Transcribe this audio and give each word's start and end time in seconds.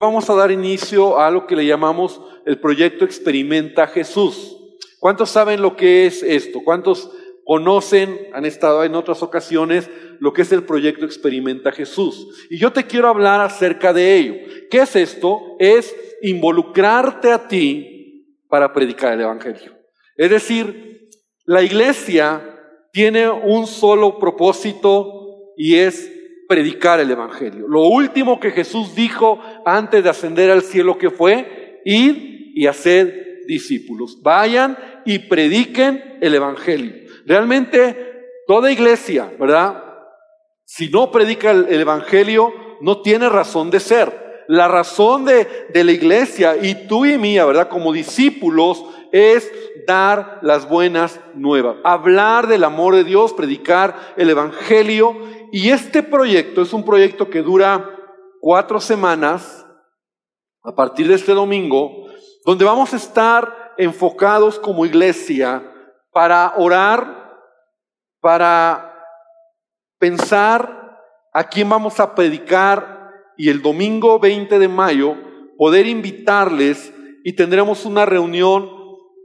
vamos 0.00 0.30
a 0.30 0.34
dar 0.34 0.50
inicio 0.50 1.18
a 1.18 1.30
lo 1.30 1.46
que 1.46 1.56
le 1.56 1.66
llamamos 1.66 2.20
el 2.46 2.60
proyecto 2.60 3.04
Experimenta 3.04 3.86
Jesús. 3.88 4.56
¿Cuántos 5.00 5.30
saben 5.30 5.60
lo 5.60 5.76
que 5.76 6.06
es 6.06 6.22
esto? 6.22 6.60
¿Cuántos 6.64 7.10
conocen, 7.44 8.28
han 8.32 8.44
estado 8.44 8.84
en 8.84 8.94
otras 8.94 9.22
ocasiones, 9.22 9.90
lo 10.20 10.32
que 10.32 10.42
es 10.42 10.52
el 10.52 10.64
proyecto 10.64 11.04
Experimenta 11.04 11.72
Jesús? 11.72 12.46
Y 12.50 12.58
yo 12.58 12.72
te 12.72 12.86
quiero 12.86 13.08
hablar 13.08 13.40
acerca 13.40 13.92
de 13.92 14.16
ello. 14.16 14.34
¿Qué 14.70 14.78
es 14.78 14.94
esto? 14.94 15.56
Es 15.58 15.94
involucrarte 16.22 17.32
a 17.32 17.48
ti 17.48 18.26
para 18.48 18.72
predicar 18.72 19.14
el 19.14 19.22
Evangelio. 19.22 19.76
Es 20.16 20.30
decir, 20.30 21.10
la 21.44 21.62
iglesia 21.62 22.56
tiene 22.92 23.28
un 23.28 23.66
solo 23.66 24.18
propósito 24.18 25.52
y 25.56 25.76
es 25.76 26.12
predicar 26.48 26.98
el 26.98 27.10
Evangelio. 27.10 27.68
Lo 27.68 27.82
último 27.82 28.40
que 28.40 28.50
Jesús 28.50 28.94
dijo 28.94 29.38
antes 29.64 30.02
de 30.02 30.10
ascender 30.10 30.50
al 30.50 30.62
cielo 30.62 30.98
que 30.98 31.10
fue, 31.10 31.80
ir 31.84 32.52
y 32.54 32.66
hacer 32.66 33.44
discípulos. 33.46 34.20
Vayan 34.22 34.76
y 35.04 35.20
prediquen 35.20 36.18
el 36.20 36.34
Evangelio. 36.34 36.92
Realmente 37.26 37.96
toda 38.46 38.72
iglesia, 38.72 39.30
¿verdad? 39.38 39.84
Si 40.64 40.88
no 40.88 41.12
predica 41.12 41.50
el, 41.50 41.80
Evangelio, 41.80 42.52
no 42.80 43.02
tiene 43.02 43.28
razón 43.28 43.70
de 43.70 43.80
ser. 43.80 44.44
La 44.48 44.66
razón 44.66 45.26
de, 45.26 45.46
de 45.72 45.84
la 45.84 45.92
iglesia 45.92 46.56
y 46.60 46.86
tú 46.88 47.04
y 47.04 47.18
mía, 47.18 47.44
¿verdad? 47.44 47.68
Como 47.68 47.92
discípulos, 47.92 48.82
es 49.12 49.50
las 49.88 50.68
buenas 50.68 51.18
nuevas, 51.34 51.76
hablar 51.82 52.46
del 52.46 52.64
amor 52.64 52.94
de 52.94 53.04
Dios, 53.04 53.32
predicar 53.32 53.96
el 54.16 54.28
Evangelio. 54.28 55.16
Y 55.50 55.70
este 55.70 56.02
proyecto 56.02 56.60
es 56.60 56.74
un 56.74 56.84
proyecto 56.84 57.30
que 57.30 57.40
dura 57.40 57.96
cuatro 58.40 58.80
semanas 58.80 59.66
a 60.62 60.74
partir 60.74 61.08
de 61.08 61.14
este 61.14 61.32
domingo, 61.32 62.06
donde 62.44 62.66
vamos 62.66 62.92
a 62.92 62.96
estar 62.96 63.72
enfocados 63.78 64.58
como 64.58 64.84
iglesia 64.84 65.62
para 66.12 66.52
orar, 66.58 67.40
para 68.20 68.94
pensar 69.98 71.00
a 71.32 71.44
quién 71.44 71.66
vamos 71.66 71.98
a 71.98 72.14
predicar 72.14 73.10
y 73.38 73.48
el 73.48 73.62
domingo 73.62 74.18
20 74.18 74.58
de 74.58 74.68
mayo 74.68 75.16
poder 75.56 75.86
invitarles 75.86 76.92
y 77.24 77.32
tendremos 77.32 77.86
una 77.86 78.04
reunión 78.04 78.77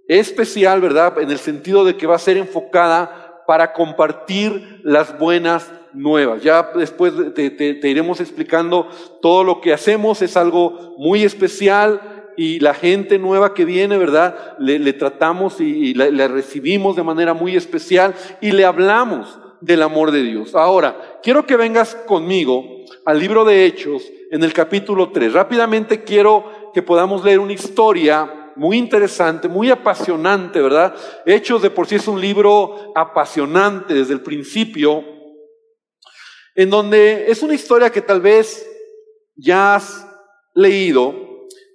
especial, 0.08 0.82
¿verdad? 0.82 1.20
En 1.20 1.32
el 1.32 1.38
sentido 1.38 1.86
de 1.86 1.96
que 1.96 2.08
va 2.08 2.16
a 2.16 2.20
ser 2.20 2.38
enfocada 2.38 3.44
para 3.48 3.74
compartir 3.74 4.82
las 4.84 5.18
buenas 5.18 5.72
nuevas. 5.94 6.44
Ya 6.44 6.72
después 6.76 7.14
te, 7.34 7.80
iremos 7.84 8.20
explicando 8.20 8.88
todo 9.22 9.44
lo 9.44 9.62
que 9.62 9.74
hacemos, 9.74 10.22
es 10.22 10.38
algo 10.38 10.96
muy 10.98 11.24
especial 11.24 12.02
y 12.36 12.60
la 12.60 12.74
gente 12.74 13.20
nueva 13.20 13.54
que 13.54 13.66
viene, 13.66 13.98
¿verdad? 13.98 14.58
Le, 14.58 14.94
tratamos 14.94 15.62
y, 15.62 15.94
le 15.94 16.28
recibimos 16.28 16.96
de 16.96 17.04
manera 17.04 17.34
muy 17.34 17.56
especial 17.56 18.16
y 18.42 18.52
le 18.52 18.66
hablamos 18.66 19.40
del 19.62 19.82
amor 19.82 20.12
de 20.12 20.24
Dios. 20.24 20.56
Ahora, 20.56 21.20
quiero 21.22 21.46
que 21.46 21.56
vengas 21.56 21.96
conmigo 21.96 22.66
al 23.06 23.20
libro 23.20 23.46
de 23.46 23.66
Hechos 23.66 24.04
en 24.32 24.44
el 24.44 24.52
capítulo 24.52 25.12
3. 25.12 25.34
Rápidamente 25.34 26.04
quiero 26.04 26.72
que 26.74 26.82
podamos 26.82 27.24
leer 27.24 27.40
una 27.40 27.54
historia 27.54 28.43
muy 28.56 28.78
interesante, 28.78 29.48
muy 29.48 29.70
apasionante, 29.70 30.62
¿verdad? 30.62 30.96
Hechos 31.26 31.62
de 31.62 31.70
por 31.70 31.88
sí 31.88 31.96
es 31.96 32.08
un 32.08 32.20
libro 32.20 32.92
apasionante 32.96 33.94
desde 33.94 34.14
el 34.14 34.22
principio, 34.22 35.04
en 36.56 36.70
donde 36.70 37.32
es 37.32 37.42
una 37.42 37.56
historia 37.56 37.90
que 37.90 38.02
tal 38.02 38.22
vez 38.22 38.70
ya 39.36 39.76
has 39.76 40.08
leído, 40.54 41.14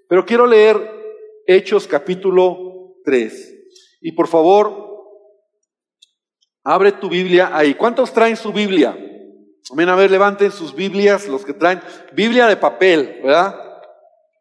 pero 0.08 0.24
quiero 0.24 0.46
leer 0.46 0.96
Hechos 1.46 1.86
capítulo 1.86 2.96
3. 3.04 3.54
Y 4.02 4.12
por 4.12 4.28
favor, 4.28 4.88
abre 6.62 6.92
tu 6.92 7.08
Biblia 7.08 7.50
ahí. 7.52 7.74
¿Cuántos 7.74 8.12
traen 8.12 8.36
su 8.36 8.52
Biblia? 8.52 8.96
Amén, 9.70 9.88
a 9.88 9.96
ver, 9.96 10.10
levanten 10.10 10.50
sus 10.50 10.74
Biblias, 10.74 11.26
los 11.28 11.44
que 11.44 11.52
traen 11.52 11.80
Biblia 12.12 12.46
de 12.46 12.56
papel, 12.56 13.20
¿verdad? 13.22 13.54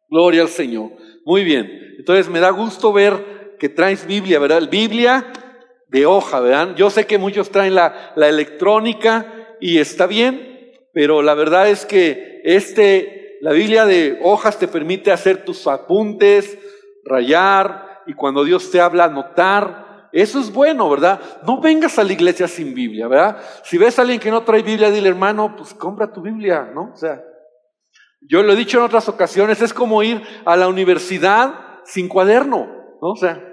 Gloria 0.10 0.42
al 0.42 0.50
Señor. 0.50 0.92
Muy 1.26 1.44
bien. 1.44 1.87
Entonces 1.98 2.30
me 2.30 2.40
da 2.40 2.52
gusto 2.52 2.94
ver 2.94 3.56
que 3.60 3.70
traes 3.70 4.06
Biblia, 4.06 4.40
¿verdad? 4.40 4.70
Biblia 4.70 5.26
de 5.88 6.06
hoja, 6.06 6.40
¿verdad? 6.40 6.76
Yo 6.76 6.90
sé 6.90 7.06
que 7.08 7.18
muchos 7.18 7.50
traen 7.50 7.76
la, 7.76 8.14
la 8.16 8.28
electrónica 8.28 9.56
y 9.60 9.80
está 9.80 10.06
bien, 10.06 10.76
pero 10.94 11.22
la 11.22 11.34
verdad 11.34 11.70
es 11.70 11.86
que 11.86 12.42
este, 12.44 13.38
la 13.42 13.52
Biblia 13.52 13.86
de 13.86 14.20
hojas 14.24 14.60
te 14.60 14.68
permite 14.68 15.12
hacer 15.12 15.44
tus 15.44 15.66
apuntes, 15.68 16.58
rayar 17.04 18.04
y 18.06 18.14
cuando 18.14 18.44
Dios 18.44 18.70
te 18.72 18.80
habla, 18.80 19.06
anotar. 19.06 20.10
Eso 20.12 20.40
es 20.40 20.52
bueno, 20.52 20.90
¿verdad? 20.90 21.20
No 21.44 21.60
vengas 21.60 22.00
a 22.00 22.04
la 22.04 22.14
iglesia 22.14 22.48
sin 22.48 22.74
Biblia, 22.74 23.08
¿verdad? 23.08 23.38
Si 23.64 23.78
ves 23.78 23.98
a 23.98 24.04
alguien 24.04 24.20
que 24.20 24.32
no 24.32 24.44
trae 24.44 24.62
Biblia, 24.62 24.90
dile, 24.90 25.10
hermano, 25.10 25.56
pues 25.56 25.74
compra 25.74 26.12
tu 26.12 26.22
Biblia, 26.22 26.70
¿no? 26.74 26.92
O 26.94 26.96
sea, 26.96 27.22
yo 28.22 28.42
lo 28.44 28.54
he 28.54 28.56
dicho 28.56 28.78
en 28.78 28.86
otras 28.86 29.10
ocasiones, 29.10 29.62
es 29.62 29.74
como 29.74 30.02
ir 30.04 30.22
a 30.46 30.56
la 30.56 30.68
universidad 30.68 31.67
sin 31.88 32.08
cuaderno, 32.08 32.68
¿no? 33.02 33.10
O 33.10 33.16
sea, 33.16 33.44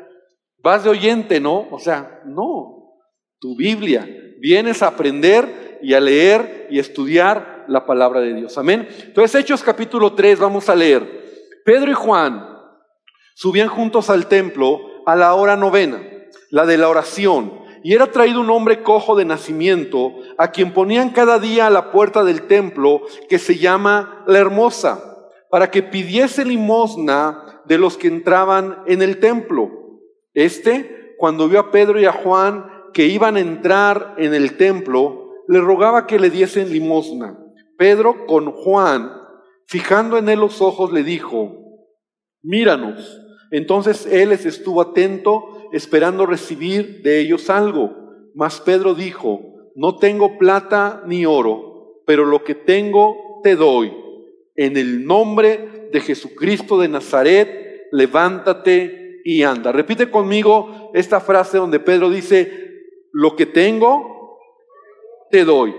vas 0.58 0.84
de 0.84 0.90
oyente, 0.90 1.40
¿no? 1.40 1.68
O 1.70 1.78
sea, 1.78 2.20
no. 2.26 2.92
Tu 3.38 3.56
Biblia, 3.56 4.08
vienes 4.40 4.82
a 4.82 4.88
aprender 4.88 5.78
y 5.82 5.94
a 5.94 6.00
leer 6.00 6.66
y 6.70 6.78
estudiar 6.78 7.64
la 7.68 7.86
palabra 7.86 8.20
de 8.20 8.34
Dios. 8.34 8.58
Amén. 8.58 8.88
Entonces, 9.02 9.40
Hechos 9.40 9.62
capítulo 9.62 10.14
3, 10.14 10.38
vamos 10.38 10.68
a 10.68 10.74
leer. 10.74 11.24
Pedro 11.64 11.90
y 11.90 11.94
Juan 11.94 12.46
subían 13.34 13.68
juntos 13.68 14.10
al 14.10 14.26
templo 14.26 14.80
a 15.06 15.16
la 15.16 15.34
hora 15.34 15.56
novena, 15.56 16.02
la 16.50 16.66
de 16.66 16.78
la 16.78 16.88
oración, 16.88 17.60
y 17.82 17.94
era 17.94 18.10
traído 18.10 18.40
un 18.40 18.50
hombre 18.50 18.82
cojo 18.82 19.14
de 19.14 19.26
nacimiento, 19.26 20.14
a 20.38 20.50
quien 20.50 20.72
ponían 20.72 21.10
cada 21.10 21.38
día 21.38 21.66
a 21.66 21.70
la 21.70 21.92
puerta 21.92 22.24
del 22.24 22.46
templo, 22.46 23.02
que 23.28 23.38
se 23.38 23.58
llama 23.58 24.24
la 24.26 24.38
hermosa, 24.38 25.28
para 25.50 25.70
que 25.70 25.82
pidiese 25.82 26.44
limosna 26.44 27.43
de 27.66 27.78
los 27.78 27.96
que 27.96 28.08
entraban 28.08 28.82
en 28.86 29.02
el 29.02 29.18
templo. 29.18 29.70
Este, 30.34 31.14
cuando 31.18 31.48
vio 31.48 31.60
a 31.60 31.70
Pedro 31.70 32.00
y 32.00 32.04
a 32.04 32.12
Juan 32.12 32.70
que 32.92 33.06
iban 33.06 33.36
a 33.36 33.40
entrar 33.40 34.14
en 34.18 34.34
el 34.34 34.56
templo, 34.56 35.30
le 35.48 35.60
rogaba 35.60 36.06
que 36.06 36.18
le 36.18 36.30
diesen 36.30 36.72
limosna. 36.72 37.38
Pedro 37.76 38.26
con 38.26 38.52
Juan, 38.52 39.10
fijando 39.66 40.16
en 40.16 40.28
él 40.28 40.40
los 40.40 40.62
ojos, 40.62 40.92
le 40.92 41.02
dijo, 41.02 41.64
míranos. 42.42 43.20
Entonces 43.50 44.06
él 44.06 44.30
les 44.30 44.46
estuvo 44.46 44.80
atento, 44.80 45.68
esperando 45.72 46.26
recibir 46.26 47.02
de 47.02 47.20
ellos 47.20 47.50
algo. 47.50 47.94
Mas 48.34 48.60
Pedro 48.60 48.94
dijo, 48.94 49.40
no 49.74 49.96
tengo 49.96 50.38
plata 50.38 51.02
ni 51.06 51.26
oro, 51.26 52.02
pero 52.06 52.24
lo 52.24 52.44
que 52.44 52.54
tengo 52.54 53.40
te 53.42 53.56
doy. 53.56 53.92
En 54.56 54.76
el 54.76 55.04
nombre 55.04 55.73
de 55.94 56.00
Jesucristo 56.00 56.76
de 56.76 56.88
Nazaret, 56.88 57.86
levántate 57.92 59.20
y 59.24 59.44
anda. 59.44 59.70
Repite 59.70 60.10
conmigo 60.10 60.90
esta 60.92 61.20
frase 61.20 61.56
donde 61.56 61.78
Pedro 61.78 62.10
dice, 62.10 62.82
lo 63.12 63.36
que 63.36 63.46
tengo, 63.46 64.40
te 65.30 65.44
doy. 65.44 65.72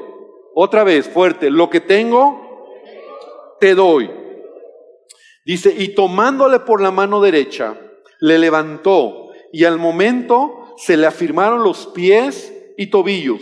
Otra 0.54 0.86
vez, 0.86 1.09
fuerte, 1.09 1.50
lo 1.50 1.70
que 1.70 1.81
tengo, 1.81 2.66
te 3.59 3.75
doy. 3.75 4.09
Dice, 5.46 5.75
y 5.78 5.90
tomándole 5.90 6.62
por 6.62 6.80
la 6.80 6.92
mano 6.92 7.20
derecha, 7.20 7.78
le 8.22 8.40
levantó 8.40 9.31
y 9.52 9.66
al 9.66 9.78
momento 9.78 10.75
se 10.78 10.96
le 10.96 11.08
afirmaron 11.08 11.62
los 11.62 11.88
pies 11.88 12.56
y 12.78 12.88
tobillos 12.88 13.42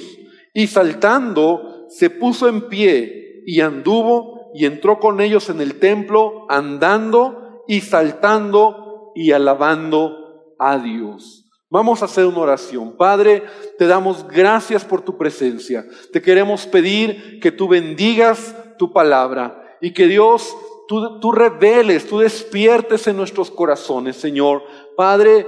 y 0.55 0.65
saltando 0.65 1.85
se 1.89 2.09
puso 2.09 2.49
en 2.49 2.67
pie 2.67 3.43
y 3.45 3.61
anduvo 3.61 4.42
y 4.53 4.65
entró 4.65 4.99
con 4.99 5.21
ellos 5.21 5.49
en 5.49 5.61
el 5.61 5.79
templo 5.79 6.45
andando 6.49 7.63
y 7.67 7.81
saltando 7.81 9.11
y 9.15 9.31
alabando 9.31 10.55
a 10.59 10.77
Dios. 10.77 11.43
Vamos 11.69 12.01
a 12.01 12.05
hacer 12.05 12.25
una 12.25 12.39
oración. 12.39 12.95
Padre, 12.97 13.43
te 13.79 13.87
damos 13.87 14.27
gracias 14.27 14.85
por 14.85 15.01
tu 15.01 15.17
presencia. 15.17 15.85
Te 16.11 16.21
queremos 16.21 16.67
pedir 16.67 17.39
que 17.39 17.51
tú 17.51 17.67
bendigas 17.67 18.55
tu 18.77 18.93
palabra 18.93 19.77
y 19.81 19.91
que 19.91 20.07
Dios, 20.07 20.55
tú, 20.87 21.19
tú 21.19 21.31
reveles, 21.31 22.07
tú 22.07 22.19
despiertes 22.19 23.07
en 23.07 23.17
nuestros 23.17 23.49
corazones, 23.49 24.17
Señor. 24.17 24.61
Padre, 24.95 25.47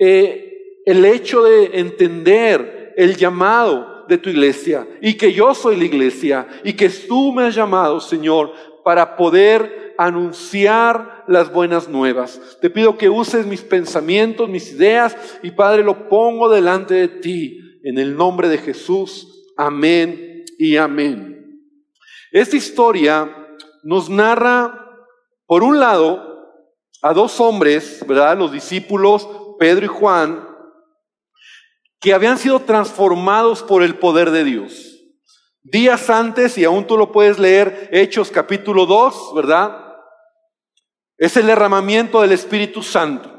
eh, 0.00 0.80
el 0.84 1.04
hecho 1.04 1.44
de 1.44 1.78
entender 1.78 2.94
el 2.96 3.16
llamado 3.16 3.89
de 4.10 4.18
tu 4.18 4.28
iglesia 4.28 4.86
y 5.00 5.14
que 5.14 5.32
yo 5.32 5.54
soy 5.54 5.76
la 5.76 5.84
iglesia 5.84 6.46
y 6.64 6.74
que 6.74 6.88
tú 6.88 7.32
me 7.32 7.44
has 7.44 7.54
llamado, 7.54 8.00
Señor, 8.00 8.52
para 8.84 9.16
poder 9.16 9.94
anunciar 9.96 11.24
las 11.28 11.52
buenas 11.52 11.88
nuevas. 11.88 12.58
Te 12.60 12.68
pido 12.68 12.98
que 12.98 13.08
uses 13.08 13.46
mis 13.46 13.62
pensamientos, 13.62 14.48
mis 14.48 14.72
ideas 14.72 15.16
y 15.42 15.52
Padre, 15.52 15.84
lo 15.84 16.08
pongo 16.08 16.48
delante 16.48 16.94
de 16.94 17.08
ti 17.08 17.60
en 17.84 17.98
el 17.98 18.16
nombre 18.16 18.48
de 18.48 18.58
Jesús. 18.58 19.46
Amén 19.56 20.44
y 20.58 20.76
amén. 20.76 21.62
Esta 22.32 22.56
historia 22.56 23.30
nos 23.84 24.10
narra 24.10 24.88
por 25.46 25.62
un 25.62 25.78
lado, 25.78 26.30
a 27.02 27.14
dos 27.14 27.40
hombres, 27.40 28.04
¿verdad? 28.06 28.36
Los 28.36 28.52
discípulos, 28.52 29.26
Pedro 29.58 29.86
y 29.86 29.88
Juan, 29.88 30.49
que 32.00 32.14
habían 32.14 32.38
sido 32.38 32.60
transformados 32.60 33.62
por 33.62 33.82
el 33.82 33.98
poder 33.98 34.30
de 34.30 34.44
Dios. 34.44 34.96
Días 35.62 36.08
antes, 36.08 36.56
y 36.56 36.64
aún 36.64 36.86
tú 36.86 36.96
lo 36.96 37.12
puedes 37.12 37.38
leer, 37.38 37.90
Hechos 37.92 38.30
capítulo 38.30 38.86
2, 38.86 39.34
¿verdad? 39.34 39.76
Es 41.18 41.36
el 41.36 41.46
derramamiento 41.46 42.22
del 42.22 42.32
Espíritu 42.32 42.82
Santo. 42.82 43.30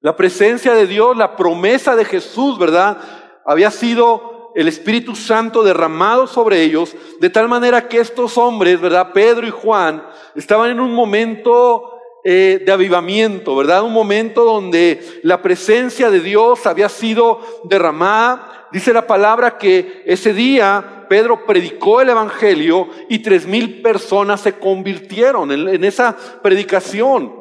La 0.00 0.14
presencia 0.14 0.74
de 0.74 0.86
Dios, 0.86 1.16
la 1.16 1.34
promesa 1.34 1.96
de 1.96 2.04
Jesús, 2.04 2.56
¿verdad? 2.56 2.98
Había 3.44 3.72
sido 3.72 4.52
el 4.54 4.68
Espíritu 4.68 5.16
Santo 5.16 5.64
derramado 5.64 6.28
sobre 6.28 6.62
ellos, 6.62 6.94
de 7.20 7.30
tal 7.30 7.48
manera 7.48 7.88
que 7.88 7.98
estos 7.98 8.38
hombres, 8.38 8.80
¿verdad? 8.80 9.12
Pedro 9.12 9.44
y 9.44 9.50
Juan, 9.50 10.06
estaban 10.36 10.70
en 10.70 10.78
un 10.78 10.94
momento 10.94 11.97
eh, 12.30 12.62
de 12.62 12.72
avivamiento, 12.72 13.56
¿verdad? 13.56 13.82
Un 13.82 13.94
momento 13.94 14.44
donde 14.44 15.00
la 15.22 15.40
presencia 15.40 16.10
de 16.10 16.20
Dios 16.20 16.66
había 16.66 16.90
sido 16.90 17.40
derramada. 17.64 18.68
Dice 18.70 18.92
la 18.92 19.06
palabra 19.06 19.56
que 19.56 20.02
ese 20.04 20.34
día 20.34 21.06
Pedro 21.08 21.46
predicó 21.46 22.02
el 22.02 22.10
Evangelio 22.10 22.90
y 23.08 23.20
tres 23.20 23.46
mil 23.46 23.80
personas 23.80 24.42
se 24.42 24.58
convirtieron 24.58 25.50
en, 25.52 25.82
esa 25.82 26.14
predicación 26.42 27.32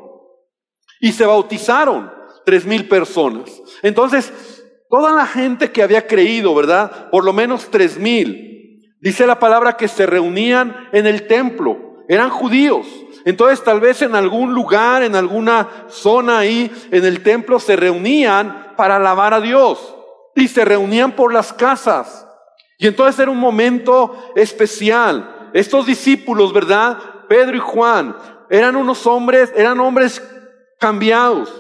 y 1.02 1.12
se 1.12 1.26
bautizaron 1.26 2.10
tres 2.46 2.66
mil 2.66 2.88
personas. 2.88 3.62
Entonces, 3.84 4.32
toda 4.90 5.12
la 5.12 5.28
gente 5.28 5.70
que 5.70 5.84
había 5.84 6.08
creído, 6.08 6.56
¿verdad? 6.56 7.10
Por 7.10 7.26
lo 7.26 7.34
menos 7.34 7.68
tres 7.70 8.00
mil. 8.00 8.96
Dice 9.02 9.28
la 9.28 9.38
palabra 9.38 9.76
que 9.76 9.90
se 9.90 10.06
reunían 10.06 10.88
en 10.94 11.06
el 11.08 11.28
templo. 11.28 12.06
Eran 12.08 12.30
judíos. 12.30 12.88
Entonces 13.28 13.62
tal 13.62 13.82
vez 13.82 14.02
en 14.02 14.16
algún 14.16 14.54
lugar, 14.54 15.04
en 15.04 15.14
alguna 15.14 15.68
zona 15.90 16.40
ahí, 16.40 16.72
en 16.92 17.04
el 17.04 17.22
templo 17.24 17.60
se 17.60 17.76
reunían 17.76 18.74
para 18.78 18.96
alabar 18.96 19.34
a 19.34 19.42
Dios. 19.42 19.96
Y 20.34 20.48
se 20.48 20.64
reunían 20.64 21.12
por 21.12 21.34
las 21.34 21.52
casas. 21.52 22.26
Y 22.78 22.88
entonces 22.88 23.20
era 23.20 23.30
un 23.30 23.38
momento 23.38 24.32
especial. 24.34 25.50
Estos 25.54 25.86
discípulos, 25.86 26.54
¿verdad? 26.54 27.00
Pedro 27.28 27.58
y 27.58 27.60
Juan, 27.60 28.16
eran 28.50 28.78
unos 28.78 29.06
hombres, 29.06 29.52
eran 29.58 29.78
hombres 29.82 30.24
cambiados, 30.80 31.52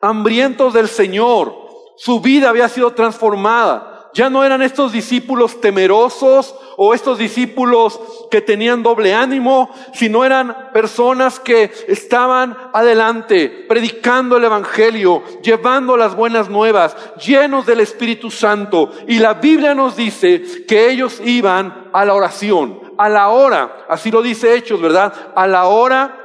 hambrientos 0.00 0.74
del 0.74 0.86
Señor. 0.86 1.56
Su 1.96 2.20
vida 2.20 2.50
había 2.50 2.68
sido 2.68 2.92
transformada. 2.92 4.10
Ya 4.14 4.30
no 4.30 4.44
eran 4.44 4.62
estos 4.62 4.92
discípulos 4.92 5.60
temerosos 5.60 6.54
o 6.76 6.94
estos 6.94 7.18
discípulos 7.18 7.98
que 8.30 8.40
tenían 8.40 8.82
doble 8.82 9.14
ánimo, 9.14 9.70
sino 9.94 10.24
eran 10.24 10.70
personas 10.72 11.40
que 11.40 11.70
estaban 11.88 12.56
adelante, 12.72 13.64
predicando 13.68 14.36
el 14.36 14.44
Evangelio, 14.44 15.22
llevando 15.42 15.96
las 15.96 16.14
buenas 16.14 16.48
nuevas, 16.48 16.96
llenos 17.16 17.66
del 17.66 17.80
Espíritu 17.80 18.30
Santo. 18.30 18.90
Y 19.08 19.18
la 19.18 19.34
Biblia 19.34 19.74
nos 19.74 19.96
dice 19.96 20.64
que 20.66 20.90
ellos 20.90 21.20
iban 21.24 21.90
a 21.92 22.04
la 22.04 22.14
oración, 22.14 22.80
a 22.98 23.08
la 23.08 23.28
hora, 23.28 23.86
así 23.88 24.10
lo 24.10 24.22
dice 24.22 24.54
Hechos, 24.54 24.80
¿verdad? 24.80 25.12
A 25.34 25.46
la 25.46 25.66
hora 25.66 26.20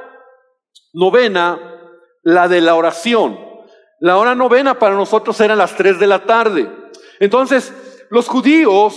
novena, 0.92 1.58
la 2.22 2.48
de 2.48 2.60
la 2.60 2.74
oración. 2.74 3.38
La 4.00 4.18
hora 4.18 4.34
novena 4.34 4.78
para 4.78 4.94
nosotros 4.94 5.40
era 5.40 5.54
las 5.54 5.76
tres 5.76 5.98
de 5.98 6.06
la 6.06 6.24
tarde. 6.24 6.68
Entonces, 7.20 7.72
los 8.10 8.28
judíos 8.28 8.96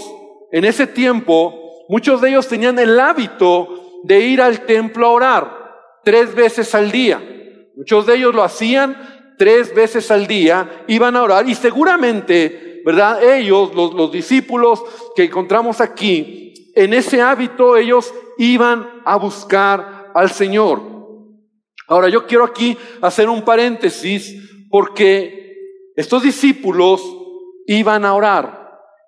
en 0.52 0.66
ese 0.66 0.88
tiempo, 0.88 1.86
muchos 1.90 2.22
de 2.22 2.30
ellos 2.30 2.48
tenían 2.48 2.80
el 2.80 3.00
hábito 3.00 4.02
de 4.04 4.20
ir 4.20 4.42
al 4.42 4.66
templo 4.66 5.08
a 5.08 5.12
orar 5.12 5.66
tres 6.04 6.34
veces 6.34 6.74
al 6.76 6.92
día. 6.92 7.22
Muchos 7.76 8.06
de 8.06 8.16
ellos 8.16 8.34
lo 8.34 8.44
hacían 8.44 9.36
tres 9.38 9.74
veces 9.76 10.10
al 10.12 10.28
día, 10.28 10.86
iban 10.88 11.16
a 11.16 11.24
orar 11.24 11.50
y 11.50 11.56
seguramente, 11.56 12.82
¿verdad? 12.86 13.22
Ellos, 13.22 13.76
los, 13.76 13.94
los 13.94 14.12
discípulos 14.12 14.82
que 15.16 15.26
encontramos 15.26 15.82
aquí, 15.82 16.72
en 16.76 16.94
ese 16.94 17.22
hábito 17.22 17.76
ellos 17.76 18.14
iban 18.38 19.02
a 19.04 19.18
buscar 19.18 20.12
al 20.14 20.30
Señor. 20.30 20.82
Ahora 21.88 22.10
yo 22.10 22.26
quiero 22.26 22.44
aquí 22.44 22.78
hacer 23.02 23.30
un 23.30 23.44
paréntesis 23.44 24.68
porque 24.70 25.92
estos 25.96 26.24
discípulos 26.24 27.02
iban 27.68 28.06
a 28.06 28.14
orar. 28.14 28.65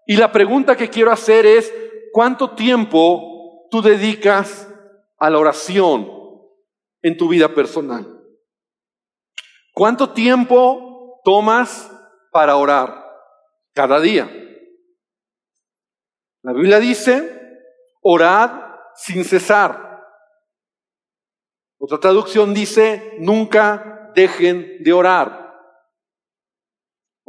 Y 0.10 0.16
la 0.16 0.32
pregunta 0.32 0.78
que 0.78 0.90
quiero 0.90 1.12
hacer 1.12 1.46
es, 1.46 1.74
¿cuánto 2.14 2.56
tiempo 2.56 3.68
tú 3.70 3.82
dedicas 3.82 4.74
a 5.20 5.30
la 5.30 5.38
oración 5.38 6.10
en 7.02 7.18
tu 7.18 7.28
vida 7.28 7.54
personal? 7.54 8.18
¿Cuánto 9.74 10.14
tiempo 10.14 11.20
tomas 11.26 11.92
para 12.32 12.56
orar 12.56 13.06
cada 13.74 14.00
día? 14.00 14.32
La 16.42 16.54
Biblia 16.54 16.80
dice, 16.80 17.60
orad 18.02 18.50
sin 18.96 19.26
cesar. 19.26 20.06
Otra 21.80 22.00
traducción 22.00 22.54
dice, 22.54 23.18
nunca 23.20 24.14
dejen 24.16 24.82
de 24.84 24.94
orar. 24.94 25.47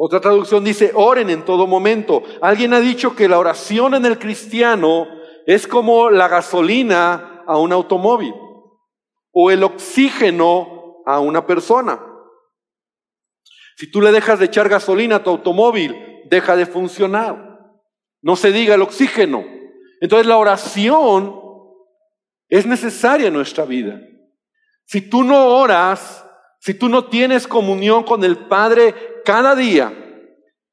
Otra 0.00 0.20
traducción 0.20 0.62
dice, 0.62 0.92
oren 0.94 1.28
en 1.28 1.44
todo 1.44 1.66
momento. 1.66 2.22
Alguien 2.40 2.72
ha 2.72 2.78
dicho 2.78 3.16
que 3.16 3.26
la 3.26 3.36
oración 3.36 3.94
en 3.94 4.06
el 4.06 4.16
cristiano 4.16 5.08
es 5.44 5.66
como 5.66 6.08
la 6.08 6.28
gasolina 6.28 7.42
a 7.44 7.58
un 7.58 7.72
automóvil 7.72 8.32
o 9.32 9.50
el 9.50 9.64
oxígeno 9.64 11.02
a 11.04 11.18
una 11.18 11.44
persona. 11.44 12.00
Si 13.76 13.90
tú 13.90 14.00
le 14.00 14.12
dejas 14.12 14.38
de 14.38 14.44
echar 14.44 14.68
gasolina 14.68 15.16
a 15.16 15.24
tu 15.24 15.30
automóvil, 15.30 16.22
deja 16.26 16.54
de 16.54 16.66
funcionar. 16.66 17.58
No 18.22 18.36
se 18.36 18.52
diga 18.52 18.76
el 18.76 18.82
oxígeno. 18.82 19.44
Entonces 20.00 20.28
la 20.28 20.36
oración 20.36 21.40
es 22.48 22.66
necesaria 22.66 23.26
en 23.26 23.34
nuestra 23.34 23.64
vida. 23.64 24.00
Si 24.84 25.00
tú 25.10 25.24
no 25.24 25.58
oras, 25.58 26.24
si 26.60 26.74
tú 26.74 26.88
no 26.88 27.06
tienes 27.06 27.48
comunión 27.48 28.04
con 28.04 28.22
el 28.22 28.36
Padre 28.46 28.94
cada 29.28 29.54
día. 29.54 29.92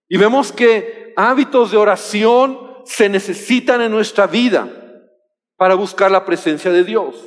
Y 0.07 0.17
vemos 0.17 0.53
que 0.53 1.13
hábitos 1.17 1.71
de 1.71 1.77
oración 1.77 2.57
se 2.85 3.09
necesitan 3.09 3.81
en 3.81 3.91
nuestra 3.91 4.27
vida 4.27 4.69
para 5.57 5.75
buscar 5.75 6.09
la 6.09 6.23
presencia 6.23 6.71
de 6.71 6.85
Dios. 6.85 7.17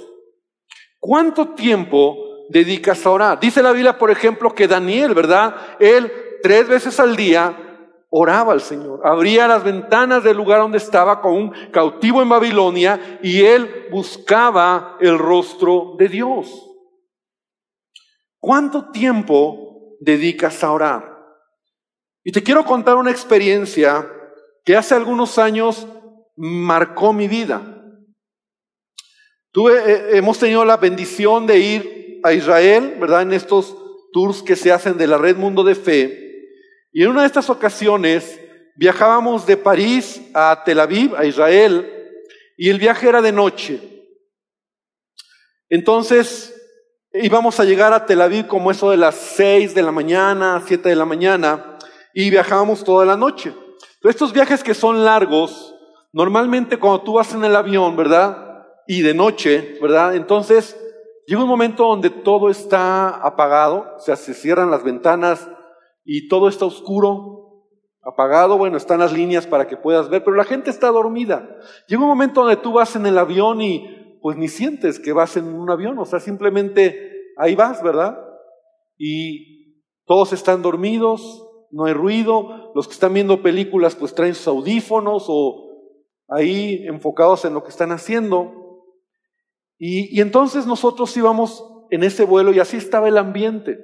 ¿Cuánto 0.99 1.49
tiempo 1.49 2.17
dedicas 2.49 3.05
a 3.05 3.11
orar? 3.11 3.41
Dice 3.41 3.63
la 3.63 3.73
Biblia, 3.73 3.99
por 3.99 4.11
ejemplo, 4.11 4.55
que 4.55 4.67
Daniel, 4.67 5.12
¿verdad? 5.12 5.55
Él 5.79 6.11
tres 6.43 6.67
veces 6.67 6.99
al 6.99 7.14
día 7.14 7.55
oraba 8.09 8.55
al 8.55 8.62
Señor, 8.62 9.02
abría 9.05 9.47
las 9.47 9.62
ventanas 9.62 10.25
del 10.25 10.38
lugar 10.38 10.61
donde 10.61 10.79
estaba 10.79 11.21
con 11.21 11.35
un 11.35 11.50
cautivo 11.71 12.23
en 12.23 12.31
Babilonia 12.31 13.19
y 13.23 13.43
él 13.43 13.88
buscaba 13.91 14.97
el 14.99 15.19
rostro 15.19 15.95
de 15.99 16.09
Dios. 16.09 16.49
¿Cuánto 18.41 18.91
tiempo 18.93 19.99
dedicas 20.00 20.64
a 20.64 20.73
orar? 20.73 21.08
Y 22.28 22.30
te 22.30 22.42
quiero 22.42 22.62
contar 22.62 22.97
una 22.97 23.11
experiencia 23.11 24.06
que 24.62 24.76
hace 24.76 24.94
algunos 24.94 25.38
años 25.38 25.87
marcó 26.37 27.14
mi 27.14 27.26
vida. 27.26 27.62
Eh, 29.54 30.11
hemos 30.12 30.38
tenido 30.38 30.62
la 30.62 30.76
bendición 30.76 31.47
de 31.47 31.58
ir 31.58 32.20
a 32.23 32.35
Israel, 32.35 32.97
¿verdad? 33.00 33.23
En 33.23 33.32
estos 33.32 33.75
tours 34.12 34.42
que 34.42 34.56
se 34.56 34.70
hacen 34.70 34.99
de 34.99 35.06
la 35.06 35.16
Red 35.16 35.38
Mundo 35.38 35.64
de 35.64 35.75
Fe. 35.75 36.52
Y 36.92 37.02
en 37.02 37.08
una 37.08 37.23
de 37.23 37.28
estas 37.28 37.49
ocasiones 37.49 38.38
viajábamos 38.76 39.47
de 39.47 39.56
París 39.56 40.20
a 40.35 40.64
Tel 40.66 40.80
Aviv, 40.80 41.16
a 41.16 41.25
Israel, 41.25 41.90
y 42.58 42.68
el 42.68 42.78
viaje 42.78 43.08
era 43.08 43.23
de 43.23 43.32
noche. 43.32 43.80
Entonces 45.70 46.54
íbamos 47.14 47.58
a 47.58 47.64
llegar 47.64 47.94
a 47.94 48.04
Tel 48.04 48.20
Aviv 48.20 48.49
como 48.49 48.70
eso 48.70 48.90
de 48.90 48.99
las 48.99 49.14
seis 49.14 49.75
de 49.75 49.80
la 49.80 49.92
mañana, 49.92 50.62
siete 50.66 50.90
de 50.90 50.97
la 50.97 51.06
mañana 51.06 51.68
y 52.19 52.31
viajábamos 52.31 52.83
toda 52.83 53.07
la 53.07 53.17
noche. 53.17 53.55
estos 54.03 54.33
viajes 54.33 54.65
que 54.65 54.75
son 54.75 55.05
largos, 55.05 55.77
normalmente 56.13 56.77
cuando 56.77 57.03
tú 57.03 57.13
vas 57.13 57.33
en 57.33 57.45
el 57.45 57.55
avión, 57.55 57.97
¿verdad? 57.97 58.65
Y 58.89 59.03
de 59.03 59.15
noche, 59.15 59.79
¿verdad? 59.81 60.17
Entonces 60.17 60.77
llega 61.29 61.45
un 61.45 61.49
momento 61.49 61.87
donde 61.87 62.11
todo 62.11 62.51
está 62.51 63.11
apagado, 63.11 63.95
o 63.97 64.01
sea, 64.01 64.17
se 64.17 64.35
cierran 64.35 64.69
las 64.69 64.83
ventanas 64.83 65.49
y 66.05 66.27
todo 66.27 66.49
está 66.49 66.65
oscuro, 66.65 67.69
apagado, 68.03 68.59
bueno, 68.59 68.79
están 68.79 68.99
las 68.99 69.13
líneas 69.13 69.47
para 69.47 69.69
que 69.69 69.77
puedas 69.77 70.09
ver, 70.09 70.25
pero 70.25 70.37
la 70.37 70.43
gente 70.43 70.71
está 70.71 70.89
dormida. 70.89 71.49
Llega 71.87 72.03
un 72.03 72.09
momento 72.09 72.41
donde 72.41 72.57
tú 72.57 72.73
vas 72.73 72.97
en 72.97 73.07
el 73.07 73.17
avión 73.17 73.63
y 73.63 74.19
pues 74.21 74.37
ni 74.37 74.49
sientes 74.49 74.99
que 74.99 75.13
vas 75.13 75.37
en 75.37 75.55
un 75.55 75.71
avión, 75.71 75.97
o 76.01 76.05
sea, 76.05 76.19
simplemente 76.19 77.33
ahí 77.37 77.55
vas, 77.55 77.81
¿verdad? 77.81 78.19
Y 78.99 79.85
todos 80.05 80.33
están 80.33 80.63
dormidos, 80.63 81.45
no 81.71 81.85
hay 81.85 81.93
ruido, 81.93 82.73
los 82.75 82.87
que 82.87 82.95
están 82.95 83.15
viendo 83.15 83.43
películas 83.43 83.95
pues 83.95 84.15
traen 84.15 84.35
sus 84.35 84.49
audífonos 84.49 85.27
o 85.29 85.69
ahí 86.29 86.87
enfocados 86.87 87.45
en 87.45 87.55
lo 87.55 87.63
que 87.63 87.71
están 87.71 87.93
haciendo. 87.93 88.53
Y, 89.79 90.21
entonces 90.21 90.67
nosotros 90.67 91.17
íbamos 91.17 91.65
en 91.91 92.03
ese 92.03 92.25
vuelo 92.25 92.53
y 92.53 92.61
así 92.61 92.77
estaba 92.77 93.09
el 93.09 93.17
ambiente. 93.17 93.79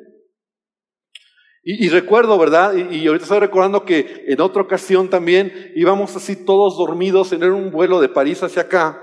Y, 1.63 1.89
recuerdo, 1.89 2.37
¿verdad? 2.39 2.75
Y, 2.75 3.07
ahorita 3.07 3.25
estoy 3.25 3.39
recordando 3.39 3.85
que 3.85 4.25
en 4.27 4.41
otra 4.41 4.63
ocasión 4.63 5.09
también 5.09 5.73
íbamos 5.75 6.15
así 6.15 6.45
todos 6.45 6.77
dormidos 6.77 7.33
en 7.33 7.45
un 7.45 7.71
vuelo 7.71 8.01
de 8.01 8.09
París 8.09 8.43
hacia 8.43 8.63
acá. 8.63 9.01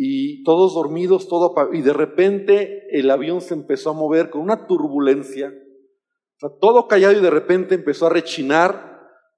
Y 0.00 0.44
todos 0.44 0.74
dormidos, 0.74 1.26
todo 1.26 1.52
y 1.72 1.82
de 1.82 1.92
repente 1.92 2.86
el 2.92 3.10
avión 3.10 3.40
se 3.40 3.54
empezó 3.54 3.90
a 3.90 3.94
mover 3.94 4.30
con 4.30 4.42
una 4.42 4.68
turbulencia. 4.68 5.52
Todo 6.60 6.86
callado 6.86 7.14
y 7.14 7.20
de 7.20 7.30
repente 7.30 7.74
empezó 7.74 8.06
a 8.06 8.10
rechinar 8.10 8.88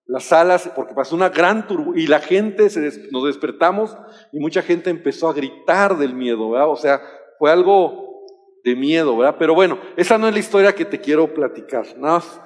las 0.07 0.33
alas, 0.33 0.71
porque 0.75 0.93
pasó 0.93 1.15
una 1.15 1.29
gran 1.29 1.69
turbulencia 1.69 2.05
y 2.05 2.07
la 2.09 2.19
gente, 2.19 2.69
nos 3.13 3.25
despertamos 3.25 3.97
y 4.33 4.41
mucha 4.41 4.61
gente 4.61 4.91
empezó 4.91 5.29
a 5.29 5.33
gritar 5.33 5.97
del 5.97 6.15
miedo, 6.15 6.51
¿verdad? 6.51 6.69
O 6.69 6.77
sea, 6.77 7.01
fue 7.39 7.51
algo 7.51 8.27
de 8.65 8.75
miedo, 8.75 9.17
¿verdad? 9.17 9.37
Pero 9.39 9.55
bueno, 9.55 9.79
esa 9.97 10.19
no 10.19 10.27
es 10.27 10.35
la 10.35 10.41
historia 10.41 10.75
que 10.75 10.85
te 10.85 11.01
quiero 11.01 11.33
platicar. 11.33 11.87
Nada 11.97 12.15
más 12.15 12.41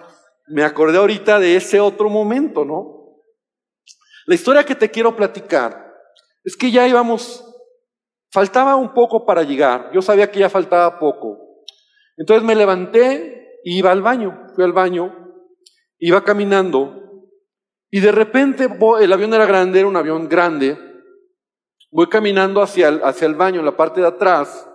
me 0.46 0.62
acordé 0.62 0.98
ahorita 0.98 1.38
de 1.38 1.56
ese 1.56 1.80
otro 1.80 2.10
momento, 2.10 2.64
¿no? 2.64 3.22
La 4.26 4.34
historia 4.34 4.64
que 4.64 4.74
te 4.74 4.90
quiero 4.90 5.16
platicar 5.16 5.92
es 6.44 6.56
que 6.56 6.70
ya 6.70 6.86
íbamos, 6.86 7.44
faltaba 8.30 8.76
un 8.76 8.92
poco 8.92 9.24
para 9.24 9.42
llegar, 9.42 9.90
yo 9.92 10.02
sabía 10.02 10.30
que 10.30 10.40
ya 10.40 10.50
faltaba 10.50 10.98
poco. 10.98 11.62
Entonces 12.16 12.44
me 12.44 12.54
levanté 12.54 13.43
iba 13.64 13.90
al 13.90 14.02
baño, 14.02 14.46
fui 14.54 14.64
al 14.64 14.72
baño, 14.72 15.12
iba 15.98 16.22
caminando 16.22 17.04
y 17.94 18.00
de 18.00 18.10
repente 18.10 18.68
el 19.00 19.12
avión 19.12 19.34
era 19.34 19.46
grande, 19.46 19.78
era 19.78 19.86
un 19.86 19.94
avión 19.94 20.28
grande. 20.28 20.76
Voy 21.92 22.08
caminando 22.08 22.60
hacia 22.60 22.88
el, 22.88 23.00
hacia 23.04 23.28
el 23.28 23.36
baño, 23.36 23.60
en 23.60 23.66
la 23.66 23.76
parte 23.76 24.00
de 24.00 24.08
atrás. 24.08 24.68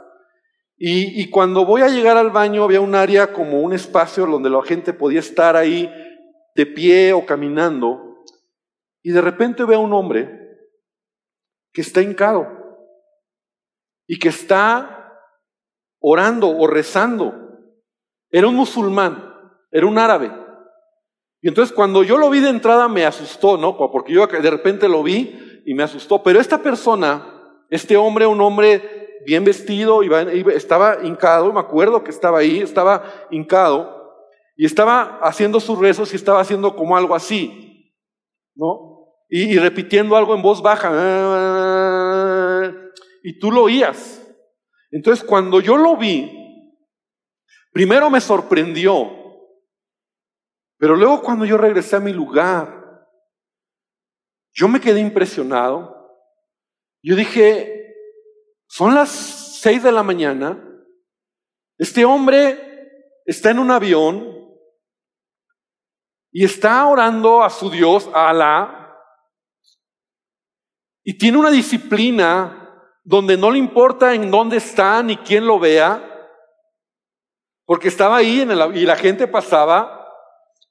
Y, 0.77 1.21
y, 1.21 1.29
cuando 1.29 1.65
voy 1.65 1.81
a 1.81 1.89
llegar 1.89 2.15
al 2.15 2.29
baño 2.29 2.63
había 2.63 2.79
un 2.79 2.95
área 2.95 3.33
como 3.33 3.59
un 3.59 3.73
espacio 3.73 4.25
donde 4.25 4.49
la 4.49 4.63
gente 4.63 4.93
podía 4.93 5.19
estar 5.19 5.57
ahí 5.57 5.91
de 6.55 6.65
pie 6.65 7.11
o 7.11 7.25
caminando. 7.25 8.23
Y 9.03 9.11
de 9.11 9.19
repente 9.19 9.65
veo 9.65 9.79
a 9.79 9.83
un 9.83 9.91
hombre 9.91 10.29
que 11.73 11.81
está 11.81 12.01
hincado 12.01 12.47
y 14.07 14.17
que 14.17 14.29
está 14.29 15.13
orando 15.99 16.47
o 16.57 16.67
rezando. 16.67 17.48
Era 18.31 18.47
un 18.47 18.55
musulmán, 18.55 19.33
era 19.71 19.85
un 19.85 19.97
árabe. 19.97 20.31
Y 21.41 21.47
entonces 21.47 21.73
cuando 21.73 22.03
yo 22.03 22.17
lo 22.17 22.29
vi 22.29 22.39
de 22.39 22.49
entrada 22.49 22.87
me 22.87 23.05
asustó, 23.05 23.57
¿no? 23.57 23.77
Porque 23.77 24.13
yo 24.13 24.27
de 24.27 24.51
repente 24.51 24.89
lo 24.89 25.03
vi 25.03 25.61
y 25.65 25.73
me 25.73 25.83
asustó. 25.83 26.21
Pero 26.21 26.39
esta 26.39 26.61
persona, 26.61 27.55
este 27.69 27.95
hombre, 27.95 28.25
un 28.27 28.41
hombre 28.41 29.21
bien 29.25 29.43
vestido, 29.43 30.01
estaba 30.51 30.97
hincado, 31.03 31.53
me 31.53 31.59
acuerdo 31.59 32.03
que 32.03 32.11
estaba 32.11 32.39
ahí, 32.39 32.59
estaba 32.59 33.03
hincado, 33.31 33.99
y 34.55 34.65
estaba 34.65 35.19
haciendo 35.21 35.59
sus 35.59 35.79
rezos 35.79 36.11
y 36.11 36.17
estaba 36.17 36.41
haciendo 36.41 36.75
como 36.75 36.97
algo 36.97 37.15
así, 37.15 37.93
¿no? 38.55 39.15
Y, 39.29 39.43
y 39.43 39.57
repitiendo 39.57 40.17
algo 40.17 40.35
en 40.35 40.41
voz 40.41 40.61
baja. 40.61 40.91
Y 43.23 43.39
tú 43.39 43.51
lo 43.51 43.63
oías. 43.63 44.25
Entonces 44.91 45.23
cuando 45.23 45.61
yo 45.61 45.77
lo 45.77 45.95
vi, 45.95 46.38
primero 47.71 48.09
me 48.09 48.21
sorprendió 48.21 49.19
pero 50.79 50.95
luego 50.95 51.21
cuando 51.21 51.43
yo 51.43 51.57
regresé 51.57 51.97
a 51.97 51.99
mi 51.99 52.13
lugar, 52.13 53.05
yo 54.53 54.69
me 54.69 54.79
quedé 54.79 55.01
impresionado. 55.01 55.93
Yo 57.03 57.17
dije, 57.17 57.95
son 58.67 58.95
las 58.95 59.09
seis 59.09 59.83
de 59.83 59.91
la 59.91 60.03
mañana, 60.03 60.65
este 61.77 62.05
hombre 62.05 63.21
está 63.25 63.51
en 63.51 63.59
un 63.59 63.71
avión 63.71 64.37
y 66.31 66.45
está 66.45 66.87
orando 66.87 67.43
a 67.43 67.49
su 67.49 67.69
Dios, 67.69 68.09
a 68.13 68.29
Alá, 68.29 68.97
y 71.03 71.17
tiene 71.17 71.37
una 71.37 71.51
disciplina 71.51 72.55
donde 73.03 73.35
no 73.35 73.51
le 73.51 73.59
importa 73.59 74.13
en 74.13 74.31
dónde 74.31 74.57
está 74.57 75.03
ni 75.03 75.17
quién 75.17 75.45
lo 75.45 75.59
vea, 75.59 76.08
porque 77.69 77.89
estaba 77.89 78.17
ahí 78.17 78.41
en 78.41 78.49
el, 78.49 78.75
y 78.75 78.83
la 78.83 78.95
gente 78.95 79.27
pasaba 79.27 80.03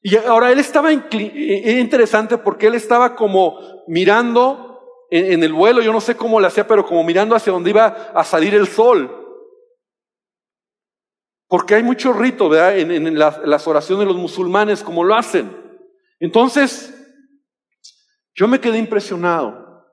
y 0.02 0.16
ahora 0.16 0.50
él 0.50 0.58
estaba 0.58 0.92
eh, 0.92 1.78
interesante 1.78 2.38
porque 2.38 2.66
él 2.66 2.74
estaba 2.74 3.14
como 3.14 3.84
mirando 3.86 5.06
en, 5.08 5.44
el 5.44 5.52
vuelo, 5.52 5.80
yo 5.80 5.92
no 5.92 6.00
sé 6.00 6.16
cómo 6.16 6.40
lo 6.40 6.48
hacía, 6.48 6.66
pero 6.66 6.84
como 6.84 7.04
mirando 7.04 7.36
hacia 7.36 7.52
donde 7.52 7.70
iba 7.70 7.86
a 7.86 8.24
salir 8.24 8.52
el 8.52 8.66
sol. 8.66 9.14
Porque 11.46 11.76
hay 11.76 11.84
mucho 11.84 12.12
rito, 12.12 12.48
¿verdad? 12.48 12.76
En, 12.76 13.16
las, 13.16 13.38
las 13.46 13.68
oraciones 13.68 14.00
de 14.00 14.12
los 14.12 14.20
musulmanes, 14.20 14.82
como 14.82 15.04
lo 15.04 15.14
hacen. 15.14 15.56
Entonces, 16.18 16.92
yo 18.34 18.48
me 18.48 18.60
quedé 18.60 18.76
impresionado. 18.76 19.86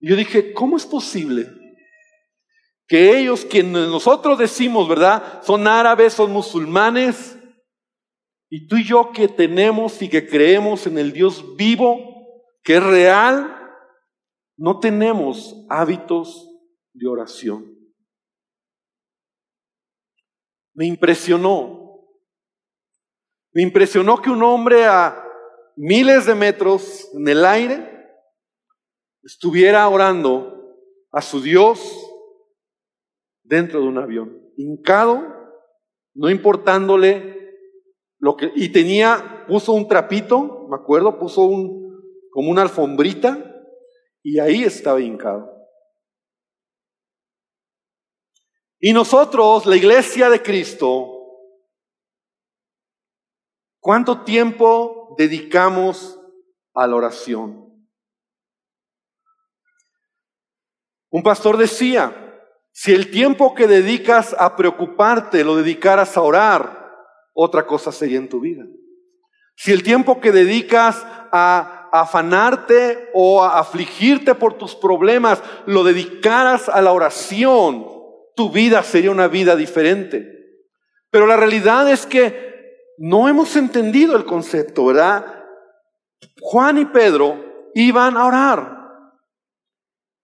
Yo 0.00 0.16
dije, 0.16 0.54
¿cómo 0.54 0.78
es 0.78 0.86
posible 0.86 1.61
que 2.92 3.18
ellos, 3.18 3.46
quienes 3.46 3.88
nosotros 3.88 4.38
decimos, 4.38 4.86
¿verdad? 4.86 5.42
Son 5.42 5.66
árabes, 5.66 6.12
son 6.12 6.30
musulmanes, 6.30 7.38
y 8.50 8.66
tú 8.66 8.76
y 8.76 8.84
yo 8.84 9.12
que 9.12 9.28
tenemos 9.28 10.02
y 10.02 10.10
que 10.10 10.28
creemos 10.28 10.86
en 10.86 10.98
el 10.98 11.10
Dios 11.10 11.56
vivo, 11.56 11.96
que 12.62 12.76
es 12.76 12.82
real, 12.82 13.56
no 14.58 14.78
tenemos 14.78 15.56
hábitos 15.70 16.46
de 16.92 17.08
oración. 17.08 17.64
Me 20.74 20.84
impresionó. 20.84 21.98
Me 23.54 23.62
impresionó 23.62 24.20
que 24.20 24.28
un 24.28 24.42
hombre 24.42 24.84
a 24.84 25.18
miles 25.76 26.26
de 26.26 26.34
metros 26.34 27.08
en 27.14 27.26
el 27.26 27.42
aire 27.46 28.06
estuviera 29.22 29.88
orando 29.88 30.76
a 31.10 31.22
su 31.22 31.40
Dios 31.40 32.01
dentro 33.42 33.80
de 33.80 33.86
un 33.86 33.98
avión, 33.98 34.52
hincado, 34.56 35.22
no 36.14 36.30
importándole 36.30 37.32
lo 38.18 38.36
que, 38.36 38.52
y 38.54 38.68
tenía, 38.68 39.44
puso 39.48 39.72
un 39.72 39.88
trapito, 39.88 40.66
me 40.68 40.76
acuerdo, 40.76 41.18
puso 41.18 41.44
un, 41.44 41.82
como 42.30 42.50
una 42.50 42.62
alfombrita, 42.62 43.48
y 44.22 44.38
ahí 44.38 44.62
estaba 44.62 45.00
hincado. 45.00 45.50
Y 48.78 48.92
nosotros, 48.92 49.66
la 49.66 49.76
iglesia 49.76 50.28
de 50.28 50.42
Cristo, 50.42 51.08
¿cuánto 53.80 54.22
tiempo 54.24 55.14
dedicamos 55.18 56.18
a 56.74 56.86
la 56.86 56.96
oración? 56.96 57.62
Un 61.10 61.22
pastor 61.22 61.58
decía, 61.58 62.21
si 62.72 62.92
el 62.92 63.10
tiempo 63.10 63.54
que 63.54 63.66
dedicas 63.66 64.34
a 64.38 64.56
preocuparte 64.56 65.44
lo 65.44 65.56
dedicaras 65.56 66.16
a 66.16 66.22
orar, 66.22 66.90
otra 67.34 67.66
cosa 67.66 67.92
sería 67.92 68.18
en 68.18 68.28
tu 68.28 68.40
vida. 68.40 68.64
Si 69.56 69.72
el 69.72 69.82
tiempo 69.82 70.20
que 70.20 70.32
dedicas 70.32 71.06
a 71.30 71.88
afanarte 71.92 73.10
o 73.12 73.44
a 73.44 73.58
afligirte 73.58 74.34
por 74.34 74.54
tus 74.54 74.74
problemas 74.74 75.42
lo 75.66 75.84
dedicaras 75.84 76.70
a 76.70 76.80
la 76.80 76.92
oración, 76.92 77.86
tu 78.34 78.50
vida 78.50 78.82
sería 78.82 79.10
una 79.10 79.28
vida 79.28 79.54
diferente. 79.54 80.26
Pero 81.10 81.26
la 81.26 81.36
realidad 81.36 81.90
es 81.90 82.06
que 82.06 82.50
no 82.96 83.28
hemos 83.28 83.54
entendido 83.56 84.16
el 84.16 84.24
concepto, 84.24 84.86
¿verdad? 84.86 85.44
Juan 86.40 86.78
y 86.78 86.86
Pedro 86.86 87.70
iban 87.74 88.16
a 88.16 88.26
orar. 88.26 88.78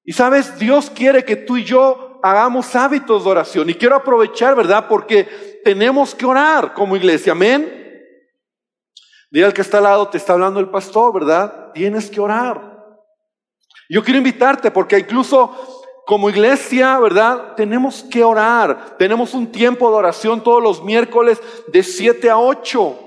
Y 0.04 0.14
sabes, 0.14 0.58
Dios 0.58 0.88
quiere 0.88 1.24
que 1.26 1.36
tú 1.36 1.58
y 1.58 1.64
yo 1.64 2.07
hagamos 2.22 2.74
hábitos 2.76 3.24
de 3.24 3.30
oración. 3.30 3.70
Y 3.70 3.74
quiero 3.74 3.96
aprovechar, 3.96 4.54
¿verdad? 4.54 4.86
Porque 4.88 5.60
tenemos 5.64 6.14
que 6.14 6.26
orar 6.26 6.74
como 6.74 6.96
iglesia, 6.96 7.32
amén. 7.32 7.74
Dile 9.30 9.46
al 9.46 9.52
que 9.52 9.60
está 9.60 9.78
al 9.78 9.84
lado, 9.84 10.08
te 10.08 10.16
está 10.16 10.32
hablando 10.32 10.60
el 10.60 10.70
pastor, 10.70 11.12
¿verdad? 11.12 11.72
Tienes 11.72 12.10
que 12.10 12.20
orar. 12.20 12.78
Yo 13.88 14.02
quiero 14.02 14.18
invitarte 14.18 14.70
porque 14.70 14.98
incluso 14.98 15.84
como 16.06 16.30
iglesia, 16.30 16.98
¿verdad? 16.98 17.54
Tenemos 17.54 18.02
que 18.02 18.24
orar. 18.24 18.96
Tenemos 18.98 19.34
un 19.34 19.52
tiempo 19.52 19.90
de 19.90 19.96
oración 19.96 20.42
todos 20.42 20.62
los 20.62 20.82
miércoles 20.82 21.40
de 21.70 21.82
7 21.82 22.30
a 22.30 22.38
8. 22.38 22.98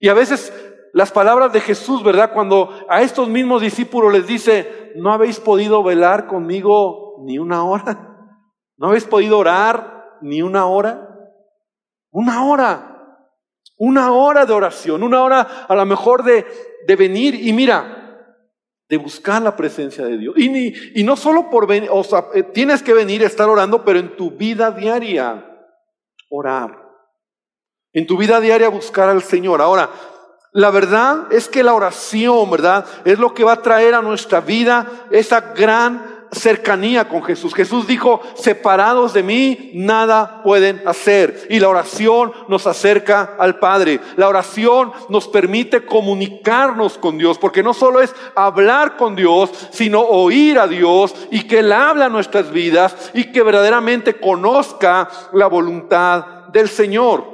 Y 0.00 0.08
a 0.08 0.14
veces 0.14 0.52
las 0.92 1.10
palabras 1.10 1.52
de 1.52 1.60
Jesús, 1.60 2.04
¿verdad? 2.04 2.32
Cuando 2.32 2.86
a 2.88 3.02
estos 3.02 3.28
mismos 3.28 3.62
discípulos 3.62 4.12
les 4.12 4.26
dice, 4.26 4.92
no 4.96 5.12
habéis 5.12 5.40
podido 5.40 5.82
velar 5.82 6.26
conmigo 6.26 7.16
ni 7.24 7.38
una 7.38 7.64
hora. 7.64 8.13
No 8.76 8.88
habéis 8.88 9.04
podido 9.04 9.38
orar 9.38 10.18
ni 10.20 10.42
una 10.42 10.66
hora. 10.66 11.10
Una 12.10 12.44
hora, 12.44 13.18
una 13.76 14.12
hora 14.12 14.46
de 14.46 14.52
oración, 14.52 15.02
una 15.02 15.22
hora 15.22 15.66
a 15.68 15.74
lo 15.74 15.84
mejor 15.84 16.22
de, 16.22 16.46
de 16.86 16.96
venir. 16.96 17.34
Y 17.34 17.52
mira, 17.52 18.04
de 18.88 18.96
buscar 18.98 19.42
la 19.42 19.56
presencia 19.56 20.04
de 20.04 20.18
Dios. 20.18 20.34
Y, 20.36 20.48
ni, 20.48 20.72
y 20.94 21.02
no 21.02 21.16
solo 21.16 21.50
por 21.50 21.66
venir, 21.66 21.88
o 21.92 22.04
sea, 22.04 22.26
eh, 22.34 22.42
tienes 22.42 22.82
que 22.82 22.94
venir 22.94 23.22
a 23.22 23.26
estar 23.26 23.48
orando, 23.48 23.84
pero 23.84 23.98
en 23.98 24.16
tu 24.16 24.30
vida 24.30 24.70
diaria, 24.70 25.44
orar. 26.30 26.84
En 27.92 28.06
tu 28.06 28.16
vida 28.16 28.40
diaria 28.40 28.68
buscar 28.68 29.08
al 29.08 29.22
Señor. 29.22 29.60
Ahora, 29.60 29.90
la 30.52 30.70
verdad 30.70 31.32
es 31.32 31.48
que 31.48 31.64
la 31.64 31.74
oración, 31.74 32.48
¿verdad? 32.50 32.86
Es 33.04 33.18
lo 33.18 33.34
que 33.34 33.44
va 33.44 33.54
a 33.54 33.62
traer 33.62 33.94
a 33.94 34.02
nuestra 34.02 34.40
vida 34.40 35.06
esa 35.10 35.40
gran 35.40 36.13
cercanía 36.32 37.08
con 37.08 37.22
Jesús. 37.22 37.54
Jesús 37.54 37.86
dijo, 37.86 38.20
separados 38.34 39.12
de 39.12 39.22
mí, 39.22 39.70
nada 39.74 40.42
pueden 40.42 40.82
hacer. 40.86 41.46
Y 41.50 41.60
la 41.60 41.68
oración 41.68 42.32
nos 42.48 42.66
acerca 42.66 43.36
al 43.38 43.58
Padre. 43.58 44.00
La 44.16 44.28
oración 44.28 44.92
nos 45.08 45.28
permite 45.28 45.84
comunicarnos 45.84 46.98
con 46.98 47.18
Dios, 47.18 47.38
porque 47.38 47.62
no 47.62 47.74
solo 47.74 48.00
es 48.00 48.14
hablar 48.34 48.96
con 48.96 49.16
Dios, 49.16 49.50
sino 49.70 50.00
oír 50.00 50.58
a 50.58 50.66
Dios 50.66 51.14
y 51.30 51.46
que 51.46 51.60
Él 51.60 51.72
habla 51.72 52.08
nuestras 52.08 52.50
vidas 52.50 53.10
y 53.14 53.32
que 53.32 53.42
verdaderamente 53.42 54.20
conozca 54.20 55.08
la 55.32 55.46
voluntad 55.46 56.48
del 56.52 56.68
Señor. 56.68 57.24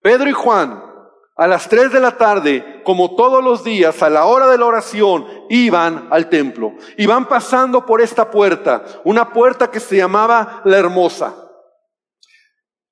Pedro 0.00 0.28
y 0.28 0.32
Juan 0.32 0.93
a 1.36 1.48
las 1.48 1.68
tres 1.68 1.92
de 1.92 2.00
la 2.00 2.16
tarde, 2.16 2.82
como 2.84 3.16
todos 3.16 3.42
los 3.42 3.64
días, 3.64 4.02
a 4.02 4.10
la 4.10 4.26
hora 4.26 4.46
de 4.48 4.58
la 4.58 4.66
oración, 4.66 5.26
iban 5.48 6.08
al 6.10 6.28
templo. 6.28 6.74
Iban 6.96 7.26
pasando 7.26 7.84
por 7.84 8.00
esta 8.00 8.30
puerta, 8.30 8.84
una 9.04 9.32
puerta 9.32 9.70
que 9.70 9.80
se 9.80 9.96
llamaba 9.96 10.62
la 10.64 10.78
hermosa. 10.78 11.34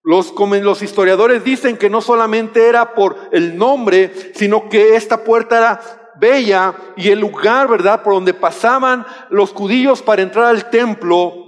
Los, 0.02 0.34
los 0.36 0.82
historiadores 0.82 1.44
dicen 1.44 1.76
que 1.76 1.88
no 1.88 2.00
solamente 2.00 2.66
era 2.66 2.94
por 2.94 3.16
el 3.30 3.56
nombre, 3.56 4.32
sino 4.34 4.68
que 4.68 4.96
esta 4.96 5.22
puerta 5.22 5.58
era 5.58 5.80
bella 6.18 6.74
y 6.96 7.10
el 7.10 7.20
lugar, 7.20 7.68
¿verdad?, 7.68 8.02
por 8.02 8.14
donde 8.14 8.34
pasaban 8.34 9.06
los 9.30 9.52
judíos 9.52 10.02
para 10.02 10.22
entrar 10.22 10.46
al 10.46 10.68
templo, 10.70 11.42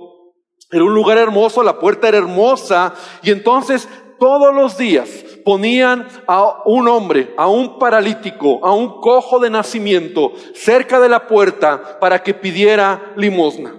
era 0.70 0.84
un 0.84 0.94
lugar 0.94 1.18
hermoso, 1.18 1.62
la 1.62 1.78
puerta 1.78 2.08
era 2.08 2.18
hermosa, 2.18 2.94
y 3.22 3.30
entonces 3.30 3.88
todos 4.18 4.54
los 4.54 4.76
días 4.76 5.08
ponían 5.44 6.06
a 6.26 6.62
un 6.64 6.88
hombre, 6.88 7.34
a 7.36 7.48
un 7.48 7.78
paralítico, 7.78 8.60
a 8.64 8.72
un 8.72 9.00
cojo 9.00 9.38
de 9.38 9.50
nacimiento 9.50 10.32
cerca 10.54 11.00
de 11.00 11.08
la 11.08 11.26
puerta 11.26 11.98
para 12.00 12.22
que 12.22 12.34
pidiera 12.34 13.12
limosna, 13.16 13.74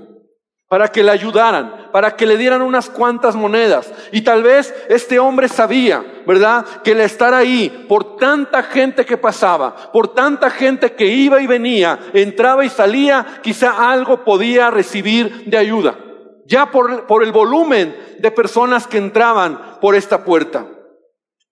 para 0.69 0.89
que 0.89 1.03
le 1.03 1.11
ayudaran, 1.11 1.89
para 1.91 2.15
que 2.15 2.25
le 2.25 2.37
dieran 2.37 2.61
unas 2.61 2.89
cuantas 2.89 3.35
monedas. 3.35 3.91
Y 4.11 4.21
tal 4.21 4.43
vez 4.43 4.73
este 4.89 5.17
hombre 5.19 5.47
sabía, 5.47 6.03
¿verdad? 6.27 6.65
Que 6.83 6.91
el 6.91 7.01
estar 7.01 7.33
ahí 7.33 7.85
por 7.89 8.17
tanta 8.17 8.63
gente 8.63 9.05
que 9.05 9.17
pasaba, 9.17 9.91
por 9.91 10.13
tanta 10.13 10.49
gente 10.49 10.93
que 10.93 11.07
iba 11.07 11.41
y 11.41 11.47
venía, 11.47 11.99
entraba 12.13 12.63
y 12.63 12.69
salía, 12.69 13.39
quizá 13.41 13.91
algo 13.91 14.23
podía 14.23 14.69
recibir 14.69 15.45
de 15.45 15.57
ayuda 15.57 16.04
ya 16.45 16.71
por, 16.71 17.05
por, 17.07 17.23
el 17.23 17.31
volumen 17.31 17.95
de 18.19 18.31
personas 18.31 18.87
que 18.87 18.97
entraban 18.97 19.79
por 19.81 19.95
esta 19.95 20.23
puerta. 20.23 20.67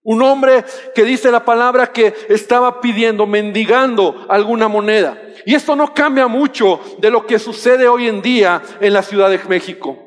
Un 0.03 0.21
hombre 0.21 0.63
que 0.93 1.03
dice 1.03 1.31
la 1.31 1.45
palabra 1.45 1.91
que 1.91 2.13
estaba 2.29 2.81
pidiendo, 2.81 3.25
mendigando 3.25 4.25
alguna 4.29 4.67
moneda. 4.67 5.17
Y 5.45 5.55
esto 5.55 5.75
no 5.75 5.93
cambia 5.93 6.27
mucho 6.27 6.79
de 6.99 7.09
lo 7.09 7.25
que 7.25 7.39
sucede 7.39 7.87
hoy 7.87 8.07
en 8.07 8.21
día 8.21 8.61
en 8.81 8.93
la 8.93 9.01
Ciudad 9.01 9.29
de 9.29 9.39
México. 9.47 9.97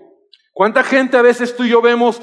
¿Cuánta 0.52 0.82
gente 0.82 1.16
a 1.16 1.22
veces 1.22 1.56
tú 1.56 1.64
y 1.64 1.70
yo 1.70 1.82
vemos 1.82 2.20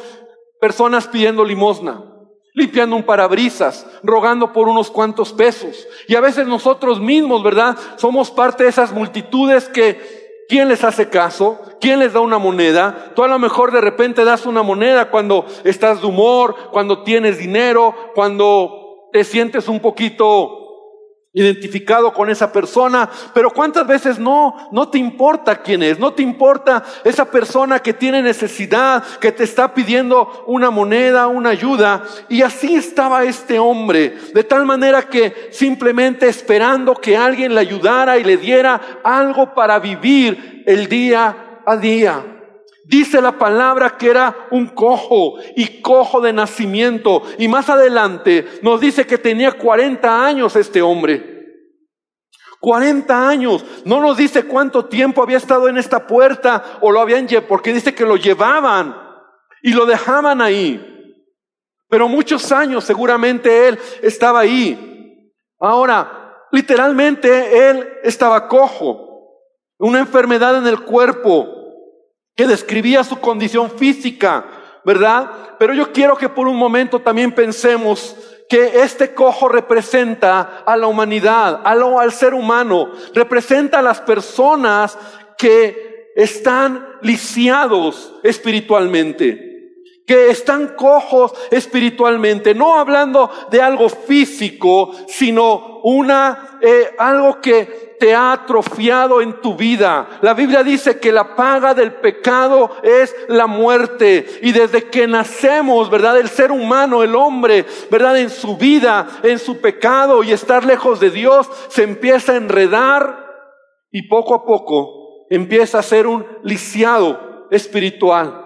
personas 0.59 1.07
pidiendo 1.07 1.43
limosna? 1.43 2.09
limpiando 2.55 2.95
un 2.95 3.03
parabrisas, 3.03 3.85
rogando 4.03 4.53
por 4.53 4.67
unos 4.67 4.91
cuantos 4.91 5.33
pesos. 5.33 5.87
Y 6.07 6.15
a 6.15 6.21
veces 6.21 6.47
nosotros 6.47 6.99
mismos, 6.99 7.43
¿verdad? 7.43 7.75
Somos 7.97 8.29
parte 8.29 8.63
de 8.63 8.69
esas 8.69 8.91
multitudes 8.91 9.67
que 9.69 10.22
¿Quién 10.47 10.67
les 10.69 10.83
hace 10.83 11.09
caso? 11.09 11.59
¿Quién 11.79 11.99
les 11.99 12.13
da 12.13 12.19
una 12.19 12.37
moneda? 12.37 13.11
Tú 13.15 13.23
a 13.23 13.27
lo 13.27 13.39
mejor 13.39 13.71
de 13.71 13.81
repente 13.81 14.25
das 14.25 14.45
una 14.45 14.63
moneda 14.63 15.09
cuando 15.09 15.45
estás 15.63 16.01
de 16.01 16.07
humor, 16.07 16.55
cuando 16.71 17.03
tienes 17.03 17.37
dinero, 17.37 17.95
cuando 18.13 19.09
te 19.11 19.23
sientes 19.23 19.67
un 19.67 19.79
poquito 19.79 20.62
identificado 21.33 22.13
con 22.13 22.29
esa 22.29 22.51
persona, 22.51 23.09
pero 23.33 23.49
cuántas 23.49 23.87
veces 23.87 24.19
no, 24.19 24.69
no 24.71 24.89
te 24.89 24.99
importa 24.99 25.61
quién 25.61 25.81
es, 25.81 25.97
no 25.97 26.13
te 26.13 26.21
importa 26.21 26.83
esa 27.03 27.25
persona 27.25 27.79
que 27.79 27.93
tiene 27.93 28.21
necesidad, 28.21 29.03
que 29.19 29.31
te 29.31 29.43
está 29.43 29.73
pidiendo 29.73 30.43
una 30.45 30.69
moneda, 30.69 31.27
una 31.27 31.49
ayuda. 31.49 32.03
Y 32.29 32.43
así 32.43 32.75
estaba 32.75 33.23
este 33.23 33.57
hombre, 33.57 34.15
de 34.33 34.43
tal 34.43 34.65
manera 34.65 35.01
que 35.01 35.49
simplemente 35.51 36.27
esperando 36.27 36.93
que 36.93 37.17
alguien 37.17 37.55
le 37.55 37.61
ayudara 37.61 38.19
y 38.19 38.23
le 38.23 38.37
diera 38.37 38.99
algo 39.03 39.55
para 39.55 39.79
vivir 39.79 40.63
el 40.67 40.87
día 40.87 41.61
a 41.65 41.75
día. 41.77 42.32
Dice 42.93 43.19
la 43.21 43.39
palabra 43.39 43.97
que 43.97 44.07
era 44.07 44.47
un 44.51 44.67
cojo 44.67 45.39
y 45.55 45.81
cojo 45.81 46.21
de 46.21 46.31
nacimiento. 46.31 47.23
Y 47.39 47.47
más 47.47 47.67
adelante 47.67 48.59
nos 48.61 48.79
dice 48.79 49.07
que 49.07 49.17
tenía 49.17 49.51
40 49.51 50.23
años 50.23 50.55
este 50.55 50.79
hombre. 50.79 51.71
40 52.59 53.27
años. 53.27 53.65
No 53.83 53.99
nos 53.99 54.15
dice 54.15 54.45
cuánto 54.45 54.85
tiempo 54.85 55.23
había 55.23 55.37
estado 55.37 55.67
en 55.67 55.79
esta 55.79 56.05
puerta 56.05 56.77
o 56.81 56.91
lo 56.91 56.99
habían 56.99 57.27
llevado, 57.27 57.47
porque 57.47 57.73
dice 57.73 57.95
que 57.95 58.05
lo 58.05 58.15
llevaban 58.15 58.95
y 59.63 59.73
lo 59.73 59.87
dejaban 59.87 60.39
ahí. 60.39 60.79
Pero 61.89 62.07
muchos 62.07 62.51
años 62.51 62.83
seguramente 62.83 63.69
él 63.69 63.79
estaba 64.03 64.41
ahí. 64.41 65.31
Ahora, 65.59 66.45
literalmente 66.51 67.71
él 67.71 67.89
estaba 68.03 68.47
cojo, 68.47 69.39
una 69.79 69.97
enfermedad 69.97 70.57
en 70.57 70.67
el 70.67 70.81
cuerpo 70.81 71.62
que 72.35 72.47
describía 72.47 73.03
su 73.03 73.19
condición 73.19 73.71
física, 73.71 74.45
¿verdad? 74.83 75.31
Pero 75.59 75.73
yo 75.73 75.91
quiero 75.91 76.17
que 76.17 76.29
por 76.29 76.47
un 76.47 76.57
momento 76.57 76.99
también 76.99 77.31
pensemos 77.31 78.15
que 78.49 78.81
este 78.81 79.13
cojo 79.13 79.47
representa 79.47 80.63
a 80.65 80.75
la 80.75 80.87
humanidad, 80.87 81.61
al 81.63 82.11
ser 82.11 82.33
humano, 82.33 82.91
representa 83.13 83.79
a 83.79 83.83
las 83.83 84.01
personas 84.01 84.97
que 85.37 86.11
están 86.15 86.87
lisiados 87.01 88.13
espiritualmente 88.23 89.52
que 90.05 90.29
están 90.29 90.75
cojos 90.75 91.33
espiritualmente, 91.49 92.53
no 92.53 92.77
hablando 92.77 93.29
de 93.49 93.61
algo 93.61 93.87
físico, 93.87 94.91
sino 95.07 95.79
una 95.83 96.59
eh, 96.61 96.95
algo 96.97 97.39
que 97.39 97.95
te 97.99 98.13
ha 98.13 98.33
atrofiado 98.33 99.21
en 99.21 99.39
tu 99.39 99.55
vida. 99.55 100.19
La 100.21 100.33
Biblia 100.33 100.61
dice 100.61 100.99
que 100.99 101.11
la 101.11 101.37
paga 101.37 101.73
del 101.73 101.93
pecado 101.93 102.71
es 102.83 103.15
la 103.29 103.47
muerte. 103.47 104.25
Y 104.41 104.51
desde 104.51 104.89
que 104.89 105.07
nacemos, 105.07 105.89
¿verdad? 105.89 106.19
El 106.19 106.27
ser 106.27 106.51
humano, 106.51 107.01
el 107.01 107.15
hombre, 107.15 107.65
¿verdad? 107.89 108.17
En 108.17 108.29
su 108.29 108.57
vida, 108.57 109.07
en 109.23 109.39
su 109.39 109.61
pecado 109.61 110.21
y 110.21 110.33
estar 110.33 110.65
lejos 110.65 110.99
de 110.99 111.11
Dios, 111.11 111.49
se 111.69 111.83
empieza 111.83 112.33
a 112.33 112.37
enredar 112.37 113.25
y 113.89 114.07
poco 114.09 114.35
a 114.35 114.43
poco 114.43 115.25
empieza 115.29 115.79
a 115.79 115.83
ser 115.83 116.05
un 116.05 116.25
lisiado 116.43 117.47
espiritual. 117.51 118.42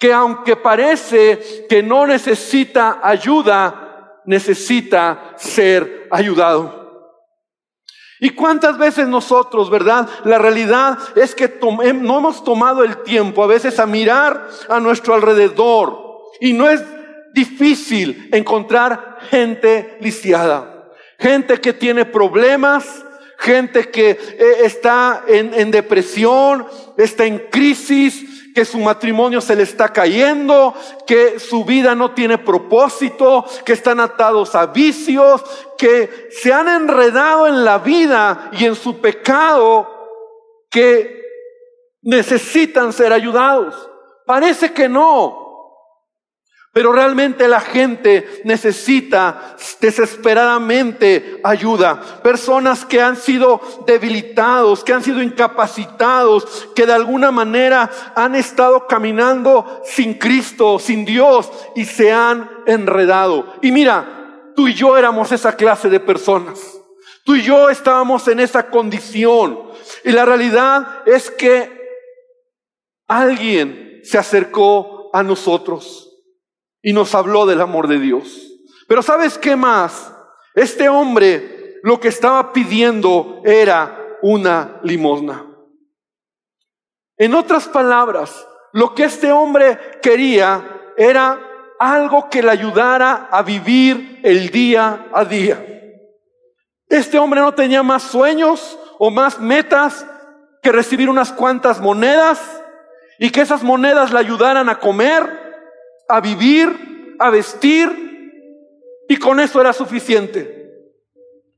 Que 0.00 0.12
aunque 0.12 0.56
parece 0.56 1.66
que 1.68 1.80
no 1.80 2.06
necesita 2.06 2.98
ayuda, 3.00 4.20
necesita 4.24 5.34
ser 5.36 6.08
ayudado. 6.10 6.80
¿Y 8.20 8.30
cuántas 8.30 8.76
veces 8.76 9.08
nosotros, 9.08 9.70
verdad? 9.70 10.06
La 10.24 10.38
realidad 10.38 10.98
es 11.16 11.34
que 11.34 11.58
no 11.62 12.18
hemos 12.18 12.44
tomado 12.44 12.84
el 12.84 12.98
tiempo 12.98 13.42
a 13.42 13.46
veces 13.46 13.78
a 13.78 13.86
mirar 13.86 14.48
a 14.68 14.78
nuestro 14.78 15.14
alrededor. 15.14 16.20
Y 16.38 16.52
no 16.52 16.68
es 16.68 16.82
difícil 17.32 18.28
encontrar 18.32 19.18
gente 19.30 19.96
lisiada. 20.00 20.90
Gente 21.18 21.60
que 21.60 21.72
tiene 21.72 22.04
problemas, 22.04 23.04
gente 23.38 23.90
que 23.90 24.10
eh, 24.10 24.18
está 24.64 25.24
en, 25.26 25.54
en 25.54 25.70
depresión, 25.70 26.66
está 26.98 27.24
en 27.24 27.38
crisis, 27.50 28.29
que 28.54 28.64
su 28.64 28.78
matrimonio 28.78 29.40
se 29.40 29.56
le 29.56 29.62
está 29.62 29.92
cayendo, 29.92 30.74
que 31.06 31.38
su 31.38 31.64
vida 31.64 31.94
no 31.94 32.12
tiene 32.12 32.38
propósito, 32.38 33.44
que 33.64 33.72
están 33.72 34.00
atados 34.00 34.54
a 34.54 34.66
vicios, 34.66 35.42
que 35.78 36.28
se 36.30 36.52
han 36.52 36.68
enredado 36.68 37.46
en 37.46 37.64
la 37.64 37.78
vida 37.78 38.50
y 38.52 38.64
en 38.64 38.74
su 38.74 39.00
pecado, 39.00 39.88
que 40.70 41.24
necesitan 42.02 42.92
ser 42.92 43.12
ayudados. 43.12 43.90
Parece 44.26 44.72
que 44.72 44.88
no, 44.88 45.49
pero 46.72 46.92
realmente 46.92 47.48
la 47.48 47.60
gente 47.60 48.42
necesita 48.44 49.56
desesperadamente 49.80 51.40
ayuda. 51.42 52.00
Personas 52.22 52.84
que 52.84 53.02
han 53.02 53.16
sido 53.16 53.60
debilitados, 53.86 54.84
que 54.84 54.92
han 54.92 55.02
sido 55.02 55.20
incapacitados, 55.20 56.68
que 56.76 56.86
de 56.86 56.92
alguna 56.92 57.32
manera 57.32 57.90
han 58.14 58.36
estado 58.36 58.86
caminando 58.86 59.82
sin 59.84 60.14
Cristo, 60.14 60.78
sin 60.78 61.04
Dios 61.04 61.50
y 61.74 61.84
se 61.84 62.12
han 62.12 62.48
enredado. 62.66 63.52
Y 63.62 63.72
mira, 63.72 64.52
tú 64.54 64.68
y 64.68 64.74
yo 64.74 64.96
éramos 64.96 65.32
esa 65.32 65.56
clase 65.56 65.88
de 65.88 65.98
personas. 65.98 66.60
Tú 67.24 67.34
y 67.34 67.42
yo 67.42 67.68
estábamos 67.68 68.28
en 68.28 68.38
esa 68.38 68.70
condición. 68.70 69.58
Y 70.04 70.12
la 70.12 70.24
realidad 70.24 71.02
es 71.04 71.32
que 71.32 71.80
alguien 73.08 74.02
se 74.04 74.18
acercó 74.18 75.10
a 75.12 75.24
nosotros 75.24 76.09
y 76.82 76.92
nos 76.92 77.14
habló 77.14 77.46
del 77.46 77.60
amor 77.60 77.88
de 77.88 77.98
Dios. 77.98 78.52
Pero 78.88 79.02
¿sabes 79.02 79.38
qué 79.38 79.56
más? 79.56 80.12
Este 80.54 80.88
hombre 80.88 81.78
lo 81.82 82.00
que 82.00 82.08
estaba 82.08 82.52
pidiendo 82.52 83.40
era 83.44 84.18
una 84.22 84.80
limosna. 84.82 85.46
En 87.16 87.34
otras 87.34 87.68
palabras, 87.68 88.46
lo 88.72 88.94
que 88.94 89.04
este 89.04 89.32
hombre 89.32 89.78
quería 90.02 90.92
era 90.96 91.38
algo 91.78 92.28
que 92.28 92.42
le 92.42 92.50
ayudara 92.50 93.28
a 93.30 93.42
vivir 93.42 94.20
el 94.22 94.50
día 94.50 95.06
a 95.12 95.24
día. 95.24 95.64
Este 96.88 97.18
hombre 97.18 97.40
no 97.40 97.54
tenía 97.54 97.82
más 97.82 98.02
sueños 98.02 98.78
o 98.98 99.10
más 99.10 99.38
metas 99.38 100.06
que 100.62 100.72
recibir 100.72 101.08
unas 101.08 101.32
cuantas 101.32 101.80
monedas 101.80 102.62
y 103.18 103.30
que 103.30 103.40
esas 103.40 103.62
monedas 103.62 104.12
le 104.12 104.18
ayudaran 104.18 104.68
a 104.68 104.78
comer, 104.78 105.49
a 106.10 106.20
vivir, 106.20 107.16
a 107.18 107.30
vestir 107.30 108.10
y 109.08 109.16
con 109.16 109.40
eso 109.40 109.60
era 109.60 109.72
suficiente. 109.72 110.60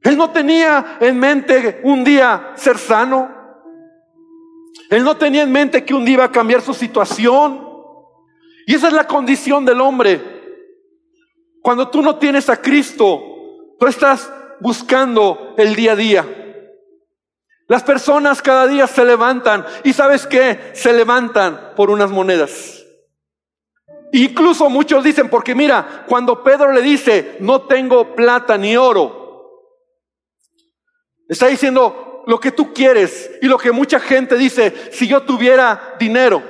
Él 0.02 0.16
no 0.16 0.30
tenía 0.30 0.98
en 1.00 1.18
mente 1.18 1.80
un 1.84 2.02
día 2.02 2.52
ser 2.56 2.78
sano. 2.78 3.30
Él 4.90 5.04
no 5.04 5.16
tenía 5.16 5.42
en 5.42 5.52
mente 5.52 5.84
que 5.84 5.94
un 5.94 6.04
día 6.04 6.14
iba 6.14 6.24
a 6.24 6.32
cambiar 6.32 6.60
su 6.60 6.74
situación. 6.74 7.68
Y 8.66 8.74
esa 8.74 8.88
es 8.88 8.92
la 8.92 9.06
condición 9.06 9.64
del 9.64 9.80
hombre. 9.80 10.20
Cuando 11.62 11.88
tú 11.88 12.02
no 12.02 12.16
tienes 12.16 12.48
a 12.48 12.60
Cristo, 12.60 13.22
tú 13.78 13.86
estás 13.86 14.30
buscando 14.60 15.54
el 15.56 15.74
día 15.74 15.92
a 15.92 15.96
día. 15.96 16.26
Las 17.68 17.84
personas 17.84 18.42
cada 18.42 18.66
día 18.66 18.86
se 18.86 19.04
levantan 19.04 19.64
y 19.84 19.92
sabes 19.92 20.26
qué, 20.26 20.72
se 20.74 20.92
levantan 20.92 21.72
por 21.76 21.90
unas 21.90 22.10
monedas. 22.10 22.81
Incluso 24.12 24.68
muchos 24.68 25.02
dicen, 25.02 25.30
porque 25.30 25.54
mira, 25.54 26.04
cuando 26.06 26.44
Pedro 26.44 26.70
le 26.70 26.82
dice, 26.82 27.38
no 27.40 27.62
tengo 27.62 28.14
plata 28.14 28.58
ni 28.58 28.76
oro, 28.76 29.70
está 31.26 31.46
diciendo 31.46 32.22
lo 32.26 32.38
que 32.38 32.52
tú 32.52 32.74
quieres 32.74 33.30
y 33.40 33.46
lo 33.46 33.56
que 33.56 33.72
mucha 33.72 33.98
gente 33.98 34.36
dice, 34.36 34.74
si 34.92 35.08
yo 35.08 35.22
tuviera 35.22 35.96
dinero, 35.98 36.42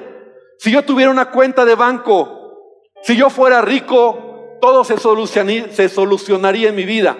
si 0.58 0.72
yo 0.72 0.84
tuviera 0.84 1.12
una 1.12 1.30
cuenta 1.30 1.64
de 1.64 1.76
banco, 1.76 2.82
si 3.04 3.16
yo 3.16 3.30
fuera 3.30 3.62
rico, 3.62 4.58
todo 4.60 4.82
se 4.82 4.98
solucionaría, 4.98 5.72
se 5.72 5.88
solucionaría 5.88 6.70
en 6.70 6.74
mi 6.74 6.84
vida. 6.84 7.16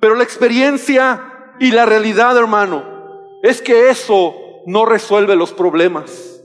Pero 0.00 0.16
la 0.16 0.24
experiencia 0.24 1.54
y 1.60 1.70
la 1.70 1.86
realidad, 1.86 2.36
hermano, 2.36 3.30
es 3.44 3.62
que 3.62 3.88
eso 3.88 4.34
no 4.66 4.84
resuelve 4.84 5.36
los 5.36 5.52
problemas. 5.52 6.40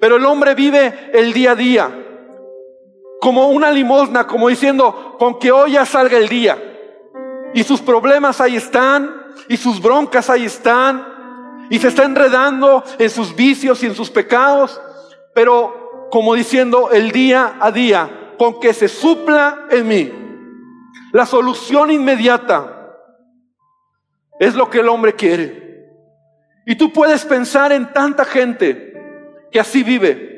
Pero 0.00 0.16
el 0.16 0.26
hombre 0.26 0.56
vive 0.56 1.10
el 1.12 1.32
día 1.32 1.52
a 1.52 1.56
día 1.56 2.06
como 3.20 3.48
una 3.48 3.70
limosna, 3.70 4.26
como 4.26 4.48
diciendo, 4.48 5.16
con 5.18 5.38
que 5.38 5.52
hoy 5.52 5.72
ya 5.72 5.84
salga 5.84 6.16
el 6.16 6.28
día. 6.28 6.58
Y 7.52 7.62
sus 7.62 7.80
problemas 7.80 8.40
ahí 8.40 8.56
están, 8.56 9.14
y 9.48 9.56
sus 9.56 9.80
broncas 9.80 10.30
ahí 10.30 10.46
están, 10.46 11.06
y 11.68 11.78
se 11.78 11.88
está 11.88 12.04
enredando 12.04 12.82
en 12.98 13.10
sus 13.10 13.36
vicios 13.36 13.82
y 13.82 13.86
en 13.86 13.94
sus 13.94 14.10
pecados, 14.10 14.80
pero 15.34 16.08
como 16.10 16.34
diciendo, 16.34 16.90
el 16.90 17.12
día 17.12 17.56
a 17.60 17.70
día, 17.70 18.34
con 18.38 18.58
que 18.58 18.72
se 18.72 18.88
supla 18.88 19.66
en 19.70 19.86
mí. 19.86 20.12
La 21.12 21.26
solución 21.26 21.90
inmediata 21.90 22.96
es 24.38 24.54
lo 24.54 24.70
que 24.70 24.80
el 24.80 24.88
hombre 24.88 25.14
quiere. 25.14 25.88
Y 26.66 26.74
tú 26.74 26.92
puedes 26.92 27.24
pensar 27.24 27.70
en 27.72 27.92
tanta 27.92 28.24
gente 28.24 28.94
que 29.52 29.60
así 29.60 29.82
vive 29.82 30.29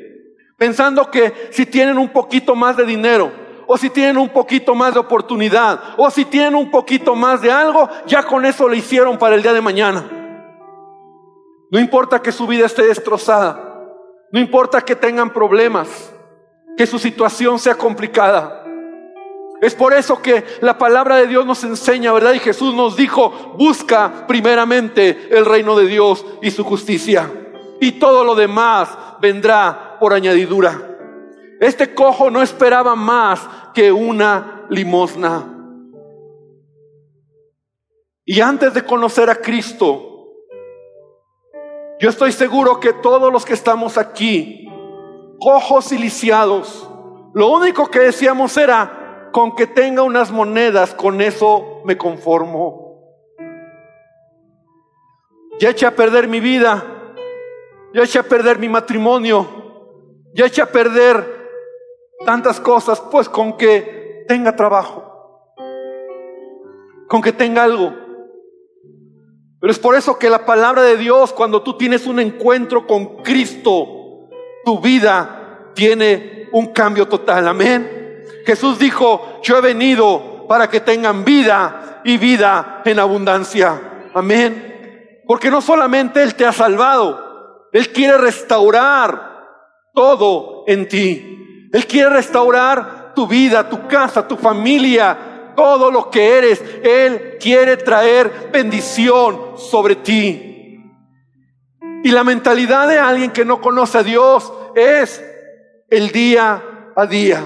pensando 0.63 1.11
que 1.11 1.49
si 1.51 1.65
tienen 1.65 1.97
un 1.97 2.07
poquito 2.07 2.55
más 2.55 2.77
de 2.77 2.85
dinero, 2.85 3.29
o 3.67 3.75
si 3.75 3.89
tienen 3.89 4.17
un 4.17 4.29
poquito 4.29 4.73
más 4.73 4.93
de 4.93 5.01
oportunidad, 5.01 5.77
o 5.97 6.09
si 6.09 6.23
tienen 6.23 6.55
un 6.55 6.71
poquito 6.71 7.15
más 7.15 7.41
de 7.41 7.51
algo, 7.51 7.89
ya 8.05 8.23
con 8.23 8.45
eso 8.45 8.69
lo 8.69 8.73
hicieron 8.73 9.17
para 9.17 9.35
el 9.35 9.41
día 9.41 9.51
de 9.51 9.59
mañana. 9.59 10.09
No 11.69 11.77
importa 11.77 12.21
que 12.21 12.31
su 12.31 12.47
vida 12.47 12.65
esté 12.65 12.83
destrozada, 12.83 13.59
no 14.31 14.39
importa 14.39 14.79
que 14.79 14.95
tengan 14.95 15.33
problemas, 15.33 16.13
que 16.77 16.87
su 16.87 16.97
situación 16.97 17.59
sea 17.59 17.75
complicada. 17.75 18.63
Es 19.61 19.75
por 19.75 19.91
eso 19.91 20.21
que 20.21 20.45
la 20.61 20.77
palabra 20.77 21.17
de 21.17 21.27
Dios 21.27 21.45
nos 21.45 21.61
enseña, 21.65 22.13
¿verdad? 22.13 22.31
Y 22.31 22.39
Jesús 22.39 22.73
nos 22.73 22.95
dijo, 22.95 23.53
busca 23.57 24.25
primeramente 24.27 25.27
el 25.29 25.43
reino 25.43 25.75
de 25.75 25.87
Dios 25.87 26.25
y 26.41 26.51
su 26.51 26.63
justicia. 26.63 27.29
Y 27.81 27.91
todo 27.99 28.23
lo 28.23 28.33
demás 28.33 28.87
vendrá 29.19 29.92
por 30.03 30.13
añadidura. 30.13 30.81
Este 31.61 31.95
cojo 31.95 32.29
no 32.29 32.41
esperaba 32.41 32.93
más 32.93 33.39
que 33.73 33.89
una 33.89 34.65
limosna. 34.67 35.47
Y 38.25 38.41
antes 38.41 38.73
de 38.73 38.83
conocer 38.83 39.29
a 39.29 39.35
Cristo, 39.35 40.27
yo 42.01 42.09
estoy 42.09 42.33
seguro 42.33 42.81
que 42.81 42.91
todos 42.91 43.31
los 43.31 43.45
que 43.45 43.53
estamos 43.53 43.97
aquí, 43.97 44.67
cojos 45.39 45.93
y 45.93 45.97
lisiados, 45.97 46.85
lo 47.33 47.47
único 47.47 47.89
que 47.89 47.99
decíamos 47.99 48.57
era, 48.57 49.29
con 49.31 49.55
que 49.55 49.67
tenga 49.67 50.03
unas 50.03 50.31
monedas, 50.31 50.93
con 50.93 51.21
eso 51.21 51.81
me 51.85 51.97
conformo. 51.97 53.15
Ya 55.61 55.69
eché 55.69 55.85
a 55.85 55.95
perder 55.95 56.27
mi 56.27 56.41
vida, 56.41 56.83
ya 57.93 58.03
eché 58.03 58.19
a 58.19 58.23
perder 58.23 58.59
mi 58.59 58.67
matrimonio, 58.67 59.62
ya 60.33 60.45
eché 60.45 60.61
a 60.61 60.71
perder 60.71 61.43
tantas 62.25 62.59
cosas, 62.59 62.99
pues 62.99 63.29
con 63.29 63.57
que 63.57 64.25
tenga 64.27 64.55
trabajo, 64.55 65.55
con 67.07 67.21
que 67.21 67.31
tenga 67.31 67.63
algo. 67.63 67.93
Pero 69.59 69.71
es 69.71 69.79
por 69.79 69.95
eso 69.95 70.17
que 70.19 70.29
la 70.29 70.45
palabra 70.45 70.81
de 70.81 70.97
Dios, 70.97 71.31
cuando 71.31 71.61
tú 71.61 71.77
tienes 71.77 72.05
un 72.05 72.19
encuentro 72.19 72.85
con 72.85 73.23
Cristo, 73.23 74.27
tu 74.65 74.79
vida 74.79 75.71
tiene 75.73 76.49
un 76.51 76.67
cambio 76.67 77.07
total. 77.07 77.47
Amén. 77.47 78.23
Jesús 78.45 78.77
dijo, 78.77 79.39
yo 79.41 79.57
he 79.57 79.61
venido 79.61 80.47
para 80.47 80.69
que 80.69 80.81
tengan 80.81 81.23
vida 81.23 82.01
y 82.03 82.17
vida 82.17 82.81
en 82.83 82.99
abundancia. 82.99 84.09
Amén. 84.13 85.21
Porque 85.25 85.49
no 85.49 85.61
solamente 85.61 86.21
Él 86.21 86.35
te 86.35 86.45
ha 86.45 86.51
salvado, 86.51 87.69
Él 87.71 87.91
quiere 87.91 88.17
restaurar 88.17 89.32
todo 89.93 90.63
en 90.67 90.87
ti. 90.87 91.69
Él 91.71 91.87
quiere 91.87 92.09
restaurar 92.09 93.13
tu 93.15 93.27
vida, 93.27 93.69
tu 93.69 93.87
casa, 93.87 94.27
tu 94.27 94.35
familia, 94.35 95.53
todo 95.55 95.91
lo 95.91 96.09
que 96.09 96.37
eres. 96.37 96.63
Él 96.83 97.37
quiere 97.39 97.77
traer 97.77 98.49
bendición 98.51 99.57
sobre 99.57 99.95
ti. 99.97 100.81
Y 102.03 102.11
la 102.11 102.23
mentalidad 102.23 102.87
de 102.87 102.99
alguien 102.99 103.31
que 103.31 103.45
no 103.45 103.61
conoce 103.61 103.99
a 103.99 104.03
Dios 104.03 104.51
es 104.75 105.23
el 105.89 106.11
día 106.11 106.91
a 106.95 107.05
día. 107.05 107.43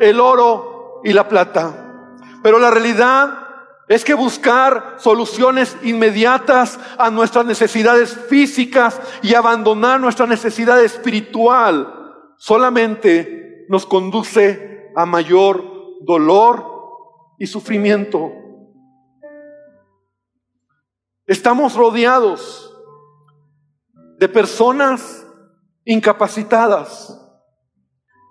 El 0.00 0.20
oro 0.20 1.00
y 1.04 1.12
la 1.12 1.28
plata. 1.28 2.12
Pero 2.42 2.58
la 2.58 2.70
realidad 2.70 3.45
es 3.88 4.04
que 4.04 4.14
buscar 4.14 4.96
soluciones 4.98 5.76
inmediatas 5.82 6.78
a 6.98 7.10
nuestras 7.10 7.46
necesidades 7.46 8.16
físicas 8.28 9.00
y 9.22 9.34
abandonar 9.34 10.00
nuestra 10.00 10.26
necesidad 10.26 10.82
espiritual 10.82 11.92
solamente 12.36 13.66
nos 13.68 13.86
conduce 13.86 14.90
a 14.96 15.06
mayor 15.06 15.64
dolor 16.02 16.64
y 17.38 17.46
sufrimiento. 17.46 18.32
Estamos 21.26 21.74
rodeados 21.74 22.72
de 24.18 24.28
personas 24.28 25.26
incapacitadas. 25.84 27.22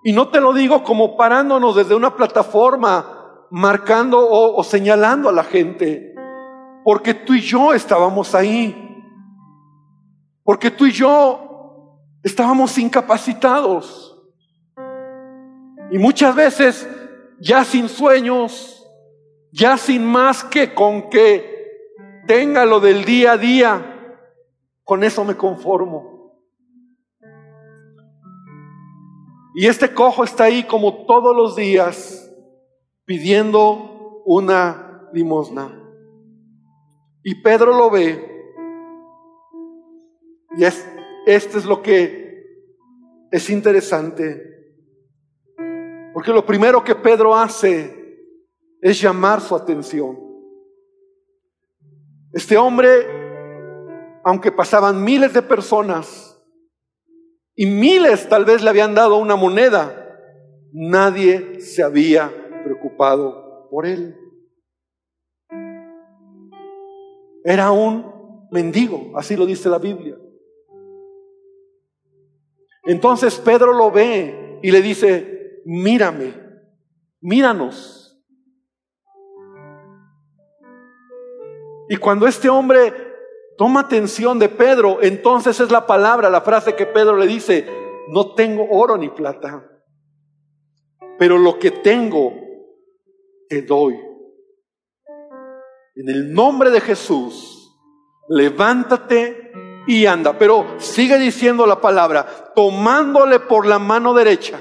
Y 0.04 0.12
no 0.12 0.28
te 0.28 0.40
lo 0.40 0.52
digo 0.52 0.84
como 0.84 1.16
parándonos 1.16 1.76
desde 1.76 1.94
una 1.94 2.14
plataforma 2.14 3.15
marcando 3.50 4.18
o, 4.18 4.62
señalando 4.64 5.28
a 5.28 5.32
la 5.32 5.44
gente, 5.44 6.14
porque 6.84 7.14
tú 7.14 7.34
y 7.34 7.40
yo 7.40 7.72
estábamos 7.72 8.34
ahí, 8.34 9.04
porque 10.42 10.70
tú 10.70 10.86
y 10.86 10.92
yo 10.92 12.00
estábamos 12.22 12.76
incapacitados. 12.78 14.12
Y 15.90 15.98
muchas 15.98 16.34
veces 16.34 16.88
ya 17.40 17.64
sin 17.64 17.88
sueños, 17.88 18.84
ya 19.52 19.76
sin 19.76 20.04
más 20.04 20.42
que 20.44 20.74
con 20.74 21.08
que 21.10 21.54
tenga 22.26 22.64
lo 22.64 22.80
del 22.80 23.04
día 23.04 23.32
a 23.32 23.36
día, 23.36 24.22
con 24.84 25.04
eso 25.04 25.24
me 25.24 25.36
conformo. 25.36 26.16
Y 29.54 29.66
este 29.66 29.94
cojo 29.94 30.22
está 30.22 30.44
ahí 30.44 30.64
como 30.64 31.06
todos 31.06 31.34
los 31.34 31.56
días 31.56 32.25
pidiendo 33.06 34.22
una 34.26 35.08
limosna. 35.12 35.82
Y 37.22 37.40
Pedro 37.42 37.72
lo 37.72 37.90
ve. 37.90 38.52
Y 40.56 40.64
es, 40.64 40.86
este 41.26 41.58
es 41.58 41.64
lo 41.64 41.80
que 41.80 42.44
es 43.30 43.48
interesante. 43.48 44.42
Porque 46.12 46.32
lo 46.32 46.44
primero 46.44 46.82
que 46.82 46.94
Pedro 46.94 47.34
hace 47.34 47.96
es 48.80 49.00
llamar 49.00 49.40
su 49.40 49.54
atención. 49.54 50.18
Este 52.32 52.56
hombre, 52.56 54.20
aunque 54.24 54.50
pasaban 54.50 55.02
miles 55.02 55.32
de 55.32 55.42
personas 55.42 56.42
y 57.54 57.66
miles 57.66 58.28
tal 58.28 58.44
vez 58.44 58.62
le 58.62 58.70
habían 58.70 58.94
dado 58.94 59.16
una 59.16 59.36
moneda, 59.36 60.18
nadie 60.72 61.60
se 61.60 61.82
había 61.82 62.45
preocupado 62.66 63.68
por 63.70 63.86
él. 63.86 64.18
Era 67.44 67.70
un 67.70 68.48
mendigo, 68.50 69.12
así 69.16 69.36
lo 69.36 69.46
dice 69.46 69.68
la 69.68 69.78
Biblia. 69.78 70.16
Entonces 72.84 73.38
Pedro 73.38 73.72
lo 73.72 73.92
ve 73.92 74.58
y 74.62 74.72
le 74.72 74.82
dice, 74.82 75.62
mírame, 75.64 76.34
míranos. 77.20 78.20
Y 81.88 81.96
cuando 81.98 82.26
este 82.26 82.48
hombre 82.48 82.92
toma 83.56 83.80
atención 83.80 84.40
de 84.40 84.48
Pedro, 84.48 85.00
entonces 85.02 85.60
es 85.60 85.70
la 85.70 85.86
palabra, 85.86 86.30
la 86.30 86.40
frase 86.40 86.74
que 86.74 86.86
Pedro 86.86 87.16
le 87.16 87.28
dice, 87.28 87.64
no 88.08 88.34
tengo 88.34 88.66
oro 88.72 88.96
ni 88.96 89.08
plata, 89.08 89.70
pero 91.16 91.38
lo 91.38 91.60
que 91.60 91.70
tengo 91.70 92.45
te 93.48 93.62
doy. 93.62 93.94
En 95.94 96.08
el 96.08 96.32
nombre 96.32 96.70
de 96.70 96.80
Jesús, 96.80 97.74
levántate 98.28 99.52
y 99.86 100.06
anda. 100.06 100.38
Pero 100.38 100.78
sigue 100.78 101.18
diciendo 101.18 101.66
la 101.66 101.80
palabra, 101.80 102.52
tomándole 102.54 103.40
por 103.40 103.66
la 103.66 103.78
mano 103.78 104.12
derecha 104.12 104.60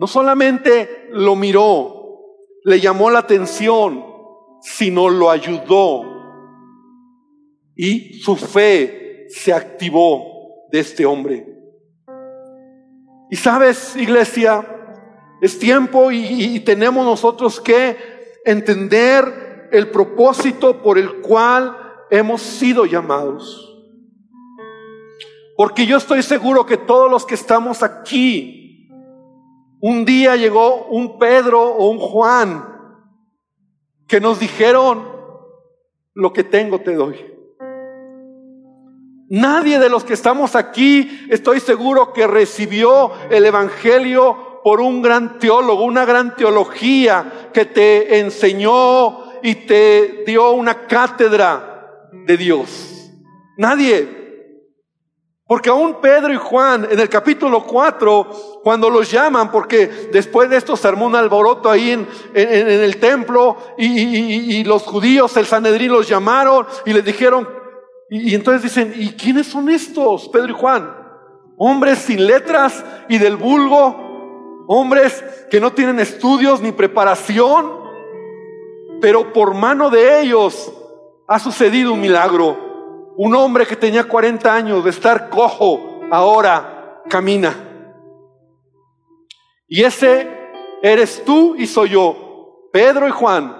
no 0.00 0.06
solamente 0.06 1.08
lo 1.10 1.36
miró, 1.36 2.46
le 2.64 2.80
llamó 2.80 3.10
la 3.10 3.18
atención, 3.18 4.02
sino 4.62 5.10
lo 5.10 5.30
ayudó. 5.30 6.04
Y 7.76 8.14
su 8.14 8.34
fe 8.34 9.26
se 9.28 9.52
activó 9.52 10.68
de 10.72 10.80
este 10.80 11.04
hombre. 11.04 11.46
Y 13.30 13.36
sabes, 13.36 13.94
iglesia, 13.94 14.79
es 15.40 15.58
tiempo 15.58 16.10
y, 16.10 16.60
tenemos 16.60 17.04
nosotros 17.04 17.60
que 17.60 17.96
entender 18.44 19.68
el 19.72 19.90
propósito 19.90 20.82
por 20.82 20.98
el 20.98 21.20
cual 21.20 21.76
hemos 22.10 22.42
sido 22.42 22.84
llamados. 22.84 23.66
Porque 25.56 25.86
yo 25.86 25.96
estoy 25.96 26.22
seguro 26.22 26.66
que 26.66 26.76
todos 26.76 27.10
los 27.10 27.24
que 27.24 27.34
estamos 27.34 27.82
aquí, 27.82 28.88
un 29.80 30.04
día 30.04 30.36
llegó 30.36 30.86
un 30.86 31.18
Pedro 31.18 31.62
o 31.62 31.90
un 31.90 31.98
Juan 31.98 32.66
que 34.06 34.20
nos 34.20 34.40
dijeron, 34.40 35.20
lo 36.14 36.32
que 36.32 36.44
tengo 36.44 36.80
te 36.80 36.94
doy. 36.94 37.16
Nadie 39.28 39.78
de 39.78 39.88
los 39.88 40.02
que 40.02 40.14
estamos 40.14 40.56
aquí, 40.56 41.26
estoy 41.30 41.60
seguro 41.60 42.12
que 42.12 42.26
recibió 42.26 43.12
el 43.30 43.46
Evangelio 43.46 44.49
por 44.62 44.80
un 44.80 45.02
gran 45.02 45.38
teólogo, 45.38 45.84
una 45.84 46.04
gran 46.04 46.36
teología 46.36 47.50
que 47.52 47.64
te 47.64 48.18
enseñó 48.20 49.40
y 49.42 49.54
te 49.54 50.24
dio 50.26 50.52
una 50.52 50.86
cátedra 50.86 52.08
de 52.12 52.36
Dios. 52.36 53.10
Nadie. 53.56 54.20
Porque 55.46 55.68
aún 55.68 56.00
Pedro 56.00 56.32
y 56.32 56.36
Juan 56.36 56.86
en 56.88 57.00
el 57.00 57.08
capítulo 57.08 57.64
4, 57.64 58.60
cuando 58.62 58.88
los 58.88 59.10
llaman, 59.10 59.50
porque 59.50 60.08
después 60.12 60.48
de 60.48 60.56
esto 60.56 60.76
se 60.76 60.86
armó 60.86 61.06
un 61.06 61.16
alboroto 61.16 61.68
ahí 61.68 61.90
en, 61.90 62.06
el 62.34 62.98
templo 62.98 63.56
y, 63.76 64.62
los 64.62 64.84
judíos, 64.84 65.36
el 65.36 65.46
Sanedrín 65.46 65.90
los 65.90 66.08
llamaron 66.08 66.66
y 66.86 66.92
les 66.92 67.04
dijeron, 67.04 67.48
y, 68.08 68.32
entonces 68.36 68.62
dicen, 68.62 68.92
¿y 68.94 69.10
quiénes 69.14 69.48
son 69.48 69.68
estos, 69.70 70.28
Pedro 70.28 70.50
y 70.50 70.54
Juan? 70.54 70.96
Hombres 71.56 71.98
sin 71.98 72.24
letras 72.28 72.84
y 73.08 73.18
del 73.18 73.36
vulgo, 73.36 74.09
hombres 74.72 75.24
que 75.50 75.60
no 75.60 75.72
tienen 75.72 75.98
estudios 75.98 76.60
ni 76.60 76.70
preparación, 76.70 77.72
pero 79.00 79.32
por 79.32 79.52
mano 79.52 79.90
de 79.90 80.20
ellos 80.20 80.72
ha 81.26 81.40
sucedido 81.40 81.92
un 81.92 82.00
milagro. 82.00 83.12
Un 83.16 83.34
hombre 83.34 83.66
que 83.66 83.74
tenía 83.74 84.04
40 84.04 84.54
años 84.54 84.84
de 84.84 84.90
estar 84.90 85.28
cojo, 85.28 86.02
ahora 86.12 87.02
camina. 87.08 87.52
Y 89.66 89.82
ese 89.82 90.30
eres 90.82 91.24
tú 91.24 91.56
y 91.56 91.66
soy 91.66 91.88
yo, 91.88 92.68
Pedro 92.72 93.08
y 93.08 93.10
Juan, 93.10 93.56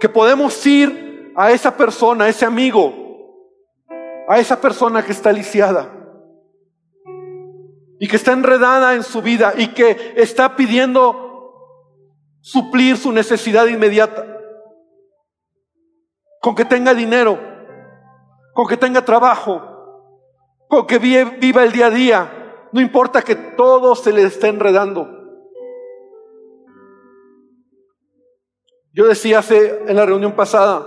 que 0.00 0.08
podemos 0.08 0.66
ir 0.66 1.34
a 1.36 1.52
esa 1.52 1.76
persona, 1.76 2.24
a 2.24 2.28
ese 2.30 2.46
amigo, 2.46 2.94
a 4.26 4.38
esa 4.38 4.58
persona 4.58 5.04
que 5.04 5.12
está 5.12 5.30
lisiada 5.30 6.03
y 8.00 8.08
que 8.08 8.16
está 8.16 8.32
enredada 8.32 8.94
en 8.94 9.02
su 9.02 9.22
vida 9.22 9.54
y 9.56 9.68
que 9.68 10.14
está 10.16 10.56
pidiendo 10.56 11.20
suplir 12.40 12.96
su 12.96 13.12
necesidad 13.12 13.66
inmediata, 13.66 14.26
con 16.40 16.54
que 16.54 16.64
tenga 16.64 16.94
dinero 16.94 17.54
con 18.54 18.68
que 18.68 18.76
tenga 18.76 19.04
trabajo, 19.04 19.60
con 20.68 20.86
que 20.86 20.98
viva 20.98 21.64
el 21.64 21.72
día 21.72 21.86
a 21.86 21.90
día. 21.90 22.68
No 22.72 22.80
importa 22.80 23.20
que 23.20 23.34
todo 23.34 23.94
se 23.94 24.12
le 24.12 24.22
esté 24.22 24.48
enredando. 24.48 25.08
Yo 28.92 29.06
decía 29.08 29.40
hace 29.40 29.82
en 29.88 29.96
la 29.96 30.06
reunión 30.06 30.32
pasada, 30.32 30.86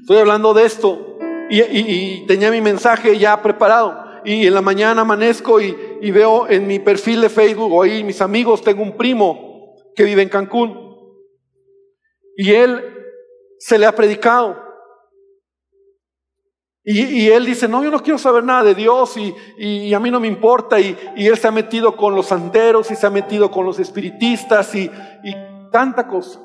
estoy 0.00 0.16
hablando 0.16 0.54
de 0.54 0.64
esto 0.64 1.18
y, 1.50 2.26
tenía 2.26 2.50
mi 2.50 2.62
mensaje 2.62 3.18
ya 3.18 3.40
preparado. 3.42 4.07
Y 4.24 4.46
en 4.46 4.54
la 4.54 4.62
mañana 4.62 5.02
amanezco 5.02 5.60
y, 5.60 5.76
y 6.00 6.10
veo 6.10 6.48
en 6.48 6.66
mi 6.66 6.78
perfil 6.78 7.20
de 7.20 7.28
Facebook 7.28 7.72
o 7.72 7.82
ahí 7.82 8.04
mis 8.04 8.20
amigos, 8.20 8.62
tengo 8.62 8.82
un 8.82 8.96
primo 8.96 9.76
que 9.94 10.04
vive 10.04 10.22
en 10.22 10.28
Cancún. 10.28 10.88
Y 12.36 12.52
él 12.52 12.82
se 13.58 13.78
le 13.78 13.86
ha 13.86 13.92
predicado. 13.92 14.68
Y, 16.90 17.28
él 17.28 17.44
dice, 17.44 17.68
no, 17.68 17.84
yo 17.84 17.90
no 17.90 18.02
quiero 18.02 18.16
saber 18.16 18.42
nada 18.42 18.62
de 18.62 18.74
Dios 18.74 19.14
y, 19.58 19.92
a 19.92 20.00
mí 20.00 20.10
no 20.10 20.20
me 20.20 20.26
importa. 20.26 20.80
Y, 20.80 20.96
él 21.16 21.36
se 21.36 21.46
ha 21.46 21.50
metido 21.50 21.94
con 21.94 22.14
los 22.14 22.26
santeros 22.26 22.90
y 22.90 22.96
se 22.96 23.06
ha 23.06 23.10
metido 23.10 23.50
con 23.50 23.66
los 23.66 23.78
espiritistas 23.78 24.74
y, 24.74 24.90
tanta 25.70 26.08
cosa. 26.08 26.40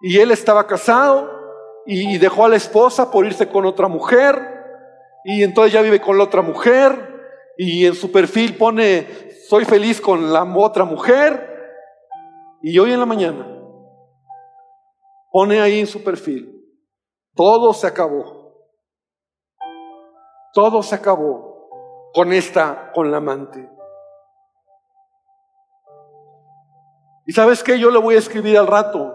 Y 0.00 0.18
él 0.18 0.32
estaba 0.32 0.66
casado 0.66 1.30
y 1.86 2.18
dejó 2.18 2.46
a 2.46 2.48
la 2.48 2.56
esposa 2.56 3.12
por 3.12 3.24
irse 3.24 3.48
con 3.48 3.64
otra 3.64 3.86
mujer. 3.86 4.51
Y 5.24 5.42
entonces 5.42 5.72
ya 5.72 5.82
vive 5.82 6.00
con 6.00 6.18
la 6.18 6.24
otra 6.24 6.42
mujer. 6.42 7.10
Y 7.56 7.86
en 7.86 7.94
su 7.94 8.10
perfil 8.10 8.56
pone, 8.56 9.06
soy 9.48 9.64
feliz 9.64 10.00
con 10.00 10.32
la 10.32 10.44
otra 10.44 10.84
mujer. 10.84 11.48
Y 12.62 12.78
hoy 12.78 12.92
en 12.92 13.00
la 13.00 13.06
mañana 13.06 13.52
pone 15.32 15.60
ahí 15.60 15.80
en 15.80 15.86
su 15.86 16.04
perfil, 16.04 16.62
todo 17.34 17.72
se 17.72 17.86
acabó. 17.86 18.42
Todo 20.54 20.82
se 20.82 20.94
acabó 20.94 22.10
con 22.12 22.32
esta, 22.32 22.92
con 22.92 23.10
la 23.10 23.16
amante. 23.16 23.70
Y 27.26 27.32
sabes 27.32 27.62
que 27.62 27.78
yo 27.78 27.90
le 27.90 27.98
voy 27.98 28.16
a 28.16 28.18
escribir 28.18 28.58
al 28.58 28.66
rato 28.66 29.14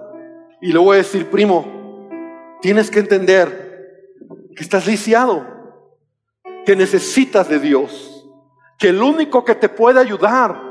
y 0.62 0.74
le 0.74 0.80
voy 0.80 0.96
a 0.96 0.98
decir, 0.98 1.30
primo, 1.30 1.66
tienes 2.62 2.90
que 2.90 3.00
entender 3.00 4.10
que 4.56 4.64
estás 4.64 4.88
lisiado, 4.88 5.46
que 6.68 6.76
necesitas 6.76 7.48
de 7.48 7.60
Dios, 7.60 8.28
que 8.78 8.90
el 8.90 9.02
único 9.02 9.46
que 9.46 9.56
te 9.56 9.70
puede 9.70 10.02
ayudar, 10.02 10.62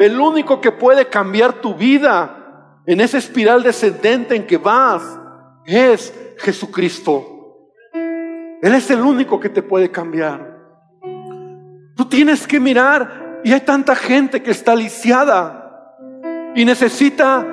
el 0.00 0.18
único 0.20 0.60
que 0.60 0.72
puede 0.72 1.06
cambiar 1.06 1.60
tu 1.60 1.76
vida 1.76 2.80
en 2.84 3.00
esa 3.00 3.18
espiral 3.18 3.62
descendente 3.62 4.34
en 4.34 4.48
que 4.48 4.56
vas, 4.56 5.16
es 5.64 6.12
Jesucristo. 6.38 7.70
Él 8.62 8.74
es 8.74 8.90
el 8.90 9.02
único 9.02 9.38
que 9.38 9.48
te 9.48 9.62
puede 9.62 9.92
cambiar. 9.92 10.58
Tú 11.94 12.04
tienes 12.06 12.48
que 12.48 12.58
mirar 12.58 13.40
y 13.44 13.52
hay 13.52 13.60
tanta 13.60 13.94
gente 13.94 14.42
que 14.42 14.50
está 14.50 14.74
lisiada 14.74 15.94
y 16.56 16.64
necesita 16.64 17.46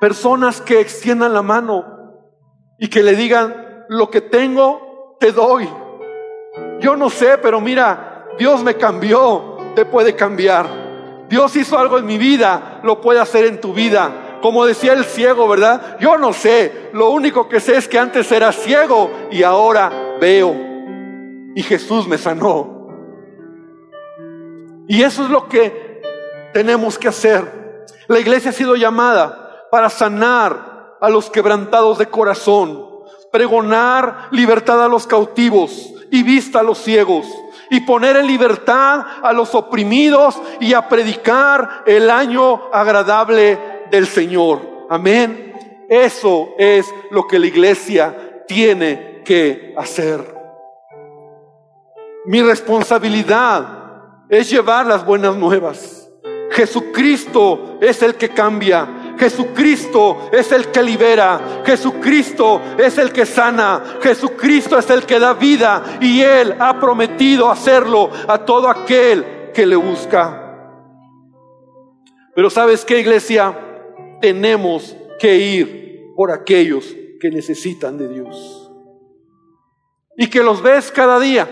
personas 0.00 0.60
que 0.60 0.80
extiendan 0.80 1.34
la 1.34 1.42
mano 1.42 1.84
y 2.80 2.88
que 2.88 3.04
le 3.04 3.14
digan, 3.14 3.84
lo 3.88 4.10
que 4.10 4.20
tengo, 4.20 5.16
te 5.20 5.30
doy. 5.30 5.68
Yo 6.82 6.96
no 6.96 7.08
sé, 7.08 7.38
pero 7.38 7.60
mira, 7.60 8.26
Dios 8.36 8.62
me 8.64 8.74
cambió, 8.74 9.56
te 9.76 9.84
puede 9.84 10.16
cambiar. 10.16 10.66
Dios 11.28 11.54
hizo 11.54 11.78
algo 11.78 11.96
en 11.96 12.04
mi 12.04 12.18
vida, 12.18 12.80
lo 12.82 13.00
puede 13.00 13.20
hacer 13.20 13.44
en 13.46 13.60
tu 13.60 13.72
vida. 13.72 14.18
como 14.42 14.66
decía 14.66 14.92
el 14.92 15.04
ciego, 15.04 15.46
¿verdad? 15.46 15.96
Yo 16.00 16.18
no 16.18 16.32
sé, 16.32 16.90
lo 16.94 17.10
único 17.10 17.48
que 17.48 17.60
sé 17.60 17.76
es 17.76 17.86
que 17.86 17.96
antes 17.96 18.32
era 18.32 18.50
ciego 18.50 19.08
y 19.30 19.44
ahora 19.44 20.16
veo. 20.20 20.52
Y 21.54 21.62
Jesús 21.62 22.08
me 22.08 22.18
sanó. 22.18 22.88
Y 24.88 25.00
eso 25.04 25.22
es 25.22 25.30
lo 25.30 25.48
que 25.48 26.02
tenemos 26.52 26.98
que 26.98 27.06
hacer. 27.06 27.86
La 28.08 28.18
iglesia 28.18 28.50
ha 28.50 28.52
sido 28.52 28.74
llamada 28.74 29.68
para 29.70 29.88
sanar 29.88 30.96
a 31.00 31.08
los 31.08 31.30
quebrantados 31.30 31.98
de 31.98 32.06
corazón, 32.06 32.84
pregonar 33.30 34.26
libertad 34.32 34.84
a 34.84 34.88
los 34.88 35.06
cautivos 35.06 35.91
y 36.12 36.22
vista 36.22 36.60
a 36.60 36.62
los 36.62 36.78
ciegos 36.78 37.26
y 37.70 37.80
poner 37.80 38.16
en 38.16 38.26
libertad 38.26 39.02
a 39.22 39.32
los 39.32 39.54
oprimidos 39.54 40.40
y 40.60 40.74
a 40.74 40.86
predicar 40.86 41.82
el 41.86 42.10
año 42.10 42.68
agradable 42.70 43.58
del 43.90 44.06
Señor. 44.06 44.86
Amén. 44.90 45.54
Eso 45.88 46.50
es 46.58 46.86
lo 47.10 47.26
que 47.26 47.38
la 47.38 47.46
iglesia 47.46 48.44
tiene 48.46 49.22
que 49.24 49.74
hacer. 49.76 50.20
Mi 52.26 52.42
responsabilidad 52.42 53.78
es 54.28 54.50
llevar 54.50 54.86
las 54.86 55.06
buenas 55.06 55.34
nuevas. 55.34 56.10
Jesucristo 56.50 57.78
es 57.80 58.02
el 58.02 58.16
que 58.16 58.28
cambia. 58.28 58.86
Jesucristo 59.18 60.30
es 60.32 60.52
el 60.52 60.70
que 60.70 60.82
libera, 60.82 61.62
Jesucristo 61.64 62.60
es 62.78 62.98
el 62.98 63.12
que 63.12 63.26
sana, 63.26 63.98
Jesucristo 64.00 64.78
es 64.78 64.88
el 64.90 65.04
que 65.04 65.18
da 65.18 65.34
vida 65.34 65.98
y 66.00 66.20
Él 66.20 66.56
ha 66.58 66.78
prometido 66.78 67.50
hacerlo 67.50 68.10
a 68.26 68.38
todo 68.38 68.68
aquel 68.68 69.50
que 69.54 69.66
le 69.66 69.76
busca. 69.76 70.38
Pero 72.34 72.50
sabes 72.50 72.84
qué, 72.84 73.00
iglesia, 73.00 73.58
tenemos 74.20 74.96
que 75.18 75.36
ir 75.36 76.12
por 76.16 76.30
aquellos 76.30 76.96
que 77.20 77.30
necesitan 77.30 77.98
de 77.98 78.08
Dios. 78.08 78.70
Y 80.16 80.28
que 80.28 80.42
los 80.42 80.62
ves 80.62 80.90
cada 80.90 81.20
día, 81.20 81.48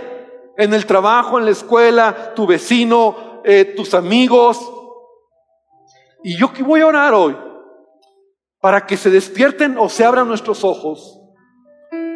en 0.57 0.75
el 0.75 0.87
trabajo, 0.87 1.39
en 1.39 1.45
la 1.45 1.51
escuela, 1.51 2.35
tu 2.35 2.47
vecino, 2.47 3.43
eh, 3.45 3.65
tus 3.77 3.95
amigos. 3.95 4.59
Y 6.23 6.37
yo 6.37 6.53
que 6.53 6.63
voy 6.63 6.81
a 6.81 6.87
orar 6.87 7.15
hoy 7.15 7.37
para 8.61 8.87
que 8.87 8.97
se 8.97 9.11
despierten 9.11 9.77
o 9.79 9.89
se 9.89 10.05
abran 10.05 10.29
nuestros 10.29 10.65
ojos 10.65 11.19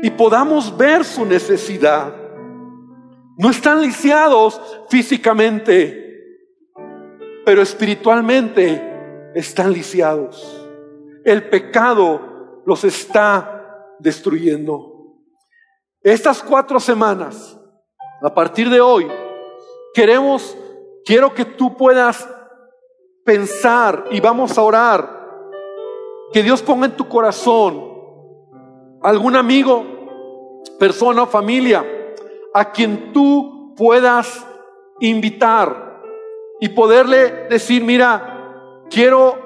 y 0.02 0.10
podamos 0.10 0.76
ver 0.76 1.04
su 1.04 1.24
necesidad. 1.24 2.14
No 3.38 3.50
están 3.50 3.80
lisiados 3.80 4.60
físicamente, 4.88 6.04
pero 7.44 7.62
espiritualmente 7.62 9.32
están 9.34 9.72
lisiados. 9.72 10.68
El 11.24 11.48
pecado 11.48 12.62
los 12.66 12.84
está 12.84 13.94
destruyendo. 13.98 15.16
Estas 16.02 16.42
cuatro 16.42 16.78
semanas, 16.78 17.58
a 18.22 18.34
partir 18.34 18.68
de 18.68 18.80
hoy, 18.80 19.10
queremos, 19.94 20.56
quiero 21.06 21.32
que 21.32 21.46
tú 21.46 21.76
puedas 21.76 22.28
pensar 23.24 24.04
y 24.10 24.20
vamos 24.20 24.58
a 24.58 24.62
orar 24.62 25.23
que 26.34 26.42
Dios 26.42 26.62
ponga 26.62 26.86
en 26.86 26.96
tu 26.96 27.08
corazón 27.08 27.80
algún 29.02 29.36
amigo, 29.36 29.84
persona 30.80 31.22
o 31.22 31.26
familia 31.28 31.86
a 32.52 32.72
quien 32.72 33.12
tú 33.12 33.72
puedas 33.76 34.44
invitar 34.98 36.02
y 36.60 36.70
poderle 36.70 37.46
decir, 37.48 37.84
mira, 37.84 38.82
quiero 38.90 39.38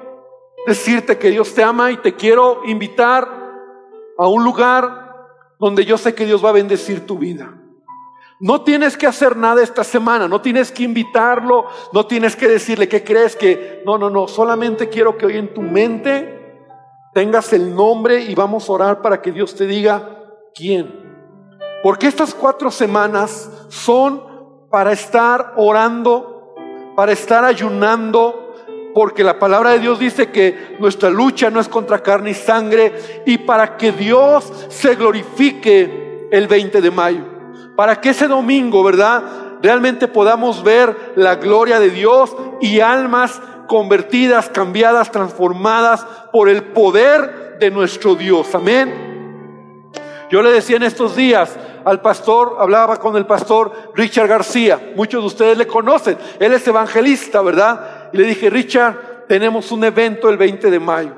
decirte 0.65 1.19
que 1.19 1.29
Dios 1.29 1.53
te 1.53 1.63
ama 1.63 1.91
y 1.91 1.97
te 1.97 2.15
quiero 2.15 2.61
invitar 2.65 3.29
a 4.17 4.27
un 4.27 4.43
lugar 4.43 5.13
donde 5.59 5.85
yo 5.85 5.95
sé 5.95 6.15
que 6.15 6.25
Dios 6.25 6.43
va 6.43 6.49
a 6.49 6.53
bendecir 6.53 7.05
tu 7.05 7.19
vida. 7.19 7.53
No 8.39 8.63
tienes 8.63 8.97
que 8.97 9.05
hacer 9.05 9.37
nada 9.37 9.61
esta 9.61 9.83
semana, 9.83 10.27
no 10.27 10.41
tienes 10.41 10.71
que 10.71 10.81
invitarlo, 10.81 11.67
no 11.93 12.07
tienes 12.07 12.35
que 12.35 12.47
decirle 12.47 12.89
que 12.89 13.03
crees 13.03 13.35
que, 13.35 13.83
no, 13.85 13.99
no, 13.99 14.09
no, 14.09 14.27
solamente 14.27 14.89
quiero 14.89 15.19
que 15.19 15.27
hoy 15.27 15.37
en 15.37 15.53
tu 15.53 15.61
mente 15.61 16.38
tengas 17.19 17.51
el 17.51 17.75
nombre 17.75 18.21
y 18.21 18.33
vamos 18.33 18.69
a 18.69 18.71
orar 18.71 19.01
para 19.01 19.21
que 19.21 19.33
Dios 19.33 19.53
te 19.53 19.67
diga 19.67 20.21
quién. 20.55 20.89
Porque 21.83 22.07
estas 22.07 22.33
cuatro 22.33 22.71
semanas 22.71 23.51
son 23.67 24.23
para 24.71 24.93
estar 24.93 25.55
orando, 25.57 26.55
para 26.95 27.11
estar 27.11 27.43
ayunando, 27.43 28.55
porque 28.93 29.25
la 29.25 29.37
palabra 29.37 29.71
de 29.71 29.79
Dios 29.79 29.99
dice 29.99 30.31
que 30.31 30.77
nuestra 30.79 31.09
lucha 31.09 31.49
no 31.49 31.59
es 31.59 31.67
contra 31.67 32.01
carne 32.01 32.29
y 32.29 32.35
sangre, 32.35 32.93
y 33.25 33.39
para 33.39 33.75
que 33.75 33.91
Dios 33.91 34.49
se 34.69 34.95
glorifique 34.95 36.29
el 36.31 36.47
20 36.47 36.79
de 36.79 36.91
mayo. 36.91 37.25
Para 37.75 37.99
que 37.99 38.11
ese 38.11 38.29
domingo, 38.29 38.81
¿verdad? 38.81 39.23
Realmente 39.61 40.07
podamos 40.07 40.63
ver 40.63 40.95
la 41.17 41.35
gloria 41.35 41.81
de 41.81 41.89
Dios 41.89 42.33
y 42.61 42.79
almas 42.79 43.41
convertidas, 43.69 44.49
cambiadas, 44.49 45.11
transformadas 45.11 46.03
por 46.33 46.49
el 46.49 46.63
poder 46.63 47.57
de 47.59 47.69
nuestro 47.69 48.15
Dios. 48.15 48.53
Amén. 48.55 49.87
Yo 50.31 50.41
le 50.41 50.51
decía 50.51 50.77
en 50.77 50.83
estos 50.83 51.15
días 51.15 51.55
al 51.85 52.01
pastor, 52.01 52.57
hablaba 52.59 52.97
con 52.97 53.15
el 53.15 53.27
pastor 53.27 53.71
Richard 53.95 54.27
García, 54.27 54.91
muchos 54.95 55.21
de 55.21 55.27
ustedes 55.27 55.57
le 55.57 55.67
conocen, 55.67 56.17
él 56.39 56.51
es 56.51 56.67
evangelista, 56.67 57.41
¿verdad? 57.41 58.09
Y 58.11 58.17
le 58.17 58.23
dije, 58.23 58.49
Richard, 58.49 59.27
tenemos 59.27 59.71
un 59.71 59.83
evento 59.83 60.29
el 60.29 60.37
20 60.37 60.71
de 60.71 60.79
mayo 60.79 61.13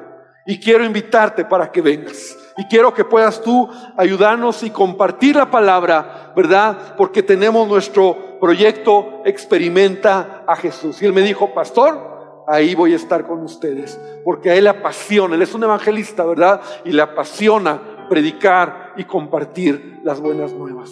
y 0.45 0.59
quiero 0.59 0.83
invitarte 0.83 1.45
para 1.45 1.71
que 1.71 1.81
vengas. 1.81 2.37
Y 2.57 2.65
quiero 2.65 2.93
que 2.93 3.05
puedas 3.05 3.41
tú 3.41 3.69
ayudarnos 3.95 4.61
y 4.63 4.69
compartir 4.71 5.37
la 5.37 5.49
palabra, 5.49 6.33
¿verdad? 6.35 6.95
Porque 6.97 7.23
tenemos 7.23 7.65
nuestro 7.67 8.37
proyecto 8.41 9.21
Experimenta 9.23 10.43
a 10.45 10.55
Jesús. 10.57 11.01
Y 11.01 11.05
él 11.05 11.13
me 11.13 11.21
dijo, 11.21 11.53
pastor, 11.53 12.10
ahí 12.51 12.75
voy 12.75 12.93
a 12.93 12.97
estar 12.97 13.25
con 13.25 13.41
ustedes, 13.43 13.99
porque 14.25 14.49
a 14.49 14.55
él 14.55 14.65
le 14.65 14.69
apasiona, 14.69 15.35
él 15.35 15.41
es 15.41 15.53
un 15.53 15.63
evangelista, 15.63 16.25
¿verdad? 16.25 16.61
Y 16.83 16.91
le 16.91 17.01
apasiona 17.01 18.07
predicar 18.09 18.93
y 18.97 19.05
compartir 19.05 19.99
las 20.03 20.19
buenas 20.19 20.51
nuevas. 20.51 20.91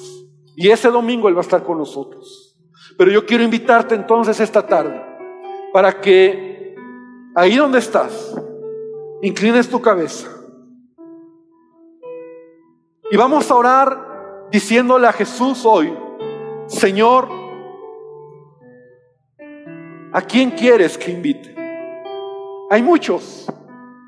Y 0.56 0.69
ese 0.69 0.89
domingo 0.89 1.28
él 1.28 1.36
va 1.36 1.39
a 1.39 1.43
estar 1.43 1.63
con 1.63 1.78
nosotros. 1.78 2.58
Pero 2.98 3.12
yo 3.12 3.26
quiero 3.26 3.43
invitarte 3.43 3.95
entonces 3.95 4.39
esta 4.39 4.65
tarde 4.65 5.02
para 5.74 6.00
que 6.00 6.76
ahí 7.36 7.56
donde 7.56 7.80
estás, 7.80 8.36
inclines 9.22 9.69
tu 9.69 9.82
cabeza. 9.82 10.30
Y 13.12 13.17
vamos 13.17 13.50
a 13.50 13.56
orar 13.56 14.48
diciéndole 14.52 15.08
a 15.08 15.13
Jesús 15.13 15.65
hoy, 15.65 15.93
Señor, 16.67 17.38
¿A 20.12 20.22
quién 20.22 20.52
quieres 20.52 20.98
que 20.98 21.12
invite? 21.12 21.56
Hay 22.72 22.82
muchos, 22.82 23.45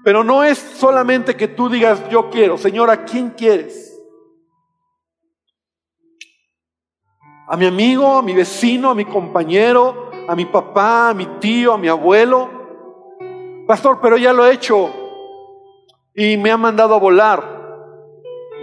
pero 0.03 0.23
no 0.23 0.43
es 0.43 0.57
solamente 0.57 1.35
que 1.35 1.47
tú 1.47 1.69
digas 1.69 2.09
yo 2.09 2.29
quiero, 2.29 2.57
Señor, 2.57 2.89
¿a 2.89 3.05
quién 3.05 3.31
quieres? 3.31 3.87
A 7.47 7.57
mi 7.57 7.65
amigo, 7.65 8.17
a 8.17 8.21
mi 8.21 8.33
vecino, 8.33 8.89
a 8.89 8.95
mi 8.95 9.05
compañero, 9.05 10.09
a 10.27 10.35
mi 10.35 10.45
papá, 10.45 11.09
a 11.09 11.13
mi 11.13 11.25
tío, 11.39 11.73
a 11.73 11.77
mi 11.77 11.87
abuelo. 11.87 12.49
Pastor, 13.67 13.99
pero 14.01 14.17
ya 14.17 14.33
lo 14.33 14.45
he 14.45 14.53
hecho 14.53 14.89
y 16.15 16.37
me 16.37 16.49
ha 16.49 16.57
mandado 16.57 16.95
a 16.95 16.99
volar. 16.99 17.61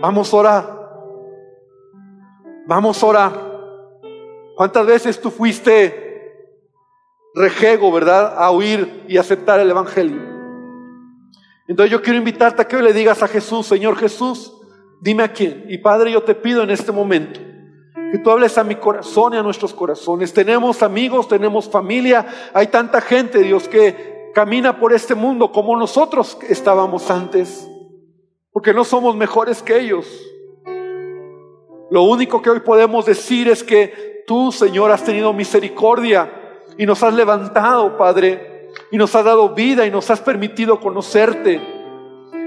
Vamos 0.01 0.33
a 0.33 0.37
orar. 0.37 0.79
Vamos 2.67 3.03
a 3.03 3.07
orar. 3.07 3.33
¿Cuántas 4.57 4.87
veces 4.87 5.21
tú 5.21 5.31
fuiste 5.31 6.08
rejego, 7.39 7.93
¿verdad?, 7.93 8.35
a 8.37 8.51
oír 8.51 9.05
y 9.09 9.17
aceptar 9.17 9.61
el 9.61 9.71
Evangelio. 9.71 10.21
Entonces 11.67 11.93
yo 11.93 12.03
quiero 12.03 12.19
invitarte 12.19 12.63
a 12.63 12.65
que 12.67 12.77
hoy 12.77 12.83
le 12.83 12.93
digas 12.93 13.23
a 13.23 13.29
Jesús, 13.29 13.67
Señor 13.67 13.97
Jesús, 13.97 14.53
dime 15.01 15.23
a 15.23 15.33
quién. 15.33 15.67
Y 15.69 15.79
Padre, 15.79 16.11
yo 16.11 16.23
te 16.23 16.35
pido 16.35 16.63
en 16.63 16.71
este 16.71 16.93
momento 16.93 17.41
que 18.11 18.19
tú 18.19 18.31
hables 18.31 18.57
a 18.57 18.65
mi 18.65 18.77
corazón 18.77 19.35
y 19.35 19.37
a 19.37 19.43
nuestros 19.43 19.75
corazones. 19.75 20.33
Tenemos 20.33 20.83
amigos, 20.83 21.29
tenemos 21.29 21.69
familia, 21.69 22.27
hay 22.55 22.69
tanta 22.69 23.01
gente, 23.01 23.41
Dios, 23.41 23.69
que 23.69 24.31
camina 24.35 24.79
por 24.79 24.93
este 24.93 25.15
mundo 25.15 25.53
como 25.53 25.77
nosotros 25.77 26.39
estábamos 26.49 27.11
antes, 27.11 27.69
porque 28.51 28.73
no 28.73 28.85
somos 28.85 29.15
mejores 29.15 29.63
que 29.63 29.79
ellos. 29.79 30.07
Lo 31.91 32.03
único 32.03 32.41
que 32.41 32.51
hoy 32.51 32.61
podemos 32.61 33.05
decir 33.05 33.49
es 33.49 33.63
que 33.63 34.23
tú, 34.27 34.53
Señor, 34.53 34.91
has 34.91 35.05
tenido 35.05 35.33
misericordia 35.33 36.38
y 36.79 36.87
nos 36.87 37.03
has 37.03 37.13
levantado, 37.13 37.99
Padre, 37.99 38.71
y 38.91 38.97
nos 38.97 39.15
has 39.15 39.25
dado 39.25 39.51
vida 39.51 39.85
y 39.85 39.91
nos 39.91 40.09
has 40.11 40.21
permitido 40.21 40.81
conocerte. 40.81 41.61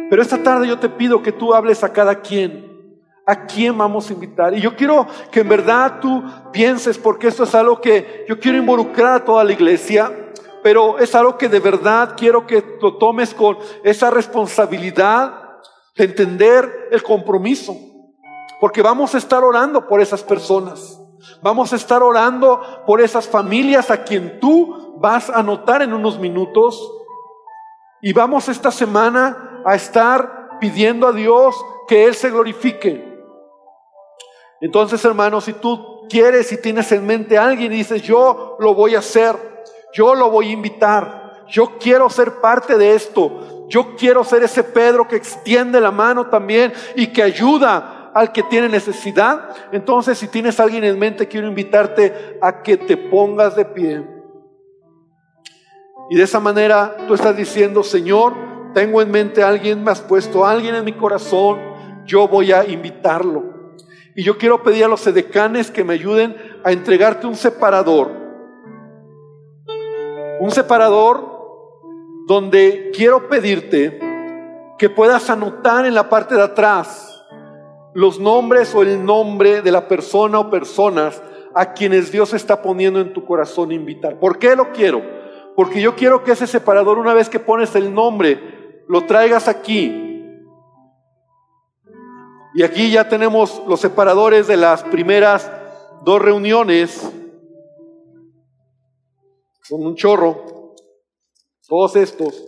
Pero 0.10 0.22
esta 0.22 0.42
tarde 0.42 0.68
yo 0.68 0.80
te 0.80 0.90
pido 0.90 1.22
que 1.22 1.34
tú 1.34 1.54
hables 1.54 1.84
a 1.84 1.92
cada 1.92 2.22
quien. 2.22 2.72
¿A 3.28 3.46
quién 3.46 3.78
vamos 3.78 4.10
a 4.10 4.14
invitar? 4.14 4.54
Y 4.54 4.62
yo 4.62 4.76
quiero 4.76 5.06
que 5.32 5.42
en 5.42 5.50
verdad 5.50 6.00
tú 6.02 6.24
pienses, 6.52 6.98
porque 6.98 7.28
esto 7.28 7.44
es 7.44 7.54
algo 7.54 7.80
que 7.80 8.26
yo 8.28 8.40
quiero 8.40 8.58
involucrar 8.58 9.14
a 9.22 9.26
toda 9.26 9.44
la 9.44 9.54
iglesia, 9.54 10.12
pero 10.64 10.98
es 10.98 11.14
algo 11.14 11.38
que 11.38 11.48
de 11.48 11.60
verdad 11.60 12.16
quiero 12.18 12.48
que 12.48 12.78
lo 12.82 12.98
tomes 12.98 13.34
con 13.34 13.58
esa 13.84 14.10
responsabilidad 14.10 15.60
de 15.96 16.06
entender 16.06 16.90
el 16.92 17.04
compromiso. 17.04 17.76
Porque 18.60 18.82
vamos 18.82 19.14
a 19.14 19.18
estar 19.18 19.44
orando 19.44 19.88
por 19.88 20.02
esas 20.02 20.24
personas. 20.24 21.01
Vamos 21.42 21.74
a 21.74 21.76
estar 21.76 22.04
orando 22.04 22.62
por 22.86 23.02
esas 23.02 23.28
familias 23.28 23.92
a 23.92 24.04
quien 24.04 24.40
tú 24.40 24.96
vas 24.98 25.30
a 25.30 25.42
notar 25.44 25.82
en 25.82 25.94
unos 25.94 26.20
minutos. 26.20 26.92
Y 28.02 28.14
vamos 28.14 28.50
esta 28.50 28.72
semana 28.72 29.62
a 29.66 29.76
estar 29.76 30.60
pidiendo 30.60 31.08
a 31.08 31.12
Dios 31.12 31.56
que 31.88 32.06
Él 32.06 32.16
se 32.16 32.30
glorifique. 32.30 33.12
Entonces, 34.62 35.04
hermanos, 35.04 35.46
si 35.46 35.54
tú 35.54 36.08
quieres 36.08 36.52
y 36.52 36.62
tienes 36.62 36.92
en 36.92 37.06
mente 37.06 37.38
a 37.38 37.46
alguien 37.46 37.74
y 37.74 37.78
dices, 37.78 38.02
yo 38.02 38.58
lo 38.60 38.76
voy 38.76 38.96
a 38.96 39.00
hacer, 39.00 39.36
yo 39.94 40.14
lo 40.14 40.30
voy 40.30 40.50
a 40.50 40.54
invitar, 40.54 41.46
yo 41.48 41.78
quiero 41.80 42.10
ser 42.10 42.40
parte 42.40 42.78
de 42.78 42.94
esto, 42.94 43.66
yo 43.68 43.96
quiero 43.96 44.24
ser 44.24 44.44
ese 44.44 44.64
Pedro 44.64 45.08
que 45.08 45.16
extiende 45.16 45.82
la 45.82 45.92
mano 45.92 46.28
también 46.28 46.74
y 46.96 47.08
que 47.08 47.24
ayuda 47.24 48.01
al 48.14 48.32
que 48.32 48.44
tiene 48.44 48.70
necesidad. 48.70 49.50
Entonces, 49.72 50.18
si 50.18 50.28
tienes 50.28 50.60
alguien 50.60 50.84
en 50.84 51.00
mente, 51.00 51.28
quiero 51.28 51.48
invitarte 51.48 52.38
a 52.42 52.62
que 52.62 52.78
te 52.78 52.98
pongas 52.98 53.56
de 53.56 53.66
pie. 53.66 54.06
Y 56.10 56.16
de 56.18 56.24
esa 56.24 56.40
manera 56.40 56.96
tú 57.08 57.14
estás 57.14 57.36
diciendo, 57.36 57.84
Señor, 57.84 58.34
tengo 58.74 59.02
en 59.02 59.12
mente 59.12 59.44
a 59.44 59.50
alguien, 59.50 59.84
me 59.84 59.92
has 59.92 60.02
puesto 60.02 60.46
a 60.46 60.52
alguien 60.52 60.76
en 60.76 60.86
mi 60.86 60.94
corazón, 60.94 61.60
yo 62.06 62.28
voy 62.28 62.52
a 62.52 62.66
invitarlo. 62.66 63.44
Y 64.16 64.24
yo 64.24 64.38
quiero 64.38 64.62
pedir 64.62 64.84
a 64.86 64.88
los 64.90 65.06
edecanes 65.08 65.72
que 65.72 65.84
me 65.84 65.94
ayuden 65.94 66.36
a 66.64 66.72
entregarte 66.72 67.28
un 67.28 67.36
separador. 67.36 68.12
Un 70.40 70.52
separador 70.52 71.32
donde 72.28 72.92
quiero 72.94 73.30
pedirte 73.30 74.00
que 74.78 74.90
puedas 74.90 75.30
anotar 75.30 75.86
en 75.86 75.94
la 75.94 76.10
parte 76.10 76.36
de 76.36 76.44
atrás 76.44 77.11
los 77.94 78.20
nombres 78.20 78.74
o 78.76 78.82
el 78.82 79.04
nombre 79.06 79.62
de 79.62 79.72
la 79.72 79.88
persona 79.88 80.40
o 80.40 80.50
personas 80.50 81.22
a 81.54 81.74
quienes 81.74 82.12
Dios 82.12 82.34
está 82.34 82.62
poniendo 82.62 83.02
en 83.02 83.14
tu 83.14 83.26
corazón 83.26 83.72
invitar. 83.72 84.20
¿Por 84.20 84.40
qué 84.40 84.56
lo 84.56 84.72
quiero? 84.72 85.02
Porque 85.56 85.82
yo 85.82 85.96
quiero 85.96 86.24
que 86.24 86.32
ese 86.32 86.48
separador, 86.48 86.98
una 86.98 87.14
vez 87.14 87.30
que 87.30 87.40
pones 87.40 87.76
el 87.76 87.94
nombre, 87.94 88.84
lo 88.88 89.06
traigas 89.06 89.48
aquí 89.48 90.10
y 92.54 92.64
aquí 92.64 92.92
ya 92.92 93.08
tenemos 93.08 93.62
los 93.66 93.80
separadores 93.80 94.48
de 94.48 94.58
las 94.58 94.84
primeras 94.84 95.50
dos 96.04 96.22
reuniones. 96.22 97.02
Son 99.64 99.86
un 99.86 99.96
chorro. 99.96 100.76
Todos 101.66 101.96
estos. 101.96 102.44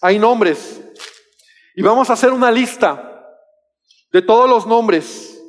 Hay 0.00 0.18
nombres. 0.18 0.80
Y 1.76 1.82
vamos 1.82 2.08
a 2.08 2.14
hacer 2.14 2.30
una 2.30 2.50
lista 2.50 3.11
de 4.12 4.22
todos 4.22 4.48
los 4.48 4.66
nombres. 4.66 5.42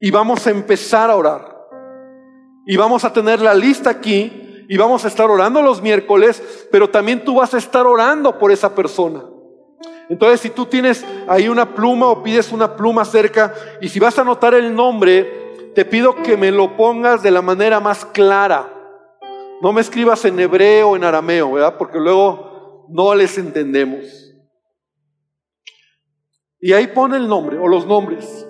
Y 0.00 0.10
vamos 0.10 0.46
a 0.46 0.50
empezar 0.50 1.10
a 1.10 1.16
orar. 1.16 1.56
Y 2.66 2.76
vamos 2.76 3.04
a 3.04 3.12
tener 3.12 3.40
la 3.40 3.54
lista 3.54 3.90
aquí. 3.90 4.66
Y 4.68 4.76
vamos 4.76 5.04
a 5.04 5.08
estar 5.08 5.30
orando 5.30 5.62
los 5.62 5.82
miércoles. 5.82 6.68
Pero 6.70 6.90
también 6.90 7.24
tú 7.24 7.36
vas 7.36 7.54
a 7.54 7.58
estar 7.58 7.86
orando 7.86 8.38
por 8.38 8.52
esa 8.52 8.74
persona. 8.74 9.22
Entonces, 10.08 10.40
si 10.40 10.50
tú 10.50 10.66
tienes 10.66 11.04
ahí 11.26 11.48
una 11.48 11.74
pluma 11.74 12.08
o 12.08 12.22
pides 12.22 12.52
una 12.52 12.76
pluma 12.76 13.04
cerca, 13.04 13.54
y 13.80 13.88
si 13.88 13.98
vas 13.98 14.18
a 14.18 14.22
anotar 14.22 14.52
el 14.52 14.74
nombre, 14.74 15.72
te 15.74 15.84
pido 15.84 16.14
que 16.14 16.36
me 16.36 16.50
lo 16.50 16.76
pongas 16.76 17.22
de 17.22 17.30
la 17.30 17.40
manera 17.40 17.80
más 17.80 18.04
clara. 18.04 18.70
No 19.62 19.72
me 19.72 19.80
escribas 19.80 20.24
en 20.26 20.38
hebreo 20.38 20.90
o 20.90 20.96
en 20.96 21.04
arameo, 21.04 21.52
¿verdad? 21.52 21.76
Porque 21.78 21.98
luego 21.98 22.86
no 22.90 23.14
les 23.14 23.38
entendemos. 23.38 24.23
Y 26.64 26.72
ahí 26.72 26.86
pone 26.86 27.18
el 27.18 27.28
nombre 27.28 27.58
o 27.58 27.68
los 27.68 27.86
nombres. 27.86 28.48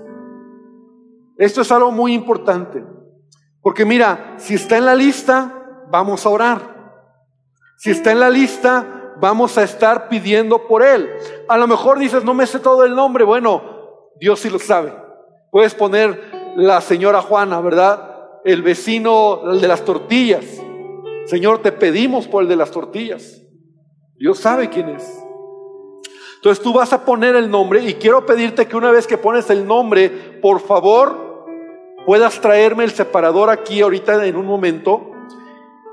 Esto 1.37 1.63
es 1.63 1.73
algo 1.73 1.91
muy 1.91 2.15
importante. 2.15 2.81
Porque 3.61 3.85
mira, 3.85 4.37
si 4.37 4.55
está 4.55 4.77
en 4.77 4.85
la 4.85 4.95
lista, 4.95 5.83
vamos 5.91 6.25
a 6.25 6.29
orar. 6.29 6.61
Si 7.77 7.91
está 7.91 8.13
en 8.13 8.21
la 8.21 8.31
lista, 8.31 9.17
vamos 9.21 9.59
a 9.59 9.65
estar 9.65 10.09
pidiendo 10.09 10.69
por 10.69 10.85
él. 10.85 11.11
A 11.49 11.59
lo 11.59 11.67
mejor 11.67 11.99
dices, 11.99 12.23
no 12.23 12.35
me 12.35 12.47
sé 12.47 12.61
todo 12.61 12.85
el 12.85 12.95
nombre. 12.95 13.25
Bueno, 13.25 13.63
Dios 14.21 14.39
sí 14.39 14.49
lo 14.49 14.61
sabe. 14.61 14.95
Puedes 15.51 15.75
poner 15.75 16.53
la 16.55 16.81
señora 16.83 17.21
Juana, 17.21 17.61
¿verdad? 17.61 18.29
El 18.45 18.63
vecino, 18.63 19.51
el 19.51 19.61
de 19.61 19.67
las 19.67 19.85
tortillas. 19.85 20.45
Señor, 21.27 21.63
te 21.63 21.73
pedimos 21.73 22.29
por 22.29 22.45
el 22.45 22.49
de 22.49 22.55
las 22.55 22.71
tortillas. 22.71 23.43
Dios 24.17 24.39
sabe 24.39 24.71
quién 24.71 24.91
es. 24.91 25.24
Entonces 26.45 26.63
tú 26.63 26.75
vas 26.75 26.93
a 26.93 27.07
poner 27.07 27.37
el 27.37 27.51
nombre 27.51 27.83
y 27.83 27.95
quiero 27.95 28.27
pedirte 28.27 28.69
que 28.69 28.77
una 28.77 28.91
vez 28.91 29.07
que 29.07 29.17
pones 29.17 29.49
el 29.49 29.67
nombre, 29.67 30.11
por 30.43 30.61
favor, 30.61 31.47
puedas 32.05 32.39
traerme 32.39 32.85
el 32.85 32.91
separador 32.91 33.49
aquí 33.49 33.81
ahorita 33.81 34.27
en 34.27 34.37
un 34.37 34.45
momento 34.45 35.11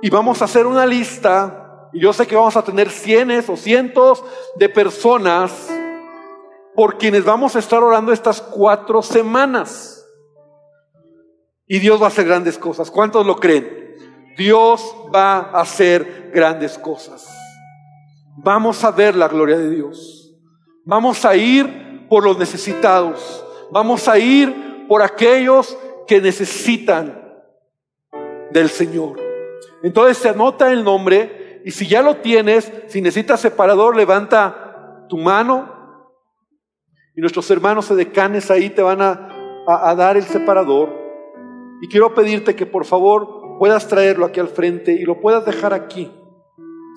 y 0.01 0.09
vamos 0.09 0.41
a 0.41 0.45
hacer 0.45 0.67
una 0.67 0.85
lista 0.85 1.87
y 1.93 2.01
yo 2.01 2.11
sé 2.11 2.27
que 2.27 2.35
vamos 2.35 2.57
a 2.57 2.65
tener 2.65 2.89
cientos 2.89 3.47
o 3.47 3.55
cientos 3.55 4.25
de 4.57 4.67
personas 4.67 5.69
por 6.75 6.97
quienes 6.97 7.23
vamos 7.23 7.55
a 7.55 7.59
estar 7.59 7.81
orando 7.81 8.11
estas 8.11 8.41
cuatro 8.41 9.01
semanas. 9.01 10.05
Y 11.65 11.79
Dios 11.79 12.01
va 12.01 12.07
a 12.07 12.09
hacer 12.09 12.25
grandes 12.25 12.57
cosas. 12.57 12.91
¿Cuántos 12.91 13.25
lo 13.25 13.37
creen? 13.37 13.95
Dios 14.37 14.93
va 15.15 15.37
a 15.37 15.61
hacer 15.61 16.29
grandes 16.33 16.77
cosas. 16.77 17.25
Vamos 18.43 18.83
a 18.83 18.91
ver 18.91 19.15
la 19.15 19.29
gloria 19.29 19.57
de 19.57 19.69
Dios. 19.69 20.20
Vamos 20.85 21.25
a 21.25 21.35
ir 21.35 22.07
por 22.09 22.23
los 22.23 22.37
necesitados. 22.37 23.45
Vamos 23.71 24.07
a 24.07 24.17
ir 24.17 24.85
por 24.87 25.01
aquellos 25.01 25.77
que 26.07 26.19
necesitan 26.19 27.21
del 28.51 28.69
Señor. 28.69 29.19
Entonces 29.83 30.17
se 30.17 30.29
anota 30.29 30.71
el 30.71 30.83
nombre 30.83 31.61
y 31.63 31.71
si 31.71 31.87
ya 31.87 32.01
lo 32.01 32.17
tienes, 32.17 32.71
si 32.87 33.01
necesitas 33.01 33.39
separador, 33.39 33.95
levanta 33.95 35.05
tu 35.07 35.17
mano. 35.17 35.79
Y 37.15 37.21
nuestros 37.21 37.49
hermanos 37.51 37.89
edecanes 37.91 38.49
ahí 38.49 38.69
te 38.69 38.81
van 38.81 39.01
a, 39.01 39.29
a, 39.67 39.95
dar 39.95 40.17
el 40.17 40.23
separador. 40.23 40.89
Y 41.81 41.87
quiero 41.87 42.13
pedirte 42.13 42.55
que 42.55 42.65
por 42.65 42.85
favor 42.85 43.57
puedas 43.59 43.87
traerlo 43.87 44.25
aquí 44.25 44.39
al 44.39 44.47
frente 44.47 44.93
y 44.93 45.03
lo 45.03 45.19
puedas 45.19 45.45
dejar 45.45 45.73
aquí. 45.73 46.11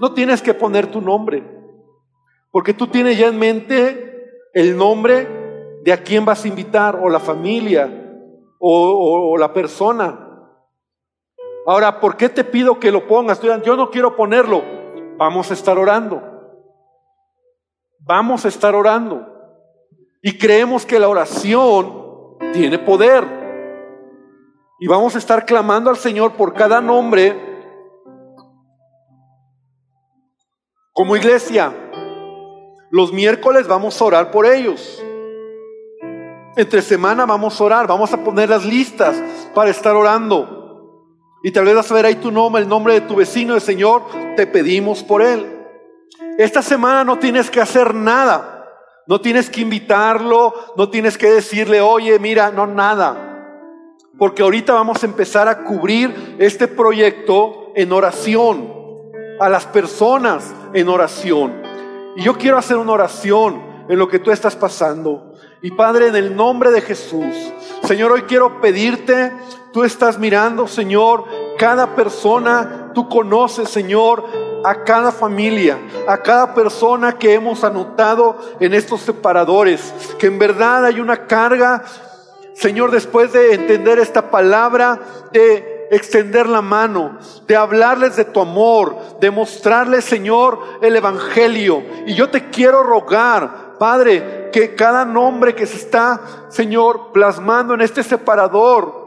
No 0.00 0.12
tienes 0.14 0.42
que 0.42 0.54
poner 0.54 0.86
tu 0.88 1.00
nombre, 1.00 1.42
porque 2.54 2.72
tú 2.72 2.86
tienes 2.86 3.18
ya 3.18 3.26
en 3.26 3.36
mente 3.36 4.30
el 4.52 4.76
nombre 4.76 5.80
de 5.82 5.92
a 5.92 6.04
quién 6.04 6.24
vas 6.24 6.44
a 6.44 6.46
invitar, 6.46 6.94
o 7.02 7.08
la 7.08 7.18
familia, 7.18 8.22
o, 8.60 9.32
o 9.32 9.36
la 9.36 9.52
persona. 9.52 10.48
Ahora, 11.66 11.98
¿por 11.98 12.16
qué 12.16 12.28
te 12.28 12.44
pido 12.44 12.78
que 12.78 12.92
lo 12.92 13.08
pongas? 13.08 13.40
Yo 13.42 13.76
no 13.76 13.90
quiero 13.90 14.14
ponerlo. 14.14 14.62
Vamos 15.16 15.50
a 15.50 15.54
estar 15.54 15.76
orando. 15.76 16.22
Vamos 17.98 18.44
a 18.44 18.48
estar 18.48 18.76
orando. 18.76 19.26
Y 20.22 20.38
creemos 20.38 20.86
que 20.86 21.00
la 21.00 21.08
oración 21.08 22.38
tiene 22.52 22.78
poder. 22.78 23.24
Y 24.78 24.86
vamos 24.86 25.16
a 25.16 25.18
estar 25.18 25.44
clamando 25.44 25.90
al 25.90 25.96
Señor 25.96 26.34
por 26.34 26.54
cada 26.54 26.80
nombre. 26.80 27.34
Como 30.92 31.16
iglesia, 31.16 31.80
los 32.94 33.12
miércoles 33.12 33.66
vamos 33.66 34.00
a 34.00 34.04
orar 34.04 34.30
por 34.30 34.46
ellos. 34.46 35.02
Entre 36.54 36.80
semana 36.80 37.26
vamos 37.26 37.60
a 37.60 37.64
orar, 37.64 37.88
vamos 37.88 38.12
a 38.12 38.22
poner 38.22 38.50
las 38.50 38.64
listas 38.64 39.20
para 39.52 39.70
estar 39.70 39.96
orando. 39.96 41.02
Y 41.42 41.50
tal 41.50 41.64
vez 41.64 41.74
vas 41.74 41.90
a 41.90 41.94
ver 41.94 42.06
ahí 42.06 42.14
tu 42.14 42.30
nombre, 42.30 42.62
el 42.62 42.68
nombre 42.68 42.94
de 42.94 43.00
tu 43.00 43.16
vecino, 43.16 43.56
el 43.56 43.60
Señor, 43.60 44.02
te 44.36 44.46
pedimos 44.46 45.02
por 45.02 45.22
él. 45.22 45.44
Esta 46.38 46.62
semana 46.62 47.02
no 47.02 47.18
tienes 47.18 47.50
que 47.50 47.60
hacer 47.60 47.96
nada. 47.96 48.64
No 49.08 49.20
tienes 49.20 49.50
que 49.50 49.62
invitarlo, 49.62 50.54
no 50.76 50.88
tienes 50.88 51.18
que 51.18 51.32
decirle, 51.32 51.80
oye, 51.80 52.20
mira, 52.20 52.52
no 52.52 52.68
nada. 52.68 53.58
Porque 54.16 54.44
ahorita 54.44 54.72
vamos 54.72 55.02
a 55.02 55.06
empezar 55.06 55.48
a 55.48 55.64
cubrir 55.64 56.36
este 56.38 56.68
proyecto 56.68 57.72
en 57.74 57.90
oración, 57.90 58.72
a 59.40 59.48
las 59.48 59.66
personas 59.66 60.54
en 60.72 60.88
oración. 60.88 61.63
Y 62.16 62.22
yo 62.22 62.36
quiero 62.38 62.58
hacer 62.58 62.76
una 62.76 62.92
oración 62.92 63.62
en 63.88 63.98
lo 63.98 64.08
que 64.08 64.18
tú 64.18 64.30
estás 64.30 64.56
pasando. 64.56 65.32
Y 65.62 65.70
Padre, 65.70 66.08
en 66.08 66.16
el 66.16 66.36
nombre 66.36 66.70
de 66.70 66.80
Jesús, 66.80 67.52
Señor, 67.84 68.12
hoy 68.12 68.22
quiero 68.22 68.60
pedirte 68.60 69.32
Tú 69.74 69.82
estás 69.82 70.20
mirando, 70.20 70.68
Señor, 70.68 71.24
cada 71.58 71.96
persona, 71.96 72.92
tú 72.94 73.08
conoces, 73.08 73.68
Señor, 73.68 74.24
a 74.62 74.84
cada 74.84 75.10
familia, 75.10 75.76
a 76.06 76.18
cada 76.18 76.54
persona 76.54 77.18
que 77.18 77.34
hemos 77.34 77.64
anotado 77.64 78.38
en 78.60 78.72
estos 78.72 79.00
separadores, 79.00 79.92
que 80.16 80.28
en 80.28 80.38
verdad 80.38 80.84
hay 80.84 81.00
una 81.00 81.26
carga, 81.26 81.82
Señor, 82.54 82.92
después 82.92 83.32
de 83.32 83.54
entender 83.54 83.98
esta 83.98 84.30
palabra, 84.30 85.00
de 85.32 85.73
extender 85.90 86.48
la 86.48 86.62
mano, 86.62 87.18
de 87.46 87.56
hablarles 87.56 88.16
de 88.16 88.24
tu 88.24 88.40
amor, 88.40 88.96
de 89.20 89.30
mostrarles, 89.30 90.04
Señor, 90.04 90.58
el 90.82 90.96
Evangelio. 90.96 91.82
Y 92.06 92.14
yo 92.14 92.30
te 92.30 92.50
quiero 92.50 92.82
rogar, 92.82 93.74
Padre, 93.78 94.50
que 94.52 94.74
cada 94.74 95.04
nombre 95.04 95.54
que 95.54 95.66
se 95.66 95.76
está, 95.76 96.20
Señor, 96.48 97.12
plasmando 97.12 97.74
en 97.74 97.80
este 97.80 98.02
separador, 98.02 99.03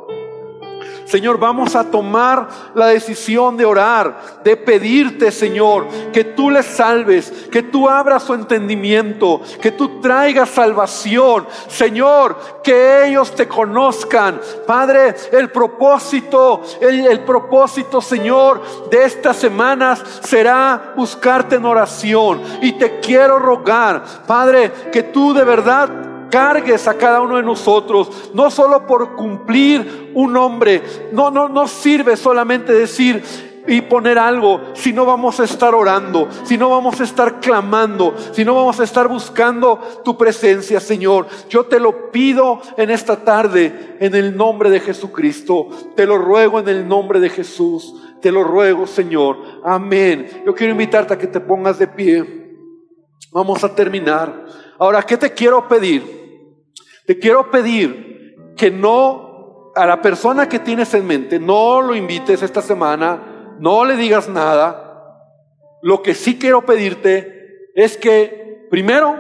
Señor, 1.08 1.40
vamos 1.40 1.74
a 1.74 1.86
tomar 1.86 2.50
la 2.76 2.88
decisión 2.88 3.56
de 3.56 3.64
orar, 3.64 4.42
de 4.44 4.58
pedirte, 4.58 5.32
Señor, 5.32 5.88
que 6.12 6.26
tú 6.26 6.50
les 6.50 6.66
salves, 6.66 7.32
que 7.50 7.64
tú 7.64 7.88
abras 7.88 8.24
su 8.24 8.34
entendimiento, 8.34 9.42
que 9.62 9.72
tú 9.72 10.02
traigas 10.02 10.50
salvación. 10.50 11.48
Señor, 11.70 12.38
que 12.62 13.08
ellos 13.08 13.34
te 13.34 13.48
conozcan. 13.48 14.42
Padre, 14.66 15.16
el 15.32 15.50
propósito, 15.50 16.62
el, 16.82 17.08
el 17.08 17.22
propósito, 17.22 18.02
Señor, 18.02 18.62
de 18.92 19.06
estas 19.06 19.38
semanas 19.38 20.04
será 20.24 20.94
buscarte 20.98 21.56
en 21.56 21.64
oración. 21.64 22.42
Y 22.62 22.74
te 22.74 23.00
quiero 23.00 23.40
rogar, 23.40 24.04
Padre, 24.28 24.74
que 24.92 25.04
tú 25.04 25.34
de 25.34 25.46
verdad 25.46 26.17
cargues 26.30 26.88
a 26.88 26.98
cada 26.98 27.22
uno 27.22 27.38
de 27.38 27.44
nosotros, 27.44 28.32
no 28.34 28.50
solo 28.50 28.86
por 28.86 29.16
cumplir 29.16 30.12
un 30.14 30.34
nombre, 30.34 30.82
no, 31.12 31.32
no, 31.32 31.50
no 31.50 31.68
sirve 31.68 32.16
solamente 32.18 32.74
decir 32.74 33.24
y 33.68 33.82
poner 33.82 34.18
algo, 34.18 34.62
si 34.74 34.94
no 34.94 35.06
vamos 35.06 35.40
a 35.40 35.44
estar 35.44 35.76
orando, 35.76 36.30
si 36.44 36.58
no 36.58 36.70
vamos 36.70 37.00
a 37.02 37.04
estar 37.04 37.40
clamando, 37.40 38.16
si 38.32 38.46
no 38.46 38.56
vamos 38.56 38.80
a 38.80 38.86
estar 38.86 39.08
buscando 39.08 40.02
tu 40.04 40.18
presencia, 40.18 40.80
Señor. 40.80 41.28
Yo 41.50 41.66
te 41.66 41.80
lo 41.80 42.10
pido 42.12 42.62
en 42.78 42.90
esta 42.90 43.18
tarde, 43.18 43.98
en 44.00 44.16
el 44.16 44.36
nombre 44.36 44.70
de 44.70 44.80
Jesucristo. 44.80 45.68
Te 45.96 46.06
lo 46.06 46.18
ruego 46.18 46.60
en 46.60 46.70
el 46.70 46.88
nombre 46.88 47.20
de 47.20 47.30
Jesús. 47.30 47.94
Te 48.22 48.32
lo 48.32 48.44
ruego, 48.44 48.88
Señor. 48.88 49.38
Amén. 49.64 50.44
Yo 50.46 50.56
quiero 50.56 50.72
invitarte 50.72 51.14
a 51.14 51.18
que 51.18 51.28
te 51.28 51.42
pongas 51.42 51.78
de 51.78 51.88
pie. 51.88 52.48
Vamos 53.34 53.64
a 53.64 53.76
terminar. 53.76 54.46
Ahora, 54.80 55.04
¿qué 55.04 55.18
te 55.18 55.34
quiero 55.34 55.68
pedir? 55.68 56.18
Te 57.06 57.18
quiero 57.18 57.50
pedir 57.50 58.36
que 58.56 58.70
no, 58.70 59.72
a 59.76 59.86
la 59.86 60.02
persona 60.02 60.48
que 60.48 60.60
tienes 60.60 60.94
en 60.94 61.08
mente, 61.08 61.40
no 61.40 61.82
lo 61.82 61.96
invites 61.96 62.42
esta 62.44 62.62
semana, 62.62 63.56
no 63.60 63.86
le 63.86 63.96
digas 63.96 64.30
nada. 64.30 64.84
Lo 65.82 66.02
que 66.02 66.14
sí 66.14 66.38
quiero 66.38 66.66
pedirte 66.66 67.72
es 67.76 67.98
que, 67.98 68.68
primero, 68.70 69.16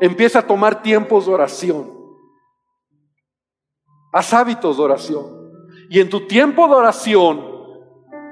empieza 0.00 0.40
a 0.40 0.46
tomar 0.46 0.82
tiempos 0.82 1.26
de 1.26 1.32
oración. 1.32 1.92
Haz 4.12 4.32
hábitos 4.34 4.76
de 4.76 4.82
oración. 4.82 5.42
Y 5.90 6.00
en 6.00 6.08
tu 6.08 6.26
tiempo 6.26 6.68
de 6.68 6.74
oración, 6.74 7.44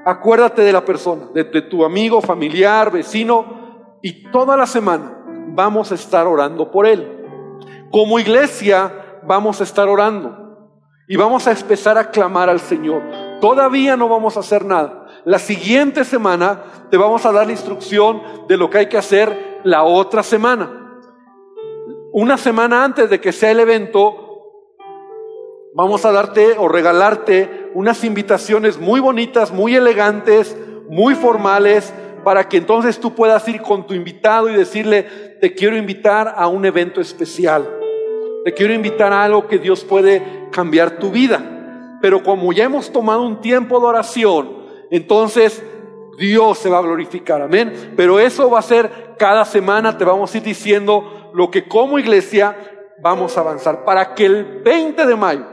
acuérdate 0.05 0.63
de 0.63 0.73
la 0.73 0.85
persona, 0.85 1.27
de, 1.33 1.43
de 1.43 1.61
tu 1.63 1.83
amigo, 1.83 2.21
familiar, 2.21 2.91
vecino, 2.91 3.99
y 4.01 4.31
toda 4.31 4.57
la 4.57 4.65
semana 4.65 5.20
vamos 5.53 5.91
a 5.91 5.95
estar 5.95 6.27
orando 6.27 6.71
por 6.71 6.85
él. 6.85 7.17
Como 7.91 8.19
iglesia 8.19 9.19
vamos 9.23 9.59
a 9.61 9.63
estar 9.63 9.87
orando 9.87 10.41
y 11.07 11.17
vamos 11.17 11.47
a 11.47 11.51
empezar 11.51 11.97
a 11.97 12.09
clamar 12.09 12.49
al 12.49 12.59
Señor. 12.59 13.01
Todavía 13.41 13.97
no 13.97 14.07
vamos 14.07 14.37
a 14.37 14.41
hacer 14.41 14.65
nada. 14.65 15.07
La 15.25 15.39
siguiente 15.39 16.05
semana 16.05 16.63
te 16.89 16.97
vamos 16.97 17.25
a 17.25 17.31
dar 17.31 17.45
la 17.45 17.51
instrucción 17.51 18.21
de 18.47 18.57
lo 18.57 18.69
que 18.69 18.79
hay 18.79 18.85
que 18.89 18.97
hacer 18.97 19.59
la 19.63 19.83
otra 19.83 20.23
semana. 20.23 20.99
Una 22.13 22.37
semana 22.37 22.83
antes 22.83 23.09
de 23.09 23.19
que 23.19 23.31
sea 23.31 23.51
el 23.51 23.59
evento, 23.59 24.31
vamos 25.73 26.05
a 26.05 26.11
darte 26.11 26.55
o 26.57 26.67
regalarte 26.67 27.71
unas 27.73 28.03
invitaciones 28.03 28.79
muy 28.79 28.99
bonitas, 28.99 29.51
muy 29.51 29.75
elegantes, 29.75 30.57
muy 30.89 31.15
formales, 31.15 31.93
para 32.23 32.47
que 32.47 32.57
entonces 32.57 32.99
tú 32.99 33.13
puedas 33.13 33.47
ir 33.47 33.61
con 33.61 33.85
tu 33.85 33.93
invitado 33.93 34.49
y 34.49 34.55
decirle, 34.55 35.03
te 35.39 35.53
quiero 35.53 35.77
invitar 35.77 36.33
a 36.35 36.47
un 36.47 36.65
evento 36.65 37.01
especial, 37.01 37.69
te 38.43 38.53
quiero 38.53 38.73
invitar 38.73 39.13
a 39.13 39.23
algo 39.23 39.47
que 39.47 39.59
Dios 39.59 39.83
puede 39.83 40.49
cambiar 40.51 40.97
tu 40.97 41.11
vida. 41.11 41.99
Pero 42.01 42.23
como 42.23 42.51
ya 42.51 42.63
hemos 42.63 42.91
tomado 42.91 43.21
un 43.21 43.41
tiempo 43.41 43.79
de 43.79 43.85
oración, 43.85 44.57
entonces 44.89 45.63
Dios 46.17 46.57
se 46.57 46.69
va 46.69 46.79
a 46.79 46.81
glorificar, 46.81 47.41
amén. 47.41 47.93
Pero 47.95 48.19
eso 48.19 48.49
va 48.49 48.59
a 48.59 48.63
ser 48.63 49.15
cada 49.17 49.45
semana, 49.45 49.97
te 49.97 50.05
vamos 50.05 50.33
a 50.33 50.37
ir 50.37 50.43
diciendo 50.43 51.31
lo 51.33 51.51
que 51.51 51.67
como 51.67 51.99
iglesia 51.99 52.55
vamos 53.01 53.37
a 53.37 53.41
avanzar 53.41 53.83
para 53.83 54.13
que 54.13 54.25
el 54.25 54.61
20 54.63 55.05
de 55.05 55.15
mayo, 55.15 55.45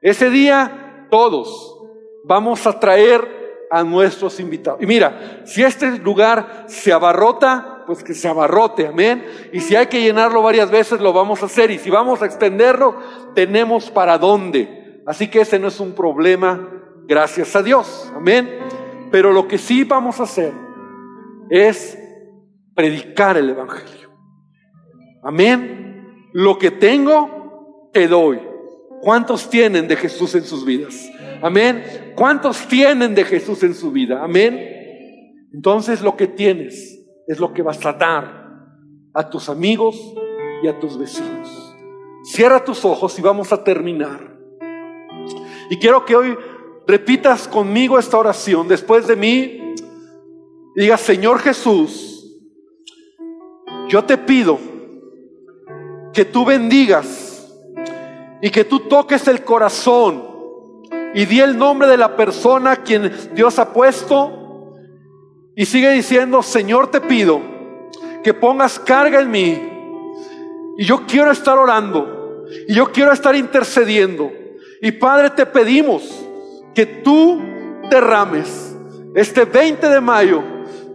ese 0.00 0.30
día, 0.30 1.06
todos 1.10 1.76
vamos 2.24 2.66
a 2.66 2.78
traer 2.78 3.45
a 3.70 3.82
nuestros 3.82 4.38
invitados. 4.40 4.82
Y 4.82 4.86
mira, 4.86 5.42
si 5.44 5.62
este 5.62 5.98
lugar 5.98 6.64
se 6.68 6.92
abarrota, 6.92 7.84
pues 7.86 8.02
que 8.02 8.14
se 8.14 8.28
abarrote, 8.28 8.86
amén. 8.86 9.24
Y 9.52 9.60
si 9.60 9.76
hay 9.76 9.86
que 9.86 10.02
llenarlo 10.02 10.42
varias 10.42 10.70
veces, 10.70 11.00
lo 11.00 11.12
vamos 11.12 11.42
a 11.42 11.46
hacer. 11.46 11.70
Y 11.70 11.78
si 11.78 11.90
vamos 11.90 12.22
a 12.22 12.26
extenderlo, 12.26 12.96
tenemos 13.34 13.90
para 13.90 14.18
dónde. 14.18 15.02
Así 15.06 15.28
que 15.28 15.40
ese 15.40 15.58
no 15.58 15.68
es 15.68 15.78
un 15.78 15.92
problema, 15.92 16.68
gracias 17.06 17.54
a 17.54 17.62
Dios, 17.62 18.12
amén. 18.14 18.58
Pero 19.12 19.32
lo 19.32 19.46
que 19.46 19.56
sí 19.56 19.84
vamos 19.84 20.18
a 20.18 20.24
hacer 20.24 20.52
es 21.48 21.96
predicar 22.74 23.36
el 23.36 23.50
Evangelio. 23.50 24.10
Amén. 25.22 26.28
Lo 26.32 26.58
que 26.58 26.72
tengo, 26.72 27.90
te 27.92 28.08
doy. 28.08 28.40
¿Cuántos 29.00 29.48
tienen 29.48 29.86
de 29.86 29.96
Jesús 29.96 30.34
en 30.34 30.44
sus 30.44 30.64
vidas? 30.64 31.08
Amén. 31.40 32.05
¿Cuántos 32.16 32.66
tienen 32.66 33.14
de 33.14 33.24
Jesús 33.24 33.62
en 33.62 33.74
su 33.74 33.92
vida? 33.92 34.24
Amén. 34.24 34.58
Entonces 35.52 36.00
lo 36.00 36.16
que 36.16 36.26
tienes 36.26 36.98
es 37.26 37.38
lo 37.38 37.52
que 37.52 37.60
vas 37.62 37.84
a 37.84 37.92
dar 37.92 38.46
a 39.12 39.28
tus 39.28 39.50
amigos 39.50 39.96
y 40.62 40.68
a 40.68 40.80
tus 40.80 40.98
vecinos. 40.98 41.76
Cierra 42.24 42.64
tus 42.64 42.84
ojos 42.84 43.18
y 43.18 43.22
vamos 43.22 43.52
a 43.52 43.62
terminar. 43.62 44.34
Y 45.68 45.76
quiero 45.76 46.04
que 46.04 46.16
hoy 46.16 46.36
repitas 46.86 47.46
conmigo 47.46 47.98
esta 47.98 48.16
oración 48.16 48.66
después 48.66 49.06
de 49.06 49.16
mí. 49.16 49.74
Diga, 50.74 50.96
Señor 50.96 51.38
Jesús, 51.40 52.34
yo 53.88 54.04
te 54.04 54.16
pido 54.16 54.58
que 56.14 56.24
tú 56.24 56.46
bendigas 56.46 57.54
y 58.40 58.48
que 58.50 58.64
tú 58.64 58.80
toques 58.80 59.28
el 59.28 59.44
corazón 59.44 60.35
y 61.16 61.24
di 61.24 61.40
el 61.40 61.56
nombre 61.56 61.88
de 61.88 61.96
la 61.96 62.14
persona 62.14 62.72
a 62.72 62.76
quien 62.76 63.10
Dios 63.32 63.58
ha 63.58 63.72
puesto 63.72 64.74
y 65.56 65.64
sigue 65.64 65.90
diciendo, 65.92 66.42
Señor 66.42 66.90
te 66.90 67.00
pido 67.00 67.40
que 68.22 68.34
pongas 68.34 68.78
carga 68.78 69.22
en 69.22 69.30
mí 69.30 69.58
y 70.76 70.84
yo 70.84 71.06
quiero 71.06 71.30
estar 71.30 71.56
orando 71.56 72.44
y 72.68 72.74
yo 72.74 72.92
quiero 72.92 73.12
estar 73.12 73.34
intercediendo. 73.34 74.30
Y 74.82 74.92
Padre 74.92 75.30
te 75.30 75.46
pedimos 75.46 76.02
que 76.74 76.84
tú 76.84 77.40
derrames 77.88 78.76
este 79.14 79.46
20 79.46 79.88
de 79.88 80.00
mayo 80.02 80.42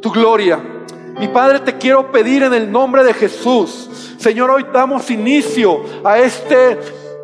tu 0.04 0.12
gloria. 0.12 0.60
Mi 1.20 1.30
Padre 1.30 1.62
te 1.62 1.80
quiero 1.80 2.12
pedir 2.12 2.44
en 2.44 2.54
el 2.54 2.72
nombre 2.72 3.04
de 3.04 3.16
Jesús. 3.16 4.16
Señor, 4.20 4.52
hoy 4.52 4.68
damos 4.72 5.10
inicio 5.10 5.84
a 6.04 6.20
este 6.20 6.78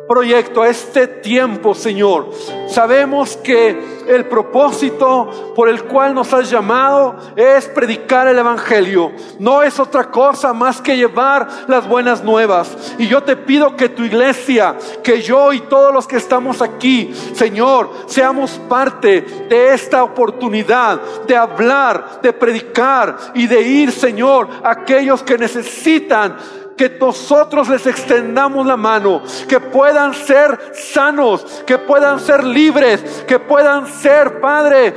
proyecto, 0.08 0.62
a 0.62 0.68
este 0.68 1.06
tiempo, 1.06 1.76
Señor. 1.76 2.30
Sabemos 2.68 3.36
que 3.36 4.04
el 4.06 4.26
propósito 4.26 5.52
por 5.54 5.68
el 5.68 5.84
cual 5.84 6.14
nos 6.14 6.32
has 6.32 6.50
llamado 6.50 7.16
es 7.36 7.66
predicar 7.66 8.26
el 8.28 8.38
Evangelio. 8.38 9.12
No 9.38 9.62
es 9.62 9.78
otra 9.78 10.10
cosa 10.10 10.52
más 10.52 10.80
que 10.80 10.96
llevar 10.96 11.48
las 11.66 11.88
buenas 11.88 12.22
nuevas. 12.22 12.94
Y 12.98 13.06
yo 13.06 13.22
te 13.22 13.36
pido 13.36 13.76
que 13.76 13.88
tu 13.88 14.02
iglesia, 14.04 14.76
que 15.02 15.20
yo 15.22 15.52
y 15.52 15.60
todos 15.60 15.92
los 15.92 16.06
que 16.06 16.16
estamos 16.16 16.62
aquí, 16.62 17.12
Señor, 17.34 17.90
seamos 18.06 18.52
parte 18.68 19.22
de 19.48 19.74
esta 19.74 20.02
oportunidad 20.02 21.00
de 21.26 21.36
hablar, 21.36 22.20
de 22.22 22.32
predicar 22.32 23.16
y 23.34 23.46
de 23.46 23.62
ir, 23.62 23.92
Señor, 23.92 24.48
a 24.62 24.70
aquellos 24.70 25.22
que 25.22 25.38
necesitan 25.38 26.36
que 26.78 26.96
nosotros 26.98 27.68
les 27.68 27.86
extendamos 27.86 28.66
la 28.66 28.76
mano, 28.76 29.22
que 29.46 29.60
puedan 29.60 30.14
ser 30.14 30.58
sanos, 30.72 31.62
que 31.66 31.76
puedan 31.76 32.20
ser 32.20 32.44
libres, 32.44 33.24
que 33.26 33.38
puedan 33.38 33.86
ser, 33.86 34.40
Padre, 34.40 34.94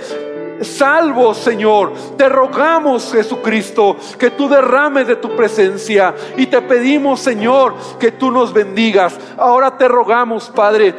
salvos, 0.61 1.37
Señor. 1.37 1.93
Te 2.17 2.29
rogamos, 2.29 3.11
Jesucristo, 3.11 3.97
que 4.17 4.31
tú 4.31 4.47
derrames 4.47 5.07
de 5.07 5.15
tu 5.17 5.35
presencia 5.35 6.13
y 6.37 6.45
te 6.45 6.61
pedimos, 6.61 7.19
Señor, 7.19 7.75
que 7.99 8.11
tú 8.11 8.31
nos 8.31 8.53
bendigas. 8.53 9.17
Ahora 9.37 9.77
te 9.77 9.87
rogamos, 9.87 10.49
Padre 10.49 10.95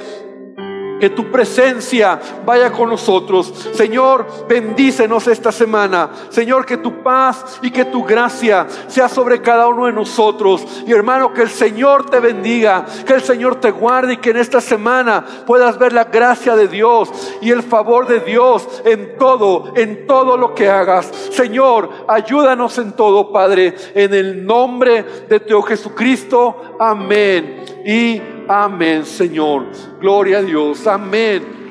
que 1.02 1.10
tu 1.10 1.32
presencia 1.32 2.20
vaya 2.46 2.70
con 2.70 2.88
nosotros. 2.88 3.52
Señor, 3.72 4.46
bendícenos 4.48 5.26
esta 5.26 5.50
semana. 5.50 6.10
Señor, 6.28 6.64
que 6.64 6.76
tu 6.76 7.02
paz 7.02 7.58
y 7.60 7.72
que 7.72 7.86
tu 7.86 8.04
gracia 8.04 8.68
sea 8.86 9.08
sobre 9.08 9.42
cada 9.42 9.66
uno 9.66 9.86
de 9.86 9.92
nosotros. 9.92 10.64
Y 10.86 10.92
hermano, 10.92 11.34
que 11.34 11.42
el 11.42 11.50
Señor 11.50 12.08
te 12.08 12.20
bendiga, 12.20 12.86
que 13.04 13.14
el 13.14 13.20
Señor 13.20 13.56
te 13.56 13.72
guarde 13.72 14.12
y 14.12 14.16
que 14.18 14.30
en 14.30 14.36
esta 14.36 14.60
semana 14.60 15.26
puedas 15.44 15.76
ver 15.76 15.92
la 15.92 16.04
gracia 16.04 16.54
de 16.54 16.68
Dios 16.68 17.10
y 17.40 17.50
el 17.50 17.64
favor 17.64 18.06
de 18.06 18.20
Dios 18.20 18.68
en 18.84 19.18
todo, 19.18 19.72
en 19.74 20.06
todo 20.06 20.36
lo 20.36 20.54
que 20.54 20.70
hagas. 20.70 21.06
Señor, 21.32 21.90
ayúdanos 22.06 22.78
en 22.78 22.92
todo, 22.92 23.32
Padre, 23.32 23.74
en 23.96 24.14
el 24.14 24.46
nombre 24.46 25.04
de 25.28 25.40
Teo 25.40 25.62
Jesucristo. 25.62 26.76
Amén. 26.78 27.71
Y 27.84 28.20
amén, 28.48 29.04
Señor. 29.04 29.66
Gloria 30.00 30.38
a 30.38 30.42
Dios. 30.42 30.86
Amén. 30.86 31.61